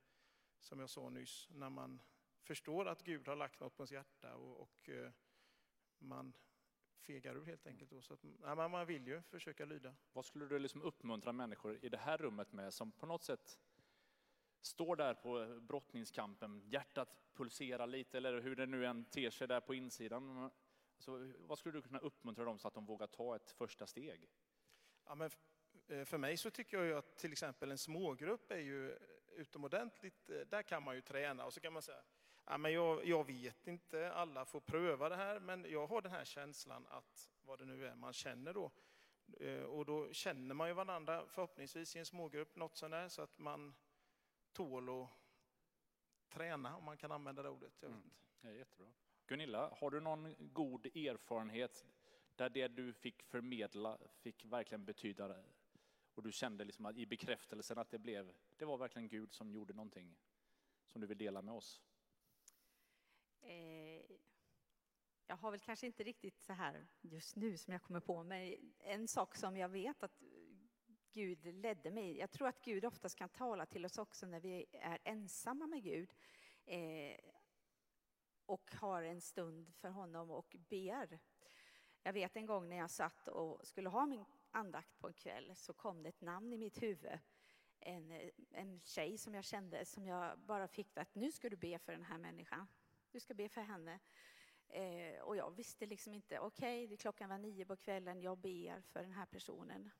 som 0.58 0.80
jag 0.80 0.90
sa 0.90 1.10
nyss, 1.10 1.48
när 1.50 1.70
man 1.70 2.02
förstår 2.42 2.88
att 2.88 3.02
Gud 3.02 3.28
har 3.28 3.36
lagt 3.36 3.60
något 3.60 3.76
på 3.76 3.82
ens 3.82 3.92
hjärta 3.92 4.34
och, 4.34 4.60
och 4.60 4.88
eh, 4.88 5.10
man 5.98 6.32
fegar 7.00 7.36
ur 7.36 7.44
helt 7.44 7.66
enkelt. 7.66 7.90
Då. 7.90 8.02
Så 8.02 8.14
att, 8.14 8.24
ja, 8.42 8.68
man 8.68 8.86
vill 8.86 9.06
ju 9.06 9.22
försöka 9.22 9.64
lyda. 9.64 9.94
Vad 10.12 10.24
skulle 10.24 10.46
du 10.46 10.58
liksom 10.58 10.82
uppmuntra 10.82 11.32
människor 11.32 11.78
i 11.84 11.88
det 11.88 11.98
här 11.98 12.18
rummet 12.18 12.52
med 12.52 12.74
som 12.74 12.92
på 12.92 13.06
något 13.06 13.22
sätt 13.22 13.58
står 14.60 14.96
där 14.96 15.14
på 15.14 15.60
brottningskampen, 15.60 16.62
hjärtat 16.66 17.20
pulserar 17.34 17.86
lite 17.86 18.16
eller 18.16 18.40
hur 18.40 18.56
det 18.56 18.66
nu 18.66 18.86
än 18.86 19.04
ter 19.04 19.30
sig 19.30 19.48
där 19.48 19.60
på 19.60 19.74
insidan. 19.74 20.50
Alltså, 20.94 21.32
vad 21.38 21.58
skulle 21.58 21.78
du 21.78 21.82
kunna 21.82 21.98
uppmuntra 21.98 22.44
dem 22.44 22.58
så 22.58 22.68
att 22.68 22.74
de 22.74 22.86
vågar 22.86 23.06
ta 23.06 23.36
ett 23.36 23.50
första 23.50 23.86
steg? 23.86 24.28
Ja, 25.04 25.14
men 25.14 25.30
eh, 25.88 26.04
för 26.04 26.18
mig 26.18 26.36
så 26.36 26.50
tycker 26.50 26.76
jag 26.76 26.86
ju 26.86 26.94
att 26.94 27.16
till 27.16 27.32
exempel 27.32 27.70
en 27.70 27.78
smågrupp 27.78 28.50
är 28.50 28.58
ju 28.58 28.98
utomordentligt, 29.36 30.30
eh, 30.30 30.40
där 30.40 30.62
kan 30.62 30.82
man 30.82 30.94
ju 30.94 31.00
träna 31.00 31.44
och 31.44 31.52
så 31.52 31.60
kan 31.60 31.72
man 31.72 31.82
säga, 31.82 32.02
ja, 32.50 32.58
men 32.58 32.72
jag, 32.72 33.06
jag 33.06 33.26
vet 33.26 33.66
inte, 33.66 34.12
alla 34.12 34.44
får 34.44 34.60
pröva 34.60 35.08
det 35.08 35.16
här, 35.16 35.40
men 35.40 35.66
jag 35.70 35.86
har 35.86 36.02
den 36.02 36.12
här 36.12 36.24
känslan 36.24 36.86
att, 36.90 37.30
vad 37.42 37.58
det 37.58 37.64
nu 37.64 37.86
är 37.86 37.94
man 37.94 38.12
känner 38.12 38.54
då, 38.54 38.70
eh, 39.40 39.62
och 39.62 39.84
då 39.84 40.12
känner 40.12 40.54
man 40.54 40.68
ju 40.68 40.74
varandra 40.74 41.26
förhoppningsvis 41.26 41.96
i 41.96 41.98
en 41.98 42.06
smågrupp 42.06 42.56
något 42.56 42.76
sånär 42.76 43.08
så 43.08 43.22
att 43.22 43.38
man 43.38 43.74
tål 44.52 44.88
att 44.88 45.08
träna, 46.28 46.76
om 46.76 46.84
man 46.84 46.96
kan 46.96 47.12
använda 47.12 47.42
det 47.42 47.48
ordet. 47.48 47.82
Mm. 47.82 48.10
Ja, 48.40 48.50
jättebra. 48.50 48.92
Gunilla, 49.26 49.74
har 49.80 49.90
du 49.90 50.00
någon 50.00 50.34
god 50.38 50.86
erfarenhet 50.86 51.86
där 52.36 52.50
det 52.50 52.68
du 52.68 52.92
fick 52.92 53.22
förmedla 53.22 53.98
fick 54.20 54.44
verkligen 54.44 54.84
betyda 54.84 55.36
och 56.14 56.22
du 56.22 56.32
kände 56.32 56.64
liksom 56.64 56.86
att 56.86 56.96
i 56.96 57.06
bekräftelsen 57.06 57.78
att 57.78 57.90
det 57.90 57.98
blev, 57.98 58.32
det 58.56 58.64
var 58.64 58.76
verkligen 58.76 59.08
Gud 59.08 59.32
som 59.32 59.52
gjorde 59.52 59.74
någonting 59.74 60.16
som 60.86 61.00
du 61.00 61.06
vill 61.06 61.18
dela 61.18 61.42
med 61.42 61.54
oss? 61.54 61.82
Eh, 63.40 64.02
jag 65.26 65.36
har 65.36 65.50
väl 65.50 65.60
kanske 65.60 65.86
inte 65.86 66.04
riktigt 66.04 66.40
så 66.40 66.52
här 66.52 66.86
just 67.00 67.36
nu 67.36 67.56
som 67.56 67.72
jag 67.72 67.82
kommer 67.82 68.00
på, 68.00 68.22
men 68.22 68.56
en 68.78 69.08
sak 69.08 69.36
som 69.36 69.56
jag 69.56 69.68
vet 69.68 70.02
att 70.02 70.22
Gud 71.12 71.46
ledde 71.46 71.90
mig. 71.90 72.18
Jag 72.18 72.30
tror 72.30 72.48
att 72.48 72.64
Gud 72.64 72.84
oftast 72.84 73.16
kan 73.16 73.28
tala 73.28 73.66
till 73.66 73.84
oss 73.84 73.98
också 73.98 74.26
när 74.26 74.40
vi 74.40 74.66
är 74.72 74.98
ensamma 75.04 75.66
med 75.66 75.82
Gud 75.82 76.14
eh, 76.64 77.16
och 78.46 78.74
har 78.74 79.02
en 79.02 79.20
stund 79.20 79.74
för 79.74 79.88
honom 79.88 80.30
och 80.30 80.56
ber. 80.68 81.18
Jag 82.02 82.12
vet 82.12 82.36
en 82.36 82.46
gång 82.46 82.68
när 82.68 82.76
jag 82.76 82.90
satt 82.90 83.28
och 83.28 83.66
skulle 83.66 83.88
ha 83.88 84.06
min 84.06 84.24
andakt 84.50 84.98
på 84.98 85.08
en 85.08 85.14
kväll 85.14 85.56
så 85.56 85.72
kom 85.72 86.02
det 86.02 86.08
ett 86.08 86.20
namn 86.20 86.52
i 86.52 86.58
mitt 86.58 86.82
huvud. 86.82 87.18
En, 87.80 88.30
en 88.50 88.80
tjej 88.80 89.18
som 89.18 89.34
jag 89.34 89.44
kände 89.44 89.84
som 89.84 90.06
jag 90.06 90.38
bara 90.38 90.68
fick 90.68 90.96
att 90.96 91.14
nu 91.14 91.32
ska 91.32 91.50
du 91.50 91.56
be 91.56 91.78
för 91.78 91.92
den 91.92 92.04
här 92.04 92.18
människan. 92.18 92.68
Du 93.12 93.20
ska 93.20 93.34
be 93.34 93.48
för 93.48 93.60
henne. 93.60 93.98
Eh, 94.68 95.20
och 95.20 95.36
jag 95.36 95.50
visste 95.50 95.86
liksom 95.86 96.14
inte, 96.14 96.38
okej, 96.38 96.84
okay, 96.84 96.96
klockan 96.96 97.28
var 97.28 97.38
nio 97.38 97.64
på 97.64 97.76
kvällen, 97.76 98.20
jag 98.20 98.38
ber 98.38 98.80
för 98.80 99.02
den 99.02 99.12
här 99.12 99.26
personen. 99.26 99.90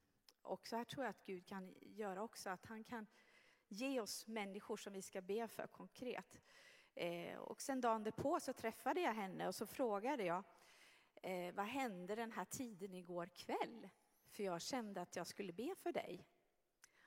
Och 0.43 0.67
så 0.67 0.77
här 0.77 0.85
tror 0.85 1.05
jag 1.05 1.11
att 1.11 1.25
Gud 1.25 1.47
kan 1.47 1.75
göra 1.81 2.23
också, 2.23 2.51
att 2.51 2.67
han 2.67 2.85
kan 2.85 3.07
ge 3.69 4.01
oss 4.01 4.27
människor 4.27 4.77
som 4.77 4.93
vi 4.93 5.03
ska 5.03 5.21
be 5.21 5.49
för 5.49 5.67
konkret. 5.67 6.41
Eh, 6.95 7.39
och 7.39 7.63
sen 7.63 7.81
dagen 7.81 8.05
därpå 8.05 8.41
så 8.41 8.53
träffade 8.53 9.01
jag 9.01 9.15
henne 9.15 9.49
och 9.49 9.55
så 9.55 9.67
frågade 9.67 10.25
jag, 10.25 10.45
eh, 11.23 11.55
vad 11.55 11.67
hände 11.67 12.15
den 12.15 12.33
här 12.33 12.45
tiden 12.45 12.95
igår 12.95 13.27
kväll? 13.27 13.89
För 14.29 14.43
jag 14.43 14.63
kände 14.63 15.01
att 15.01 15.17
jag 15.17 15.27
skulle 15.27 15.53
be 15.53 15.75
för 15.75 15.93
dig. 15.93 16.27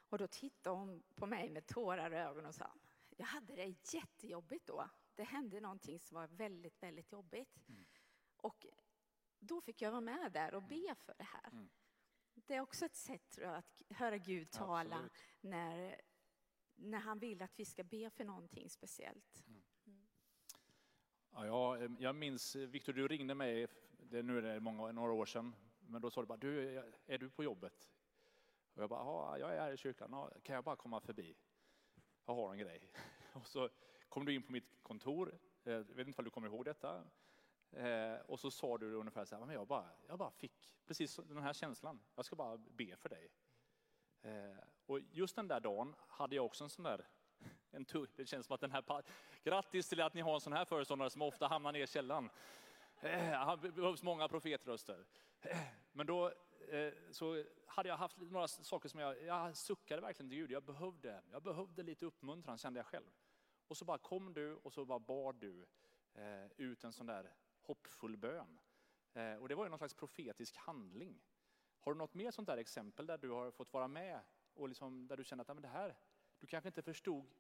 Och 0.10 0.18
då 0.18 0.28
tittade 0.28 0.76
hon 0.76 1.04
på 1.16 1.26
mig 1.26 1.50
med 1.50 1.68
tårar 1.68 2.14
i 2.14 2.18
ögonen 2.18 2.46
och 2.46 2.56
sa, 2.56 2.72
jag 3.18 3.26
hade 3.26 3.56
det 3.56 3.94
jättejobbigt 3.94 4.66
då. 4.66 4.90
Det 5.16 5.24
hände 5.24 5.60
någonting 5.60 6.00
som 6.00 6.16
var 6.16 6.28
väldigt, 6.28 6.84
väldigt 6.84 7.12
jobbigt. 7.12 7.68
Mm. 7.70 7.86
Och 8.38 8.66
då 9.40 9.62
fick 9.62 9.82
jag 9.82 9.92
vara 9.92 10.02
med 10.02 10.32
där 10.32 10.54
och 10.54 10.64
be 10.64 10.96
för 10.96 11.14
det 11.18 11.24
här. 11.24 11.50
Mm. 11.52 11.70
Det 12.34 12.56
är 12.56 12.62
också 12.62 12.86
ett 12.86 12.96
sätt 12.96 13.30
tror 13.30 13.48
jag, 13.48 13.56
att 13.56 13.82
höra 13.90 14.18
Gud 14.18 14.52
tala 14.52 15.10
när, 15.42 16.02
när 16.76 17.00
han 17.00 17.20
vill 17.20 17.42
att 17.42 17.60
vi 17.60 17.66
ska 17.66 17.84
be 17.84 18.10
för 18.10 18.24
någonting 18.24 18.70
speciellt. 18.70 19.44
Mm. 19.48 19.64
mm. 19.86 20.08
Ja, 21.32 21.46
jag, 21.46 21.96
jag 22.00 22.16
minns, 22.16 22.56
Viktor, 22.56 22.94
du 22.94 23.08
ringde 23.08 23.36
mig, 23.36 23.68
det, 23.92 24.24
nu 24.24 24.38
är 24.38 24.42
det 24.42 24.60
många, 24.60 24.92
några 24.92 25.14
år 25.14 25.26
sedan, 25.26 25.56
men 25.80 26.02
då 26.02 26.12
sa 26.12 26.22
du 26.22 26.28
bara, 26.28 26.38
du, 26.38 26.78
är 27.06 27.18
du 27.18 27.30
på 27.30 27.44
jobbet? 27.44 27.92
Och 28.74 28.82
jag 28.82 28.90
bara, 28.90 29.04
ja, 29.04 29.38
jag 29.38 29.56
är 29.56 29.62
här 29.62 29.72
i 29.72 29.78
kyrkan, 29.78 30.32
kan 30.44 30.56
jag 30.56 30.64
bara 30.64 30.76
komma 30.76 31.02
förbi? 31.02 31.36
Jag 32.26 32.36
har 32.36 32.52
en 32.52 32.58
grej. 32.58 32.92
Och 33.34 33.48
så 33.48 33.70
kom 34.10 34.26
du 34.26 34.34
in 34.34 34.44
på 34.44 34.52
mitt 34.52 34.84
kontor, 34.84 35.40
eh, 35.64 35.74
jag 35.74 35.84
vet 35.84 36.08
inte 36.08 36.22
om 36.22 36.26
du 36.26 36.32
kommer 36.32 36.48
ihåg 36.48 36.66
detta, 36.66 37.04
eh, 37.72 38.16
och 38.26 38.40
så 38.40 38.52
sa 38.52 38.78
du 38.78 38.94
ungefär 38.94 39.26
så 39.26 39.36
här, 39.36 39.46
men 39.46 39.56
jag 39.56 39.68
bara, 39.68 39.90
jag 40.08 40.20
bara 40.20 40.32
fick 40.32 40.74
precis 40.86 41.16
den 41.16 41.44
här 41.44 41.54
känslan. 41.54 42.00
Jag 42.16 42.26
ska 42.26 42.36
bara 42.36 42.58
be 42.58 42.96
för 42.96 43.10
dig. 43.10 43.32
Eh, 44.22 44.58
och 44.86 45.00
just 45.00 45.36
den 45.36 45.48
där 45.48 45.60
dagen 45.60 45.96
hade 46.08 46.36
jag 46.36 46.46
också 46.46 46.64
en 46.64 46.70
sån 46.70 46.84
där, 46.84 47.08
en 47.72 47.86
tur, 47.86 48.10
det 48.16 48.26
känns 48.26 48.46
som 48.46 48.54
att 48.54 48.62
den 48.62 48.72
här, 48.72 49.04
grattis 49.44 49.90
till 49.90 50.02
att 50.02 50.14
ni 50.14 50.22
har 50.22 50.34
en 50.34 50.42
sån 50.42 50.54
här 50.54 50.66
föreståndare 50.66 51.10
som 51.10 51.22
ofta 51.22 51.48
hamnar 51.48 51.72
ner 51.72 51.84
i 51.84 51.88
källaren. 51.88 52.30
Det 53.62 53.72
behövs 53.76 54.04
många 54.04 54.28
profetröster. 54.28 55.06
Men 55.92 56.08
då 56.08 56.34
Eh, 56.70 56.94
så 57.12 57.44
hade 57.66 57.90
jag 57.90 57.98
haft 57.98 58.18
några 58.18 58.48
saker 58.48 58.90
som 58.90 59.00
jag, 59.00 59.24
jag 59.24 59.58
suckade 59.58 60.02
verkligen 60.02 60.30
till 60.30 60.38
Gud. 60.38 60.52
Jag 60.52 60.64
behövde, 60.64 61.22
jag 61.32 61.44
behövde 61.44 61.84
lite 61.84 62.06
uppmuntran 62.06 62.58
kände 62.58 62.80
jag 62.80 62.88
själv. 62.88 63.12
Och 63.68 63.78
så 63.78 63.86
bara 63.86 63.98
kom 63.98 64.34
du 64.34 64.56
och 64.56 64.74
så 64.74 64.86
bara 64.86 65.00
bad 65.00 65.36
du 65.36 65.66
eh, 66.14 66.52
ut 66.58 66.84
en 66.84 66.94
sån 66.94 67.06
där 67.06 67.34
hoppfull 67.62 68.18
bön. 68.18 68.60
Eh, 69.14 69.36
och 69.36 69.50
det 69.50 69.56
var 69.56 69.66
ju 69.66 69.70
någon 69.70 69.80
slags 69.80 69.94
profetisk 69.94 70.58
handling. 70.58 71.22
Har 71.80 71.94
du 71.94 71.98
något 71.98 72.14
mer 72.14 72.32
sånt 72.32 72.48
där 72.48 72.58
exempel 72.58 73.06
där 73.06 73.18
du 73.18 73.30
har 73.30 73.52
fått 73.52 73.74
vara 73.74 73.88
med 73.88 74.20
och 74.54 74.70
liksom, 74.70 75.08
där 75.08 75.18
du 75.18 75.24
känner 75.24 75.42
att 75.42 75.48
ja, 75.48 75.54
men 75.54 75.64
det 75.64 75.70
här, 75.70 75.98
du 76.40 76.48
kanske 76.48 76.68
inte 76.70 76.82
förstod 76.82 77.34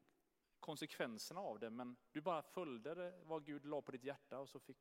konsekvenserna 0.59 1.39
av 1.39 1.59
det, 1.59 1.69
men 1.69 1.95
du 2.11 2.21
bara 2.21 2.41
följde 2.41 2.95
det, 2.95 3.19
vad 3.23 3.45
Gud 3.45 3.65
la 3.65 3.81
på 3.81 3.91
ditt 3.91 4.03
hjärta 4.03 4.39
och 4.39 4.49
så 4.49 4.59
fick 4.59 4.77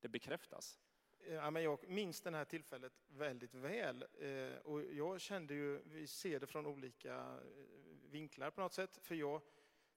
det 0.00 0.08
bekräftas? 0.08 0.80
Eh, 1.26 1.34
ja, 1.34 1.50
men 1.50 1.62
jag 1.62 1.88
minns 1.88 2.20
det 2.20 2.30
här 2.30 2.44
tillfället 2.44 2.92
väldigt 3.08 3.54
väl. 3.54 4.06
Eh, 4.20 4.58
och 4.64 4.82
jag 4.82 5.20
kände 5.20 5.54
ju, 5.54 5.82
vi 5.84 6.06
ser 6.06 6.40
det 6.40 6.46
från 6.46 6.66
olika 6.66 7.14
eh, 7.14 7.40
vinklar 8.10 8.50
på 8.50 8.60
något 8.60 8.72
sätt. 8.72 8.98
För 9.02 9.14
jag 9.14 9.40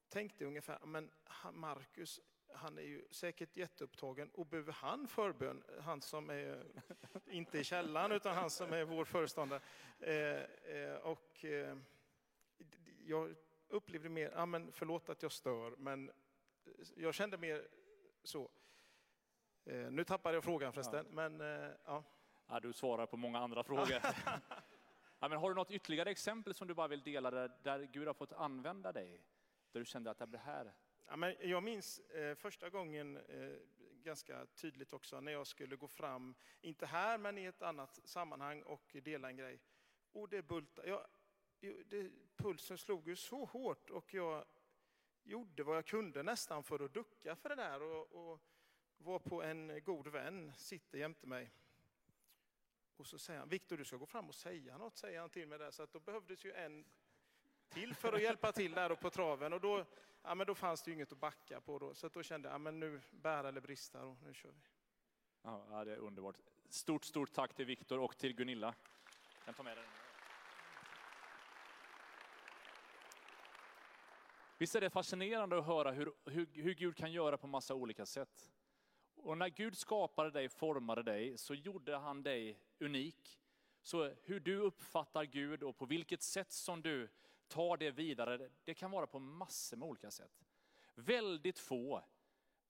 tänkte 0.10 0.46
ungefär, 0.46 0.80
men 0.86 1.12
Marcus, 1.54 2.20
han 2.54 2.78
är 2.78 2.82
ju 2.82 3.08
säkert 3.12 3.58
jätteupptagen 3.58 4.30
och 4.30 4.46
behöver 4.46 4.72
han 4.72 5.08
förbön? 5.08 5.64
Han 5.82 6.02
som 6.02 6.30
är, 6.30 6.66
inte 7.26 7.60
i 7.60 7.64
källaren, 7.64 8.12
utan 8.12 8.36
han 8.36 8.50
som 8.50 8.74
är 8.74 8.84
vår 8.84 9.06
föreståndare. 9.06 9.62
Och 11.02 11.46
jag 13.06 13.36
upplevde 13.68 14.10
mer, 14.10 14.32
ja, 14.36 14.46
men 14.46 14.72
förlåt 14.72 15.10
att 15.10 15.24
jag 15.24 15.32
stör, 15.32 15.76
men 15.78 16.12
jag 16.96 17.14
kände 17.14 17.38
mer 17.38 17.68
så. 18.24 18.52
Eh, 19.70 19.92
nu 19.92 20.04
tappade 20.04 20.36
jag 20.36 20.44
frågan 20.44 20.74
förresten, 20.74 21.06
ja. 21.10 21.16
men 21.16 21.42
eh, 21.42 21.72
ja. 21.86 22.04
ja. 22.48 22.60
Du 22.60 22.74
svarar 22.74 23.06
på 23.06 23.18
många 23.18 23.40
andra 23.40 23.64
frågor. 23.64 24.02
ja, 25.20 25.28
men 25.28 25.32
har 25.32 25.50
du 25.50 25.56
något 25.56 25.72
ytterligare 25.72 26.10
exempel 26.10 26.54
som 26.54 26.68
du 26.68 26.74
bara 26.74 26.88
vill 26.88 27.04
dela 27.04 27.32
där, 27.32 27.52
där 27.64 27.80
Gud 27.80 28.08
har 28.08 28.14
fått 28.14 28.34
använda 28.34 28.92
dig? 28.92 29.22
Där 29.72 29.80
du 29.80 29.86
kände 29.86 30.12
att 30.12 30.32
det 30.32 30.38
här... 30.38 30.74
Ja, 31.08 31.16
men 31.16 31.36
jag 31.40 31.64
minns 31.64 32.00
eh, 32.00 32.36
första 32.36 32.70
gången 32.70 33.18
eh, 33.18 33.58
ganska 34.04 34.46
tydligt 34.46 34.94
också 34.94 35.22
när 35.22 35.32
jag 35.32 35.48
skulle 35.48 35.76
gå 35.76 35.88
fram, 35.88 36.36
inte 36.62 36.86
här 36.86 37.18
men 37.18 37.38
i 37.38 37.46
ett 37.46 37.62
annat 37.62 38.00
sammanhang 38.04 38.62
och 38.62 38.96
dela 39.04 39.30
en 39.30 39.38
grej. 39.38 39.60
Och 40.12 40.30
det 40.30 40.42
bultade. 40.42 40.90
Jag, 40.90 41.06
det, 41.86 42.12
pulsen 42.36 42.78
slog 42.78 43.08
ju 43.08 43.16
så 43.16 43.46
hårt 43.46 43.90
och 43.90 44.14
jag 44.14 44.46
gjorde 45.24 45.64
vad 45.64 45.78
jag 45.78 45.86
kunde 45.86 46.24
nästan 46.24 46.64
för 46.64 46.86
att 46.86 46.94
ducka 46.94 47.36
för 47.36 47.50
det 47.50 47.56
där. 47.56 47.82
Och, 47.82 48.32
och 48.32 48.42
varpå 48.98 49.44
en 49.44 49.84
god 49.84 50.08
vän 50.08 50.54
sitter 50.58 50.98
jämte 50.98 51.28
mig. 51.28 51.52
Och 52.98 53.08
så 53.08 53.20
säger 53.20 53.40
han, 53.40 53.50
Viktor 53.50 53.78
du 53.78 53.86
ska 53.86 53.98
gå 53.98 54.06
fram 54.06 54.30
och 54.30 54.36
säga 54.36 54.78
något, 54.78 54.98
säger 54.98 55.20
han 55.20 55.30
till 55.30 55.48
mig 55.48 55.60
där. 55.60 55.72
Så 55.72 55.84
att 55.84 55.94
då 55.94 56.00
behövdes 56.00 56.46
ju 56.46 56.52
en 56.52 56.86
till 57.70 57.96
för 57.96 58.14
att 58.14 58.22
hjälpa 58.22 58.52
till 58.52 58.72
där 58.72 58.92
och 58.92 59.00
på 59.00 59.10
traven. 59.10 59.54
Och 59.54 59.62
då, 59.62 59.86
ja, 60.22 60.36
men 60.36 60.48
då 60.48 60.56
fanns 60.56 60.84
det 60.84 60.92
ju 60.92 60.96
inget 60.96 61.12
att 61.12 61.18
backa 61.18 61.62
på 61.62 61.80
då. 61.80 61.94
Så 61.94 62.08
då 62.08 62.24
kände 62.24 62.48
jag, 62.48 62.54
ja, 62.54 62.58
men 62.58 62.80
nu 62.80 63.02
bära 63.12 63.48
eller 63.48 63.62
brista 63.62 64.06
och 64.06 64.18
nu 64.24 64.34
kör 64.34 64.50
vi. 64.50 64.62
Ja, 65.42 65.84
det 65.86 65.92
är 65.92 65.98
underbart. 65.98 66.36
Stort, 66.70 67.06
stort 67.06 67.34
tack 67.34 67.54
till 67.54 67.66
Viktor 67.66 68.00
och 68.00 68.18
till 68.18 68.36
Gunilla. 68.36 68.76
Jag 69.46 69.56
ta 69.56 69.64
med 69.64 69.78
den. 69.78 69.86
Visst 74.58 74.76
är 74.76 74.82
det 74.82 74.90
fascinerande 74.90 75.58
att 75.58 75.66
höra 75.66 75.92
hur, 75.92 76.14
hur, 76.26 76.48
hur 76.54 76.74
Gud 76.74 76.98
kan 76.98 77.12
göra 77.12 77.38
på 77.38 77.48
massa 77.48 77.76
olika 77.76 78.06
sätt. 78.06 78.50
Och 79.28 79.38
när 79.38 79.50
Gud 79.50 79.78
skapade 79.78 80.32
dig, 80.32 80.50
formade 80.50 81.04
dig, 81.04 81.38
så 81.38 81.54
gjorde 81.54 81.98
han 81.98 82.24
dig 82.24 82.60
unik. 82.80 83.40
Så 83.82 84.14
hur 84.24 84.40
du 84.40 84.58
uppfattar 84.58 85.24
Gud 85.24 85.64
och 85.64 85.78
på 85.78 85.86
vilket 85.86 86.22
sätt 86.22 86.52
som 86.52 86.82
du 86.82 87.10
tar 87.48 87.78
det 87.78 87.92
vidare, 87.92 88.50
det 88.64 88.74
kan 88.74 88.92
vara 88.92 89.08
på 89.08 89.20
massor 89.20 89.78
med 89.78 89.88
olika 89.88 90.12
sätt. 90.12 90.46
Väldigt 90.96 91.60
få 91.60 92.04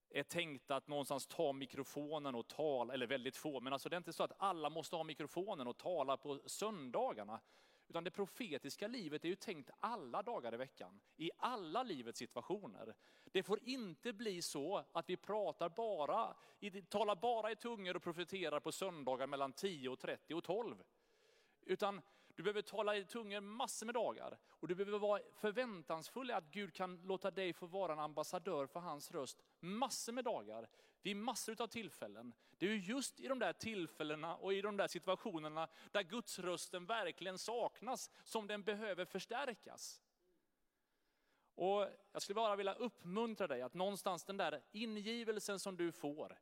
är 0.09 0.23
tänkta 0.23 0.75
att 0.75 0.87
någonstans 0.87 1.27
ta 1.27 1.53
mikrofonen 1.53 2.35
och 2.35 2.47
tala, 2.47 2.93
eller 2.93 3.07
väldigt 3.07 3.37
få, 3.37 3.59
men 3.59 3.73
alltså 3.73 3.89
det 3.89 3.95
är 3.95 3.97
inte 3.97 4.13
så 4.13 4.23
att 4.23 4.33
alla 4.37 4.69
måste 4.69 4.95
ha 4.95 5.03
mikrofonen 5.03 5.67
och 5.67 5.77
tala 5.77 6.17
på 6.17 6.39
söndagarna. 6.45 7.39
Utan 7.87 8.03
det 8.03 8.11
profetiska 8.11 8.87
livet 8.87 9.25
är 9.25 9.29
ju 9.29 9.35
tänkt 9.35 9.69
alla 9.79 10.23
dagar 10.23 10.53
i 10.53 10.57
veckan, 10.57 10.99
i 11.17 11.31
alla 11.37 11.83
livets 11.83 12.19
situationer. 12.19 12.95
Det 13.23 13.43
får 13.43 13.59
inte 13.63 14.13
bli 14.13 14.41
så 14.41 14.85
att 14.91 15.09
vi 15.09 15.17
pratar 15.17 15.69
bara, 15.69 16.35
talar 16.89 17.15
bara 17.15 17.51
i 17.51 17.55
tungor 17.55 17.95
och 17.95 18.03
profeterar 18.03 18.59
på 18.59 18.71
söndagar 18.71 19.27
mellan 19.27 19.53
10 19.53 19.89
och 19.89 19.99
30 19.99 20.33
och 20.33 20.43
12. 20.43 20.83
Utan 21.61 22.01
du 22.35 22.43
behöver 22.43 22.61
tala 22.61 22.95
i 22.95 23.05
tungor 23.05 23.41
massor 23.41 23.85
med 23.85 23.95
dagar. 23.95 24.37
Och 24.47 24.67
du 24.67 24.75
behöver 24.75 24.99
vara 24.99 25.21
förväntansfull 25.33 26.29
i 26.29 26.33
att 26.33 26.51
Gud 26.51 26.73
kan 26.73 27.01
låta 27.01 27.31
dig 27.31 27.53
få 27.53 27.65
vara 27.65 27.93
en 27.93 27.99
ambassadör 27.99 28.65
för 28.65 28.79
hans 28.79 29.11
röst 29.11 29.43
massor 29.59 30.13
med 30.13 30.23
dagar, 30.23 30.69
vid 31.01 31.17
massor 31.17 31.61
av 31.61 31.67
tillfällen. 31.67 32.33
Det 32.57 32.67
är 32.67 32.75
just 32.75 33.19
i 33.19 33.27
de 33.27 33.39
där 33.39 33.53
tillfällena 33.53 34.35
och 34.35 34.53
i 34.53 34.61
de 34.61 34.77
där 34.77 34.87
situationerna 34.87 35.67
där 35.91 36.03
Guds 36.03 36.39
rösten 36.39 36.85
verkligen 36.85 37.37
saknas 37.37 38.11
som 38.23 38.47
den 38.47 38.63
behöver 38.63 39.05
förstärkas. 39.05 40.01
Och 41.55 41.87
jag 42.11 42.21
skulle 42.21 42.35
bara 42.35 42.55
vilja 42.55 42.73
uppmuntra 42.73 43.47
dig 43.47 43.61
att 43.61 43.73
någonstans 43.73 44.23
den 44.23 44.37
där 44.37 44.61
ingivelsen 44.71 45.59
som 45.59 45.77
du 45.77 45.91
får, 45.91 46.39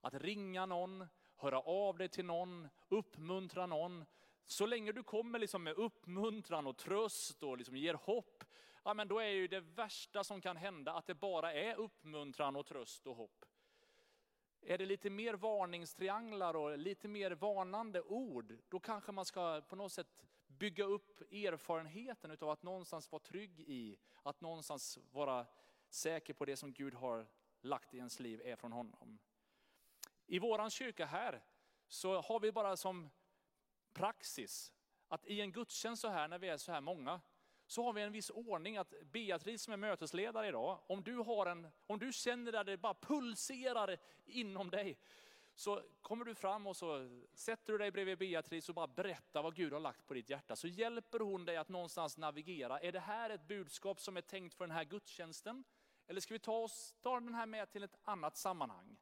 att 0.00 0.14
ringa 0.14 0.66
någon, 0.66 1.06
höra 1.36 1.60
av 1.60 1.98
dig 1.98 2.08
till 2.08 2.24
någon, 2.24 2.68
uppmuntra 2.88 3.66
någon. 3.66 4.04
Så 4.44 4.66
länge 4.66 4.92
du 4.92 5.02
kommer 5.02 5.38
liksom 5.38 5.62
med 5.62 5.74
uppmuntran 5.74 6.66
och 6.66 6.76
tröst 6.76 7.42
och 7.42 7.58
liksom 7.58 7.76
ger 7.76 7.94
hopp, 7.94 8.44
ja 8.84 8.94
men 8.94 9.08
då 9.08 9.18
är 9.18 9.28
ju 9.28 9.48
det 9.48 9.60
värsta 9.60 10.24
som 10.24 10.40
kan 10.40 10.56
hända 10.56 10.92
att 10.92 11.06
det 11.06 11.14
bara 11.14 11.52
är 11.52 11.74
uppmuntran 11.74 12.56
och 12.56 12.66
tröst 12.66 13.06
och 13.06 13.16
hopp. 13.16 13.44
Är 14.64 14.78
det 14.78 14.86
lite 14.86 15.10
mer 15.10 15.34
varningstrianglar 15.34 16.56
och 16.56 16.78
lite 16.78 17.08
mer 17.08 17.30
varnande 17.30 18.02
ord, 18.02 18.58
då 18.68 18.80
kanske 18.80 19.12
man 19.12 19.24
ska 19.24 19.60
på 19.60 19.76
något 19.76 19.92
sätt 19.92 20.26
bygga 20.46 20.84
upp 20.84 21.20
erfarenheten 21.32 22.36
av 22.40 22.50
att 22.50 22.62
någonstans 22.62 23.12
vara 23.12 23.22
trygg 23.22 23.60
i, 23.60 23.96
att 24.22 24.40
någonstans 24.40 24.98
vara 25.10 25.46
säker 25.88 26.34
på 26.34 26.44
det 26.44 26.56
som 26.56 26.72
Gud 26.72 26.94
har 26.94 27.26
lagt 27.60 27.94
i 27.94 27.96
ens 27.96 28.20
liv 28.20 28.42
är 28.44 28.56
från 28.56 28.72
honom. 28.72 29.18
I 30.26 30.38
våran 30.38 30.70
kyrka 30.70 31.06
här 31.06 31.44
så 31.88 32.20
har 32.20 32.40
vi 32.40 32.52
bara 32.52 32.76
som 32.76 33.10
praxis 33.92 34.72
att 35.08 35.26
i 35.26 35.40
en 35.40 35.52
gudstjänst 35.52 36.02
så 36.02 36.08
här, 36.08 36.28
när 36.28 36.38
vi 36.38 36.48
är 36.48 36.56
så 36.56 36.72
här 36.72 36.80
många, 36.80 37.20
så 37.72 37.84
har 37.84 37.92
vi 37.92 38.02
en 38.02 38.12
viss 38.12 38.30
ordning 38.30 38.76
att 38.76 38.94
Beatrice 39.12 39.62
som 39.62 39.72
är 39.72 39.76
mötesledare 39.76 40.48
idag, 40.48 40.78
om 40.86 41.02
du, 41.02 41.16
har 41.16 41.46
en, 41.46 41.68
om 41.86 41.98
du 41.98 42.12
känner 42.12 42.52
att 42.52 42.66
det 42.66 42.76
bara 42.76 42.94
pulserar 42.94 43.98
inom 44.24 44.70
dig, 44.70 44.98
så 45.54 45.82
kommer 46.00 46.24
du 46.24 46.34
fram 46.34 46.66
och 46.66 46.76
så 46.76 47.08
sätter 47.34 47.72
du 47.72 47.78
dig 47.78 47.90
bredvid 47.90 48.18
Beatrice 48.18 48.68
och 48.68 48.74
bara 48.74 48.86
berättar 48.86 49.42
vad 49.42 49.54
Gud 49.54 49.72
har 49.72 49.80
lagt 49.80 50.06
på 50.06 50.14
ditt 50.14 50.30
hjärta. 50.30 50.56
Så 50.56 50.68
hjälper 50.68 51.20
hon 51.20 51.44
dig 51.44 51.56
att 51.56 51.68
någonstans 51.68 52.16
navigera. 52.16 52.80
Är 52.80 52.92
det 52.92 53.00
här 53.00 53.30
ett 53.30 53.48
budskap 53.48 54.00
som 54.00 54.16
är 54.16 54.20
tänkt 54.20 54.54
för 54.54 54.66
den 54.66 54.76
här 54.76 54.84
gudstjänsten? 54.84 55.64
Eller 56.06 56.20
ska 56.20 56.34
vi 56.34 56.38
ta, 56.38 56.58
oss, 56.58 56.94
ta 57.00 57.20
den 57.20 57.34
här 57.34 57.46
med 57.46 57.70
till 57.70 57.82
ett 57.82 57.98
annat 58.02 58.36
sammanhang? 58.36 58.96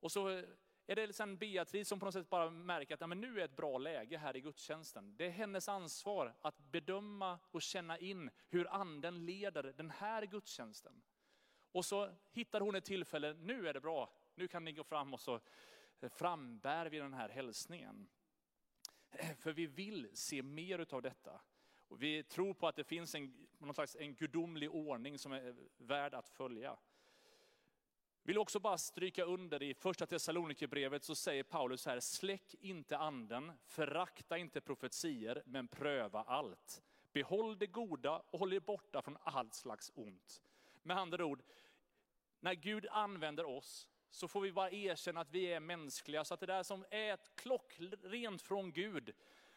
Och 0.00 0.12
så 0.12 0.42
är 0.86 0.96
det 0.96 1.12
sen 1.12 1.36
Beatrice 1.36 1.88
som 1.88 1.98
på 1.98 2.04
något 2.04 2.14
sätt 2.14 2.30
bara 2.30 2.50
märker 2.50 2.94
att 2.94 3.00
ja, 3.00 3.06
men 3.06 3.20
nu 3.20 3.40
är 3.40 3.44
ett 3.44 3.56
bra 3.56 3.78
läge 3.78 4.18
här 4.18 4.36
i 4.36 4.40
gudstjänsten. 4.40 5.16
Det 5.16 5.26
är 5.26 5.30
hennes 5.30 5.68
ansvar 5.68 6.34
att 6.40 6.58
bedöma 6.58 7.38
och 7.50 7.62
känna 7.62 7.98
in 7.98 8.30
hur 8.48 8.74
anden 8.74 9.26
leder 9.26 9.62
den 9.62 9.90
här 9.90 10.26
gudstjänsten. 10.26 11.02
Och 11.72 11.84
så 11.84 12.14
hittar 12.32 12.60
hon 12.60 12.74
ett 12.74 12.84
tillfälle, 12.84 13.34
nu 13.34 13.68
är 13.68 13.74
det 13.74 13.80
bra, 13.80 14.12
nu 14.34 14.48
kan 14.48 14.64
ni 14.64 14.72
gå 14.72 14.84
fram 14.84 15.14
och 15.14 15.20
så 15.20 15.40
frambär 16.08 16.86
vi 16.86 16.98
den 16.98 17.14
här 17.14 17.28
hälsningen. 17.28 18.08
För 19.38 19.52
vi 19.52 19.66
vill 19.66 20.08
se 20.14 20.42
mer 20.42 20.94
av 20.94 21.02
detta. 21.02 21.40
Och 21.88 22.02
vi 22.02 22.22
tror 22.22 22.54
på 22.54 22.68
att 22.68 22.76
det 22.76 22.84
finns 22.84 23.14
en, 23.14 23.48
någon 23.58 23.74
slags 23.74 23.96
en 23.96 24.14
gudomlig 24.14 24.70
ordning 24.70 25.18
som 25.18 25.32
är 25.32 25.54
värd 25.76 26.14
att 26.14 26.28
följa. 26.28 26.76
Vill 28.24 28.38
också 28.38 28.60
bara 28.60 28.78
stryka 28.78 29.24
under 29.24 29.62
i 29.62 29.74
första 29.74 30.06
Thessalonikerbrevet 30.06 31.04
så 31.04 31.14
säger 31.14 31.42
Paulus 31.42 31.86
här, 31.86 32.00
släck 32.00 32.54
inte 32.60 32.98
anden, 32.98 33.52
förakta 33.66 34.38
inte 34.38 34.60
profetier, 34.60 35.42
men 35.46 35.68
pröva 35.68 36.22
allt. 36.22 36.82
Behåll 37.12 37.58
det 37.58 37.66
goda 37.66 38.22
och 38.30 38.38
håll 38.38 38.52
er 38.52 38.60
borta 38.60 39.02
från 39.02 39.16
allt 39.22 39.54
slags 39.54 39.92
ont. 39.94 40.42
Med 40.82 40.98
andra 40.98 41.24
ord, 41.24 41.42
när 42.40 42.54
Gud 42.54 42.86
använder 42.90 43.44
oss 43.44 43.88
så 44.10 44.28
får 44.28 44.40
vi 44.40 44.52
bara 44.52 44.70
erkänna 44.70 45.20
att 45.20 45.30
vi 45.30 45.44
är 45.44 45.60
mänskliga. 45.60 46.24
Så 46.24 46.34
att 46.34 46.40
det 46.40 46.46
där 46.46 46.62
som 46.62 46.84
är 46.90 47.14
ett 47.14 47.36
klockrent 47.36 48.42
från 48.42 48.72
Gud, 48.72 49.14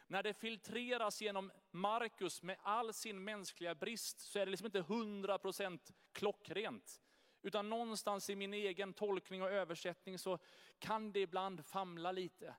när 0.08 0.24
det 0.24 0.34
filtreras 0.34 1.22
genom 1.22 1.52
Markus 1.72 2.44
med 2.44 2.58
all 2.64 2.94
sin 2.94 3.24
mänskliga 3.24 3.76
brist 3.76 4.20
så 4.20 4.40
är 4.40 4.46
det 4.46 4.50
liksom 4.52 4.66
inte 4.66 4.82
hundra 4.82 5.38
procent 5.38 5.92
klockrent. 6.12 7.02
Utan 7.46 7.70
någonstans 7.70 8.30
i 8.30 8.36
min 8.36 8.54
egen 8.54 8.94
tolkning 8.94 9.44
och 9.44 9.52
översättning 9.52 10.20
så 10.20 10.38
kan 10.80 11.12
det 11.12 11.20
ibland 11.20 11.66
famla 11.66 12.12
lite. 12.12 12.56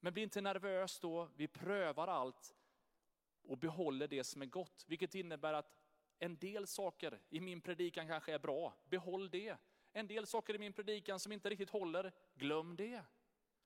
Men 0.00 0.12
bli 0.12 0.22
inte 0.22 0.40
nervös 0.40 1.00
då, 1.00 1.28
vi 1.36 1.48
prövar 1.48 2.08
allt 2.08 2.54
och 3.42 3.58
behåller 3.58 4.08
det 4.08 4.24
som 4.24 4.42
är 4.42 4.46
gott. 4.46 4.84
Vilket 4.88 5.14
innebär 5.14 5.52
att 5.52 5.74
en 6.18 6.36
del 6.36 6.66
saker 6.66 7.20
i 7.28 7.40
min 7.40 7.60
predikan 7.60 8.08
kanske 8.08 8.34
är 8.34 8.38
bra, 8.38 8.74
behåll 8.84 9.30
det. 9.30 9.56
En 9.92 10.06
del 10.06 10.26
saker 10.26 10.54
i 10.54 10.58
min 10.58 10.72
predikan 10.72 11.20
som 11.20 11.32
inte 11.32 11.50
riktigt 11.50 11.70
håller, 11.70 12.12
glöm 12.34 12.76
det. 12.76 13.02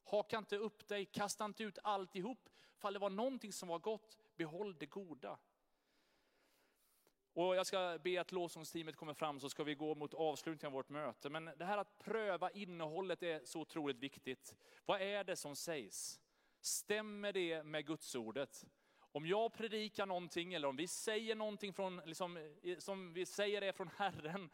Haka 0.05 0.39
inte 0.39 0.57
upp 0.57 0.89
dig, 0.89 1.05
kasta 1.05 1.45
inte 1.45 1.63
ut 1.63 1.79
alltihop. 1.83 2.49
Fall 2.77 2.93
det 2.93 2.99
var 2.99 3.11
någonting 3.11 3.53
som 3.53 3.69
var 3.69 3.79
gott, 3.79 4.17
behåll 4.35 4.79
det 4.79 4.87
goda. 4.87 5.39
Och 7.37 7.57
jag 7.57 7.67
ska 7.67 7.99
be 8.03 8.21
att 8.21 8.33
lovsångsteamet 8.33 8.97
kommer 8.97 9.15
fram 9.15 9.41
så 9.41 9.49
ska 9.49 9.65
vi 9.65 9.75
gå 9.75 9.95
mot 9.95 10.15
avslutningen 10.15 10.67
av 10.67 10.73
vårt 10.73 10.89
möte. 10.89 11.31
Men 11.31 11.51
det 11.57 11.65
här 11.65 11.79
att 11.79 11.99
pröva 11.99 12.51
innehållet 12.51 13.23
är 13.23 13.41
så 13.45 13.61
otroligt 13.61 13.97
viktigt. 13.97 14.55
Vad 14.87 15.01
är 15.01 15.25
det 15.25 15.37
som 15.37 15.57
sägs? 15.57 16.21
Stämmer 16.61 17.33
det 17.33 17.63
med 17.63 17.87
Gudsordet? 17.87 18.65
Om 18.99 19.27
jag 19.27 19.53
predikar 19.53 20.07
någonting 20.07 20.55
eller 20.55 20.69
om 20.69 20.77
vi 20.77 20.89
säger 20.89 21.35
någonting 21.35 21.73
från, 21.73 21.97
liksom, 21.97 22.57
som 22.79 23.13
vi 23.13 23.27
säger 23.27 23.63
är 23.63 23.73
från 23.73 23.91
Herren, 23.97 24.51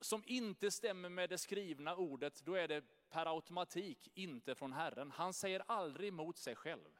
som 0.00 0.22
inte 0.26 0.70
stämmer 0.70 1.08
med 1.08 1.30
det 1.30 1.38
skrivna 1.38 1.96
ordet, 1.96 2.42
då 2.44 2.54
är 2.54 2.68
det 2.68 2.84
per 3.10 3.34
automatik 3.34 4.08
inte 4.14 4.54
från 4.54 4.72
Herren. 4.72 5.10
Han 5.10 5.32
säger 5.32 5.62
aldrig 5.66 6.08
emot 6.08 6.38
sig 6.38 6.56
själv. 6.56 6.98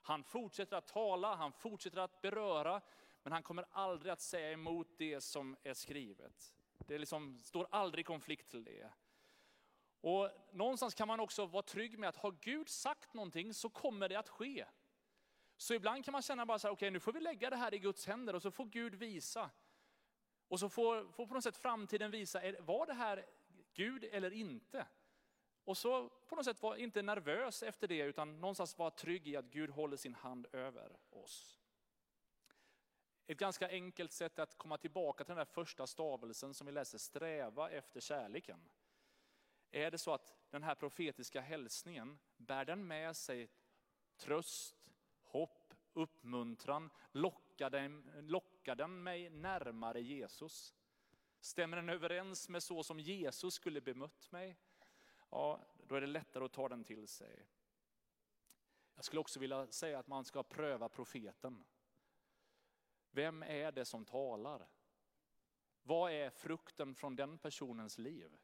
Han 0.00 0.24
fortsätter 0.24 0.76
att 0.76 0.86
tala, 0.86 1.34
han 1.34 1.52
fortsätter 1.52 2.00
att 2.00 2.22
beröra, 2.22 2.80
men 3.22 3.32
han 3.32 3.42
kommer 3.42 3.64
aldrig 3.70 4.12
att 4.12 4.20
säga 4.20 4.52
emot 4.52 4.88
det 4.98 5.20
som 5.20 5.56
är 5.62 5.74
skrivet. 5.74 6.52
Det 6.78 6.98
liksom, 6.98 7.38
står 7.38 7.66
aldrig 7.70 8.02
i 8.02 8.04
konflikt 8.04 8.50
till 8.50 8.64
det. 8.64 8.90
Och 10.00 10.30
någonstans 10.52 10.94
kan 10.94 11.08
man 11.08 11.20
också 11.20 11.46
vara 11.46 11.62
trygg 11.62 11.98
med 11.98 12.08
att 12.08 12.16
har 12.16 12.36
Gud 12.40 12.68
sagt 12.68 13.14
någonting 13.14 13.54
så 13.54 13.68
kommer 13.68 14.08
det 14.08 14.16
att 14.16 14.28
ske. 14.28 14.64
Så 15.56 15.74
ibland 15.74 16.04
kan 16.04 16.12
man 16.12 16.22
känna 16.22 16.46
bara 16.46 16.58
så 16.58 16.66
här, 16.66 16.72
okej 16.72 16.86
okay, 16.86 16.90
nu 16.90 17.00
får 17.00 17.12
vi 17.12 17.20
lägga 17.20 17.50
det 17.50 17.56
här 17.56 17.74
i 17.74 17.78
Guds 17.78 18.06
händer 18.06 18.34
och 18.34 18.42
så 18.42 18.50
får 18.50 18.64
Gud 18.64 18.94
visa. 18.94 19.50
Och 20.48 20.60
så 20.60 20.68
får, 20.68 21.12
får 21.12 21.26
på 21.26 21.34
något 21.34 21.44
sätt 21.44 21.56
framtiden 21.56 22.10
visa, 22.10 22.40
var 22.60 22.86
det 22.86 22.92
här 22.92 23.26
Gud 23.74 24.04
eller 24.04 24.30
inte? 24.30 24.86
Och 25.64 25.78
så 25.78 26.08
på 26.08 26.36
något 26.36 26.44
sätt 26.44 26.62
vara 26.62 26.78
inte 26.78 27.02
nervös 27.02 27.62
efter 27.62 27.88
det, 27.88 27.98
utan 27.98 28.40
någonstans 28.40 28.78
vara 28.78 28.90
trygg 28.90 29.28
i 29.28 29.36
att 29.36 29.44
Gud 29.44 29.70
håller 29.70 29.96
sin 29.96 30.14
hand 30.14 30.46
över 30.52 30.96
oss. 31.10 31.61
Ett 33.32 33.38
ganska 33.38 33.68
enkelt 33.68 34.12
sätt 34.12 34.38
att 34.38 34.58
komma 34.58 34.78
tillbaka 34.78 35.24
till 35.24 35.30
den 35.30 35.36
där 35.36 35.52
första 35.52 35.86
stavelsen 35.86 36.54
som 36.54 36.66
vi 36.66 36.72
läser, 36.72 36.98
sträva 36.98 37.70
efter 37.70 38.00
kärleken. 38.00 38.68
Är 39.70 39.90
det 39.90 39.98
så 39.98 40.14
att 40.14 40.34
den 40.50 40.62
här 40.62 40.74
profetiska 40.74 41.40
hälsningen, 41.40 42.18
bär 42.36 42.64
den 42.64 42.86
med 42.86 43.16
sig 43.16 43.50
tröst, 44.16 44.76
hopp, 45.22 45.74
uppmuntran, 45.92 46.90
lockar 47.12 47.70
den, 47.70 48.10
lockar 48.20 48.74
den 48.74 49.02
mig 49.02 49.30
närmare 49.30 50.00
Jesus? 50.00 50.74
Stämmer 51.40 51.76
den 51.76 51.88
överens 51.88 52.48
med 52.48 52.62
så 52.62 52.82
som 52.82 53.00
Jesus 53.00 53.54
skulle 53.54 53.80
bemött 53.80 54.32
mig? 54.32 54.56
Ja, 55.30 55.60
då 55.86 55.94
är 55.94 56.00
det 56.00 56.06
lättare 56.06 56.44
att 56.44 56.52
ta 56.52 56.68
den 56.68 56.84
till 56.84 57.08
sig. 57.08 57.46
Jag 58.94 59.04
skulle 59.04 59.20
också 59.20 59.40
vilja 59.40 59.66
säga 59.66 59.98
att 59.98 60.06
man 60.06 60.24
ska 60.24 60.42
pröva 60.42 60.88
profeten. 60.88 61.64
Vem 63.12 63.42
är 63.42 63.72
det 63.72 63.84
som 63.84 64.04
talar? 64.04 64.66
Vad 65.82 66.12
är 66.12 66.30
frukten 66.30 66.94
från 66.94 67.16
den 67.16 67.38
personens 67.38 67.98
liv? 67.98 68.38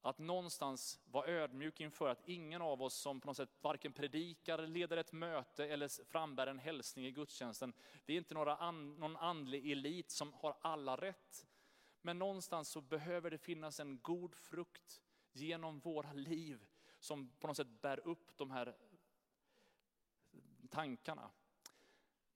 Att 0.00 0.18
någonstans 0.18 1.00
vara 1.04 1.26
ödmjuk 1.26 1.80
inför 1.80 2.08
att 2.08 2.28
ingen 2.28 2.62
av 2.62 2.82
oss 2.82 2.94
som 2.94 3.20
på 3.20 3.26
något 3.26 3.36
sätt 3.36 3.56
varken 3.60 3.92
predikar, 3.92 4.66
leder 4.66 4.96
ett 4.96 5.12
möte 5.12 5.66
eller 5.66 6.04
frambär 6.04 6.46
en 6.46 6.58
hälsning 6.58 7.06
i 7.06 7.10
gudstjänsten, 7.10 7.72
vi 8.04 8.14
är 8.14 8.18
inte 8.18 8.34
några 8.34 8.56
an, 8.56 8.94
någon 8.94 9.16
andlig 9.16 9.72
elit 9.72 10.10
som 10.10 10.32
har 10.32 10.56
alla 10.60 10.96
rätt. 10.96 11.46
Men 12.02 12.18
någonstans 12.18 12.68
så 12.68 12.80
behöver 12.80 13.30
det 13.30 13.38
finnas 13.38 13.80
en 13.80 14.00
god 14.00 14.34
frukt 14.34 15.02
genom 15.32 15.80
våra 15.80 16.12
liv 16.12 16.66
som 16.98 17.30
på 17.38 17.46
något 17.46 17.56
sätt 17.56 17.80
bär 17.80 18.08
upp 18.08 18.36
de 18.36 18.50
här 18.50 18.76
tankarna. 20.70 21.30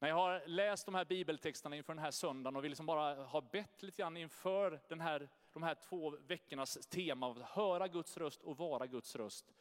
När 0.00 0.08
jag 0.08 0.16
har 0.16 0.42
läst 0.46 0.86
de 0.86 0.94
här 0.94 1.04
bibeltexterna 1.04 1.76
inför 1.76 1.94
den 1.94 2.02
här 2.02 2.10
söndagen 2.10 2.56
och 2.56 2.64
vill 2.64 2.70
liksom 2.70 2.86
bara 2.86 3.24
ha 3.24 3.40
bett 3.40 3.82
lite 3.82 4.02
grann 4.02 4.16
inför 4.16 4.80
den 4.88 5.00
här, 5.00 5.28
de 5.52 5.62
här 5.62 5.74
två 5.74 6.10
veckornas 6.10 6.86
tema 6.86 7.26
av 7.26 7.38
att 7.38 7.50
höra 7.50 7.88
Guds 7.88 8.16
röst 8.16 8.42
och 8.42 8.56
vara 8.56 8.86
Guds 8.86 9.16
röst, 9.16 9.52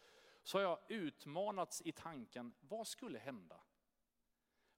så 0.43 0.57
har 0.57 0.63
jag 0.63 0.79
utmanats 0.87 1.81
i 1.85 1.91
tanken, 1.91 2.53
vad 2.59 2.87
skulle 2.87 3.19
hända? 3.19 3.61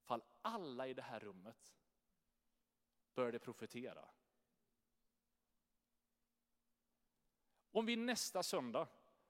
Fall 0.03 0.23
alla 0.41 0.87
i 0.87 0.93
det 0.93 1.01
här 1.01 1.19
rummet 1.19 1.75
började 3.15 3.39
profetera. 3.39 4.05
Om 7.71 7.85
vi 7.85 7.95
nästa 7.95 8.43
söndag 8.43 8.87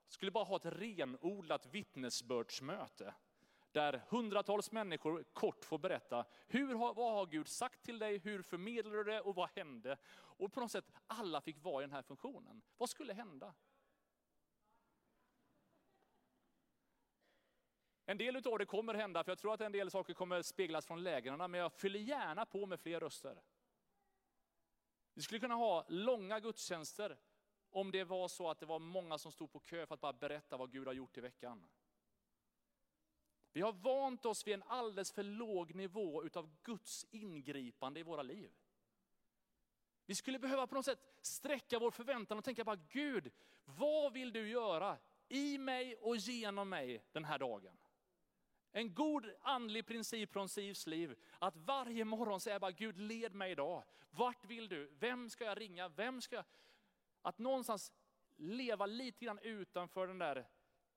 skulle 0.07 0.31
bara 0.31 0.43
ha 0.43 0.55
ett 0.55 0.65
renodlat 0.65 1.65
vittnesbördsmöte 1.65 3.13
där 3.71 4.01
hundratals 4.09 4.71
människor 4.71 5.23
kort 5.33 5.65
får 5.65 5.77
berätta, 5.77 6.25
hur 6.47 6.73
vad 6.73 7.13
har 7.13 7.25
Gud 7.25 7.47
sagt 7.47 7.83
till 7.83 7.99
dig, 7.99 8.17
hur 8.17 8.41
förmedlar 8.41 8.91
du 8.91 9.03
det 9.03 9.21
och 9.21 9.35
vad 9.35 9.49
hände? 9.49 9.97
Och 10.13 10.53
på 10.53 10.59
något 10.59 10.71
sätt 10.71 10.91
alla 11.07 11.41
fick 11.41 11.63
vara 11.63 11.83
i 11.83 11.87
den 11.87 11.95
här 11.95 12.01
funktionen. 12.01 12.61
Vad 12.77 12.89
skulle 12.89 13.13
hända? 13.13 13.53
En 18.05 18.17
del 18.17 18.47
av 18.47 18.59
det 18.59 18.65
kommer 18.65 18.93
hända, 18.93 19.23
för 19.23 19.31
jag 19.31 19.39
tror 19.39 19.53
att 19.53 19.61
en 19.61 19.71
del 19.71 19.91
saker 19.91 20.13
kommer 20.13 20.41
speglas 20.41 20.85
från 20.85 21.03
lägren, 21.03 21.51
men 21.51 21.53
jag 21.53 21.73
fyller 21.73 21.99
gärna 21.99 22.45
på 22.45 22.65
med 22.65 22.79
fler 22.79 22.99
röster. 22.99 23.41
Vi 25.13 25.21
skulle 25.21 25.39
kunna 25.39 25.55
ha 25.55 25.85
långa 25.87 26.39
gudstjänster 26.39 27.17
om 27.69 27.91
det 27.91 28.03
var 28.03 28.27
så 28.27 28.49
att 28.49 28.59
det 28.59 28.65
var 28.65 28.79
många 28.79 29.17
som 29.17 29.31
stod 29.31 29.51
på 29.51 29.59
kö 29.59 29.85
för 29.85 29.93
att 29.93 30.01
bara 30.01 30.13
berätta 30.13 30.57
vad 30.57 30.71
Gud 30.71 30.87
har 30.87 30.93
gjort 30.93 31.17
i 31.17 31.21
veckan. 31.21 31.67
Vi 33.53 33.61
har 33.61 33.73
vant 33.73 34.25
oss 34.25 34.47
vid 34.47 34.53
en 34.53 34.63
alldeles 34.67 35.11
för 35.11 35.23
låg 35.23 35.75
nivå 35.75 36.23
utav 36.23 36.49
Guds 36.63 37.05
ingripande 37.11 37.99
i 37.99 38.03
våra 38.03 38.21
liv. 38.21 38.51
Vi 40.05 40.15
skulle 40.15 40.39
behöva 40.39 40.67
på 40.67 40.75
något 40.75 40.85
sätt 40.85 40.99
sträcka 41.21 41.79
vår 41.79 41.91
förväntan 41.91 42.37
och 42.37 42.43
tänka 42.43 42.63
bara 42.63 42.79
Gud, 42.89 43.31
vad 43.65 44.13
vill 44.13 44.33
du 44.33 44.49
göra 44.49 44.97
i 45.27 45.57
mig 45.57 45.95
och 45.95 46.17
genom 46.17 46.69
mig 46.69 47.03
den 47.11 47.25
här 47.25 47.39
dagen? 47.39 47.77
En 48.71 48.93
god 48.93 49.29
andlig 49.41 49.85
princip 49.85 50.33
från 50.33 50.49
Sivs 50.49 50.87
liv, 50.87 51.19
att 51.39 51.57
varje 51.57 52.05
morgon 52.05 52.39
säga 52.39 52.59
bara 52.59 52.71
Gud 52.71 52.97
led 52.97 53.33
mig 53.35 53.51
idag. 53.51 53.83
Vart 54.11 54.45
vill 54.45 54.67
du? 54.67 54.91
Vem 54.99 55.29
ska 55.29 55.43
jag 55.43 55.61
ringa? 55.61 55.89
Vem 55.89 56.21
ska 56.21 56.35
jag... 56.35 56.45
Att 57.21 57.39
någonstans 57.39 57.91
leva 58.35 58.85
lite 58.85 59.25
grann 59.25 59.39
utanför 59.39 60.07
den 60.07 60.17
där 60.17 60.47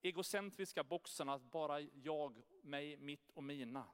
egocentriska 0.04 0.84
boxen 0.84 1.28
att 1.28 1.42
bara 1.42 1.80
jag, 1.80 2.42
mig, 2.62 2.96
mitt 2.96 3.30
och 3.30 3.44
mina. 3.44 3.86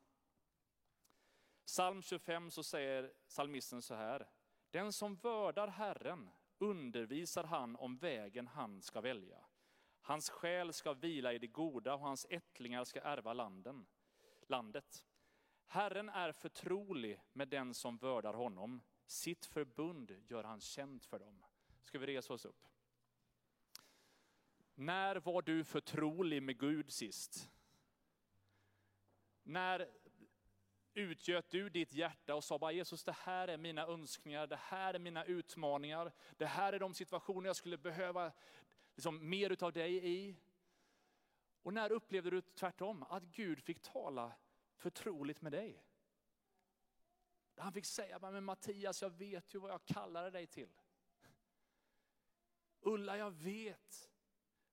Psalm 1.67 2.03
25 2.03 2.51
så 2.51 2.63
säger 2.63 3.13
psalmisten 3.29 3.83
så 3.83 3.95
här. 3.95 4.29
Den 4.71 4.93
som 4.93 5.17
vördar 5.17 5.69
Herren 5.69 6.31
undervisar 6.59 7.45
han 7.45 7.77
om 7.77 7.97
vägen 7.97 8.47
han 8.47 8.83
ska 8.83 9.01
välja. 9.01 9.45
Hans 10.01 10.31
själ 10.31 10.73
ska 10.73 10.93
vila 10.93 11.33
i 11.33 11.39
det 11.39 11.47
goda 11.47 11.95
och 11.95 12.01
hans 12.01 12.27
ättlingar 12.31 12.85
ska 12.85 13.01
ärva 13.01 13.33
landen, 13.33 13.87
landet. 14.43 15.05
Herren 15.67 16.09
är 16.09 16.33
förtrolig 16.33 17.21
med 17.33 17.49
den 17.49 17.75
som 17.75 17.97
vördar 17.97 18.35
honom. 18.35 18.83
Sitt 19.07 19.47
förbund 19.47 20.23
gör 20.29 20.45
han 20.45 20.61
känt 20.61 21.05
för 21.05 21.19
dem. 21.19 21.45
Ska 21.83 21.99
vi 21.99 22.07
resa 22.07 22.35
oss 22.35 22.45
upp? 22.45 22.67
När 24.81 25.17
var 25.17 25.43
du 25.43 25.65
förtrolig 25.65 26.43
med 26.43 26.59
Gud 26.59 26.93
sist? 26.93 27.51
När 29.43 29.91
utgöt 30.95 31.51
du 31.51 31.69
ditt 31.69 31.93
hjärta 31.93 32.35
och 32.35 32.45
sa 32.45 32.59
bara 32.59 32.73
Jesus 32.73 33.05
det 33.05 33.13
här 33.13 33.49
är 33.49 33.57
mina 33.57 33.87
önskningar, 33.87 34.47
det 34.47 34.57
här 34.57 34.95
är 34.95 34.99
mina 34.99 35.25
utmaningar, 35.25 36.13
det 36.37 36.47
här 36.47 36.73
är 36.73 36.79
de 36.79 36.95
situationer 36.95 37.47
jag 37.47 37.57
skulle 37.57 37.79
behöva 37.79 38.33
liksom, 38.95 39.29
mer 39.29 39.51
utav 39.51 39.73
dig 39.73 40.07
i. 40.07 40.37
Och 41.63 41.75
när 41.75 41.93
upplevde 41.93 42.31
du 42.31 42.41
tvärtom, 42.41 43.03
att 43.03 43.23
Gud 43.23 43.63
fick 43.63 43.83
tala 43.83 44.33
förtroligt 44.77 45.43
med 45.43 45.53
dig? 45.53 45.85
Han 47.57 47.73
fick 47.73 47.87
säga, 47.87 48.19
men 48.19 48.45
Mattias 48.45 49.03
jag 49.03 49.11
vet 49.11 49.55
ju 49.55 49.59
vad 49.59 49.71
jag 49.71 49.85
kallade 49.85 50.31
dig 50.31 50.47
till. 50.47 50.81
Ulla 52.81 53.17
jag 53.17 53.31
vet 53.31 54.10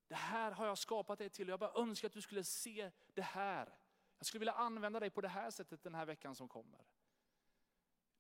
det 0.08 0.16
här 0.16 0.52
har 0.52 0.66
jag 0.66 0.78
skapat 0.78 1.20
dig 1.20 1.30
till 1.30 1.48
och 1.48 1.52
jag 1.52 1.60
bara 1.60 1.82
önskar 1.82 2.08
att 2.08 2.14
du 2.14 2.22
skulle 2.22 2.44
se 2.44 2.92
det 3.14 3.22
här. 3.22 3.74
Jag 4.18 4.26
skulle 4.26 4.40
vilja 4.40 4.54
använda 4.54 5.00
dig 5.00 5.10
på 5.10 5.22
det 5.22 5.28
här 5.28 5.52
sättet 5.52 5.84
den 5.84 5.96
här 5.96 6.06
veckan 6.06 6.36
som 6.36 6.48
kommer. 6.48 6.86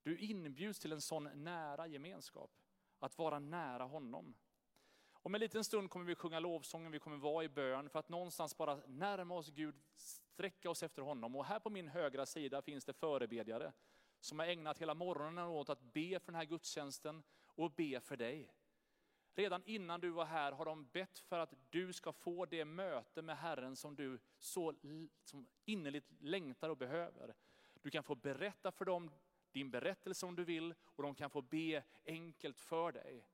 Du 0.04 0.18
inbjuds 0.18 0.80
till 0.80 0.92
en 0.92 1.02
sån 1.02 1.44
nära 1.44 1.88
gemenskap, 1.88 2.52
att 3.00 3.18
vara 3.18 3.40
nära 3.40 3.84
honom. 3.84 4.36
Om 5.14 5.36
en 5.36 5.42
liten 5.42 5.64
stund 5.64 5.90
kommer 5.90 6.06
vi 6.06 6.16
sjunga 6.16 6.40
lovsången, 6.40 6.92
vi 6.92 7.00
kommer 7.00 7.18
vara 7.18 7.44
i 7.44 7.50
bön 7.50 7.90
för 7.90 8.00
att 8.00 8.10
någonstans 8.10 8.58
bara 8.58 8.76
närma 8.76 9.36
oss 9.36 9.50
Gud, 9.50 9.76
sträcka 9.96 10.70
oss 10.70 10.84
efter 10.84 11.02
honom. 11.02 11.36
Och 11.36 11.46
här 11.46 11.60
på 11.60 11.70
min 11.70 11.88
högra 11.88 12.26
sida 12.26 12.62
finns 12.62 12.86
det 12.86 12.94
förebedjare 12.94 13.74
som 14.20 14.40
har 14.40 14.46
ägnat 14.46 14.78
hela 14.78 14.94
morgonen 14.94 15.48
åt 15.48 15.70
att 15.70 15.82
be 15.82 16.20
för 16.20 16.32
den 16.32 16.36
här 16.36 16.46
gudstjänsten 16.46 17.24
och 17.46 17.72
be 17.72 18.00
för 18.00 18.18
dig. 18.18 18.54
Redan 19.38 19.64
innan 19.66 20.00
du 20.00 20.10
var 20.10 20.26
här 20.26 20.52
har 20.52 20.66
de 20.66 20.86
bett 20.86 21.20
för 21.20 21.40
att 21.40 21.54
du 21.70 21.94
ska 21.94 22.14
få 22.14 22.46
det 22.46 22.66
möte 22.66 23.22
med 23.22 23.38
Herren 23.38 23.76
som 23.76 23.96
du 23.96 24.20
så 24.38 24.74
som 25.24 25.48
innerligt 25.66 26.12
längtar 26.20 26.70
och 26.70 26.78
behöver. 26.78 27.36
Du 27.82 27.90
kan 27.90 28.04
få 28.04 28.16
berätta 28.16 28.72
för 28.72 28.86
dem 28.86 29.12
din 29.52 29.72
berättelse 29.72 30.26
om 30.26 30.36
du 30.36 30.44
vill 30.44 30.74
och 30.82 31.04
de 31.04 31.16
kan 31.16 31.30
få 31.30 31.42
be 31.42 31.84
enkelt 32.06 32.60
för 32.60 32.92
dig. 32.92 33.28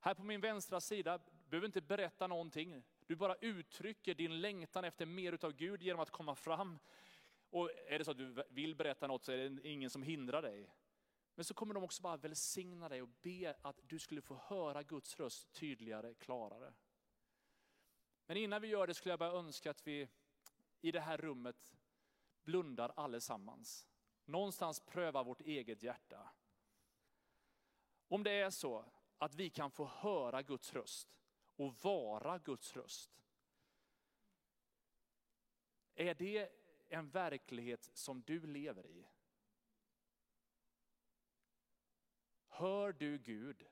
Här 0.00 0.14
på 0.14 0.22
min 0.22 0.40
vänstra 0.40 0.80
sida, 0.80 1.18
du 1.18 1.50
behöver 1.50 1.66
inte 1.66 1.80
berätta 1.80 2.26
någonting. 2.26 2.82
Du 3.06 3.16
bara 3.16 3.36
uttrycker 3.40 4.14
din 4.14 4.40
längtan 4.40 4.84
efter 4.84 5.06
mer 5.06 5.32
utav 5.32 5.52
Gud 5.52 5.82
genom 5.82 6.00
att 6.00 6.10
komma 6.10 6.34
fram. 6.34 6.78
Och 7.50 7.70
är 7.86 7.98
det 7.98 8.04
så 8.04 8.10
att 8.10 8.18
du 8.18 8.44
vill 8.48 8.74
berätta 8.74 9.06
något 9.06 9.24
så 9.24 9.32
är 9.32 9.36
det 9.36 9.68
ingen 9.68 9.90
som 9.90 10.02
hindrar 10.02 10.42
dig. 10.42 10.70
Men 11.34 11.44
så 11.44 11.54
kommer 11.54 11.74
de 11.74 11.84
också 11.84 12.02
bara 12.02 12.16
välsigna 12.16 12.88
dig 12.88 13.02
och 13.02 13.08
be 13.08 13.56
att 13.62 13.80
du 13.82 13.98
skulle 13.98 14.20
få 14.20 14.34
höra 14.34 14.82
Guds 14.82 15.20
röst 15.20 15.52
tydligare, 15.52 16.14
klarare. 16.14 16.74
Men 18.26 18.36
innan 18.36 18.62
vi 18.62 18.68
gör 18.68 18.86
det 18.86 18.94
skulle 18.94 19.12
jag 19.12 19.18
bara 19.18 19.38
önska 19.38 19.70
att 19.70 19.86
vi 19.86 20.08
i 20.80 20.92
det 20.92 21.00
här 21.00 21.16
rummet 21.16 21.74
blundar 22.42 22.92
allesammans. 22.96 23.88
Någonstans 24.24 24.80
pröva 24.80 25.22
vårt 25.22 25.40
eget 25.40 25.82
hjärta. 25.82 26.30
Om 28.08 28.22
det 28.22 28.30
är 28.30 28.50
så 28.50 28.84
att 29.18 29.34
vi 29.34 29.50
kan 29.50 29.70
få 29.70 29.84
höra 29.84 30.42
Guds 30.42 30.72
röst 30.72 31.16
och 31.56 31.74
vara 31.84 32.38
Guds 32.38 32.76
röst. 32.76 33.22
Är 35.94 36.14
det 36.14 36.50
en 36.88 37.10
verklighet 37.10 37.90
som 37.94 38.22
du 38.22 38.46
lever 38.46 38.86
i? 38.86 39.06
Hör 42.56 42.92
du 42.92 43.18
Gud? 43.18 43.66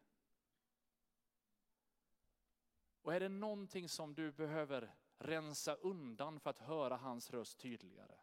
Och 3.02 3.14
är 3.14 3.20
det 3.20 3.28
någonting 3.28 3.88
som 3.88 4.14
du 4.14 4.32
behöver 4.32 4.94
rensa 5.18 5.74
undan 5.74 6.40
för 6.40 6.50
att 6.50 6.58
höra 6.58 6.96
hans 6.96 7.30
röst 7.30 7.58
tydligare? 7.58 8.14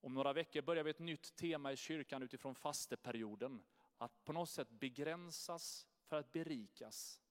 Om 0.00 0.14
några 0.14 0.32
veckor 0.32 0.62
börjar 0.62 0.84
vi 0.84 0.90
ett 0.90 0.98
nytt 0.98 1.36
tema 1.36 1.72
i 1.72 1.76
kyrkan 1.76 2.22
utifrån 2.22 2.54
fasteperioden. 2.54 3.62
Att 3.98 4.24
på 4.24 4.32
något 4.32 4.50
sätt 4.50 4.70
begränsas 4.70 5.86
för 6.02 6.16
att 6.16 6.32
berikas. 6.32 7.22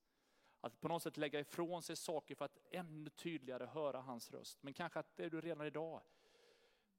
Att 0.59 0.81
på 0.81 0.87
något 0.87 1.03
sätt 1.03 1.17
lägga 1.17 1.39
ifrån 1.39 1.83
sig 1.83 1.95
saker 1.95 2.35
för 2.35 2.45
att 2.45 2.57
ännu 2.71 3.09
tydligare 3.09 3.65
höra 3.65 4.01
hans 4.01 4.31
röst. 4.31 4.63
Men 4.63 4.73
kanske 4.73 4.99
att 4.99 5.17
det 5.17 5.29
du 5.29 5.41
redan 5.41 5.67
idag 5.67 6.01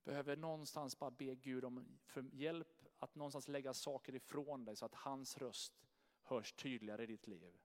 behöver 0.04 0.36
någonstans 0.36 0.98
bara 0.98 1.10
be 1.10 1.34
Gud 1.34 1.64
om 1.64 1.98
hjälp 2.32 2.81
att 3.02 3.14
någonstans 3.14 3.48
lägga 3.48 3.74
saker 3.74 4.14
ifrån 4.14 4.64
dig 4.64 4.76
så 4.76 4.84
att 4.84 4.94
hans 4.94 5.38
röst 5.38 5.82
hörs 6.22 6.52
tydligare 6.52 7.02
i 7.02 7.06
ditt 7.06 7.26
liv. 7.26 7.58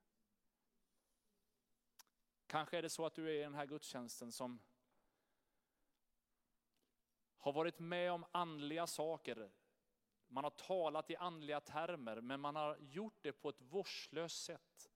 Kanske 2.48 2.78
är 2.78 2.82
det 2.82 2.90
så 2.90 3.06
att 3.06 3.14
du 3.14 3.30
är 3.30 3.34
i 3.34 3.44
den 3.44 3.56
här 3.56 3.66
gudstjänsten 3.66 4.32
som 4.32 4.60
har 7.38 7.54
varit 7.54 7.80
med 7.80 8.12
om 8.12 8.26
andliga 8.32 8.88
saker. 8.88 9.52
Man 10.28 10.44
har 10.44 10.52
talat 10.52 11.10
i 11.10 11.16
andliga 11.16 11.62
termer, 11.62 12.22
men 12.22 12.40
man 12.40 12.56
har 12.56 12.78
gjort 12.78 13.18
det 13.22 13.34
på 13.34 13.50
ett 13.50 13.62
vårdslöst 13.62 14.44
sätt. 14.44 14.92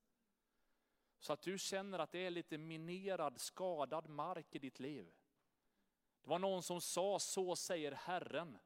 Så 1.18 1.32
att 1.32 1.42
du 1.42 1.58
känner 1.58 1.98
att 1.98 2.12
det 2.12 2.26
är 2.26 2.30
lite 2.30 2.58
minerad, 2.58 3.40
skadad 3.40 4.08
mark 4.08 4.54
i 4.54 4.58
ditt 4.58 4.80
liv. 4.80 5.12
Det 6.22 6.28
var 6.28 6.38
någon 6.38 6.62
som 6.62 6.80
sa, 6.80 7.18
så 7.18 7.56
säger 7.56 7.92
Herren. 7.92 8.58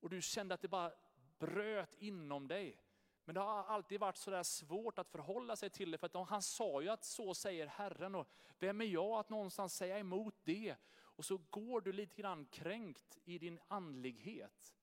Och 0.00 0.10
du 0.10 0.22
kände 0.22 0.54
att 0.54 0.62
det 0.62 0.68
bara 0.68 0.92
bröt 1.38 1.94
inom 1.98 2.48
dig. 2.48 2.82
Men 3.24 3.34
det 3.34 3.40
har 3.40 3.64
alltid 3.64 4.00
varit 4.00 4.16
så 4.16 4.30
där 4.30 4.42
svårt 4.42 4.98
att 4.98 5.08
förhålla 5.08 5.56
sig 5.56 5.70
till 5.70 5.90
det. 5.90 5.98
För 5.98 6.06
att 6.06 6.28
han 6.28 6.42
sa 6.42 6.82
ju 6.82 6.88
att 6.88 7.04
så 7.04 7.34
säger 7.34 7.66
Herren. 7.66 8.14
Och 8.14 8.28
vem 8.58 8.80
är 8.80 8.84
jag 8.84 9.18
att 9.20 9.30
någonstans 9.30 9.76
säga 9.76 9.98
emot 9.98 10.34
det? 10.44 10.76
Och 10.92 11.24
så 11.24 11.40
går 11.50 11.80
du 11.80 11.92
lite 11.92 12.16
grann 12.16 12.46
kränkt 12.46 13.18
i 13.24 13.38
din 13.38 13.60
andlighet. 13.68 14.74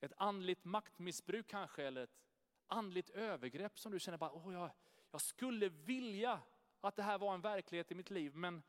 Ett 0.00 0.12
andligt 0.16 0.64
maktmissbruk 0.64 1.46
kanske, 1.46 1.84
eller 1.84 2.04
ett 2.04 2.20
andligt 2.66 3.10
övergrepp 3.10 3.78
som 3.78 3.92
du 3.92 4.00
känner 4.00 4.18
bara, 4.18 4.32
åh, 4.32 4.52
jag, 4.52 4.70
jag 5.10 5.20
skulle 5.20 5.68
vilja 5.68 6.40
att 6.80 6.96
det 6.96 7.02
här 7.02 7.18
var 7.18 7.34
en 7.34 7.40
verklighet 7.40 7.92
i 7.92 7.94
mitt 7.94 8.10
liv, 8.10 8.34
men 8.34 8.62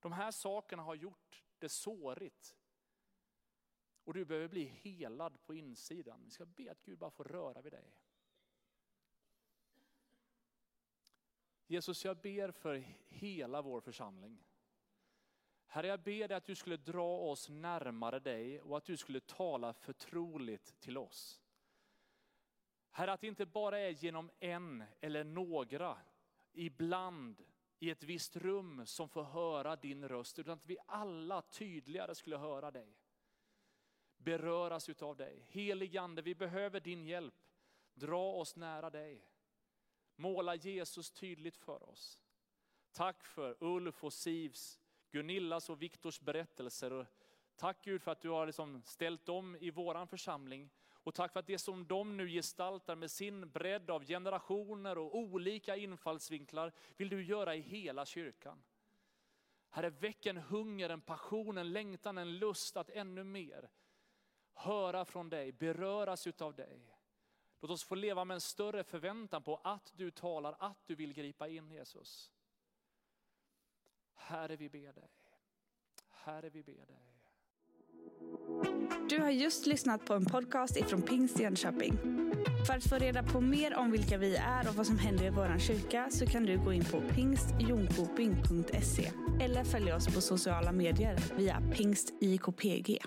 de 0.00 0.12
här 0.12 0.30
sakerna 0.30 0.82
har 0.82 0.94
gjort 0.94 1.44
det 1.58 1.68
sårigt. 1.68 2.56
Och 4.06 4.14
du 4.14 4.24
behöver 4.24 4.48
bli 4.48 4.64
helad 4.64 5.38
på 5.46 5.54
insidan. 5.54 6.20
Vi 6.24 6.30
ska 6.30 6.46
be 6.46 6.70
att 6.70 6.82
Gud 6.82 6.98
bara 6.98 7.10
får 7.10 7.24
röra 7.24 7.62
vid 7.62 7.72
dig. 7.72 7.94
Jesus, 11.66 12.04
jag 12.04 12.16
ber 12.16 12.50
för 12.50 12.74
hela 13.08 13.62
vår 13.62 13.80
församling. 13.80 14.44
Herre, 15.66 15.86
jag 15.86 16.00
ber 16.00 16.28
dig 16.28 16.36
att 16.36 16.44
du 16.44 16.54
skulle 16.54 16.76
dra 16.76 17.18
oss 17.18 17.48
närmare 17.48 18.18
dig 18.18 18.60
och 18.60 18.76
att 18.76 18.84
du 18.84 18.96
skulle 18.96 19.20
tala 19.20 19.72
förtroligt 19.72 20.80
till 20.80 20.98
oss. 20.98 21.40
Herre, 22.90 23.12
att 23.12 23.20
det 23.20 23.26
inte 23.26 23.46
bara 23.46 23.78
är 23.78 23.90
genom 23.90 24.30
en 24.38 24.84
eller 25.00 25.24
några, 25.24 25.98
ibland 26.52 27.44
i 27.78 27.90
ett 27.90 28.02
visst 28.02 28.36
rum 28.36 28.86
som 28.86 29.08
får 29.08 29.22
höra 29.22 29.76
din 29.76 30.08
röst, 30.08 30.38
utan 30.38 30.54
att 30.54 30.66
vi 30.66 30.76
alla 30.86 31.42
tydligare 31.42 32.14
skulle 32.14 32.36
höra 32.36 32.70
dig. 32.70 32.96
Beröras 34.26 34.88
utav 34.88 35.16
dig. 35.16 35.46
Heligande, 35.48 36.22
vi 36.22 36.34
behöver 36.34 36.80
din 36.80 37.06
hjälp. 37.06 37.34
Dra 37.94 38.32
oss 38.32 38.56
nära 38.56 38.90
dig. 38.90 39.30
Måla 40.16 40.54
Jesus 40.54 41.10
tydligt 41.10 41.56
för 41.56 41.88
oss. 41.88 42.18
Tack 42.92 43.24
för 43.24 43.56
Ulf 43.60 44.04
och 44.04 44.12
Sivs 44.12 44.80
Gunillas 45.10 45.70
och 45.70 45.82
Viktors 45.82 46.20
berättelser. 46.20 46.92
Och 46.92 47.06
tack 47.56 47.84
Gud 47.84 48.02
för 48.02 48.10
att 48.10 48.20
du 48.20 48.28
har 48.28 48.46
liksom 48.46 48.82
ställt 48.84 49.26
dem 49.26 49.56
i 49.60 49.70
våran 49.70 50.08
församling. 50.08 50.70
Och 50.90 51.14
tack 51.14 51.32
för 51.32 51.40
att 51.40 51.46
det 51.46 51.58
som 51.58 51.86
de 51.86 52.16
nu 52.16 52.28
gestaltar 52.28 52.96
med 52.96 53.10
sin 53.10 53.50
bredd 53.50 53.90
av 53.90 54.04
generationer 54.04 54.98
och 54.98 55.18
olika 55.18 55.76
infallsvinklar 55.76 56.72
vill 56.96 57.08
du 57.08 57.24
göra 57.24 57.54
i 57.54 57.60
hela 57.60 58.06
kyrkan. 58.06 58.62
Herre, 59.70 59.90
väck 59.90 60.26
en 60.26 60.36
hunger, 60.36 60.90
en 60.90 61.00
passion, 61.00 61.58
en 61.58 61.72
längtan, 61.72 62.18
en 62.18 62.38
lust 62.38 62.76
att 62.76 62.90
ännu 62.90 63.24
mer 63.24 63.70
höra 64.56 65.04
från 65.04 65.28
dig, 65.28 65.52
beröras 65.52 66.26
utav 66.26 66.54
dig. 66.54 66.96
Låt 67.60 67.70
oss 67.70 67.84
få 67.84 67.94
leva 67.94 68.24
med 68.24 68.34
en 68.34 68.40
större 68.40 68.84
förväntan 68.84 69.42
på 69.42 69.60
att 69.64 69.92
du 69.96 70.10
talar, 70.10 70.56
att 70.58 70.82
du 70.86 70.94
vill 70.94 71.12
gripa 71.12 71.48
in 71.48 71.70
Jesus. 71.70 72.30
Herre, 74.14 74.56
vi 74.56 74.68
ber 74.68 74.92
dig. 74.92 75.10
Herre, 76.10 76.50
vi 76.50 76.62
ber 76.62 76.86
dig. 76.86 77.16
Du 79.08 79.20
har 79.20 79.30
just 79.30 79.66
lyssnat 79.66 80.06
på 80.06 80.14
en 80.14 80.24
podcast 80.24 80.76
ifrån 80.76 81.02
Pingst 81.02 81.40
Jönköping. 81.40 81.92
För 82.66 82.74
att 82.74 82.88
få 82.88 82.96
reda 82.96 83.22
på 83.22 83.40
mer 83.40 83.74
om 83.74 83.90
vilka 83.90 84.18
vi 84.18 84.36
är 84.36 84.68
och 84.68 84.74
vad 84.74 84.86
som 84.86 84.98
händer 84.98 85.24
i 85.24 85.30
vår 85.30 85.58
kyrka 85.58 86.08
så 86.10 86.26
kan 86.26 86.46
du 86.46 86.64
gå 86.64 86.72
in 86.72 86.84
på 86.84 87.00
pingstjonkoping.se 87.00 89.12
eller 89.40 89.64
följa 89.64 89.96
oss 89.96 90.14
på 90.14 90.20
sociala 90.20 90.72
medier 90.72 91.18
via 91.36 91.62
pingstjkpg. 91.76 92.98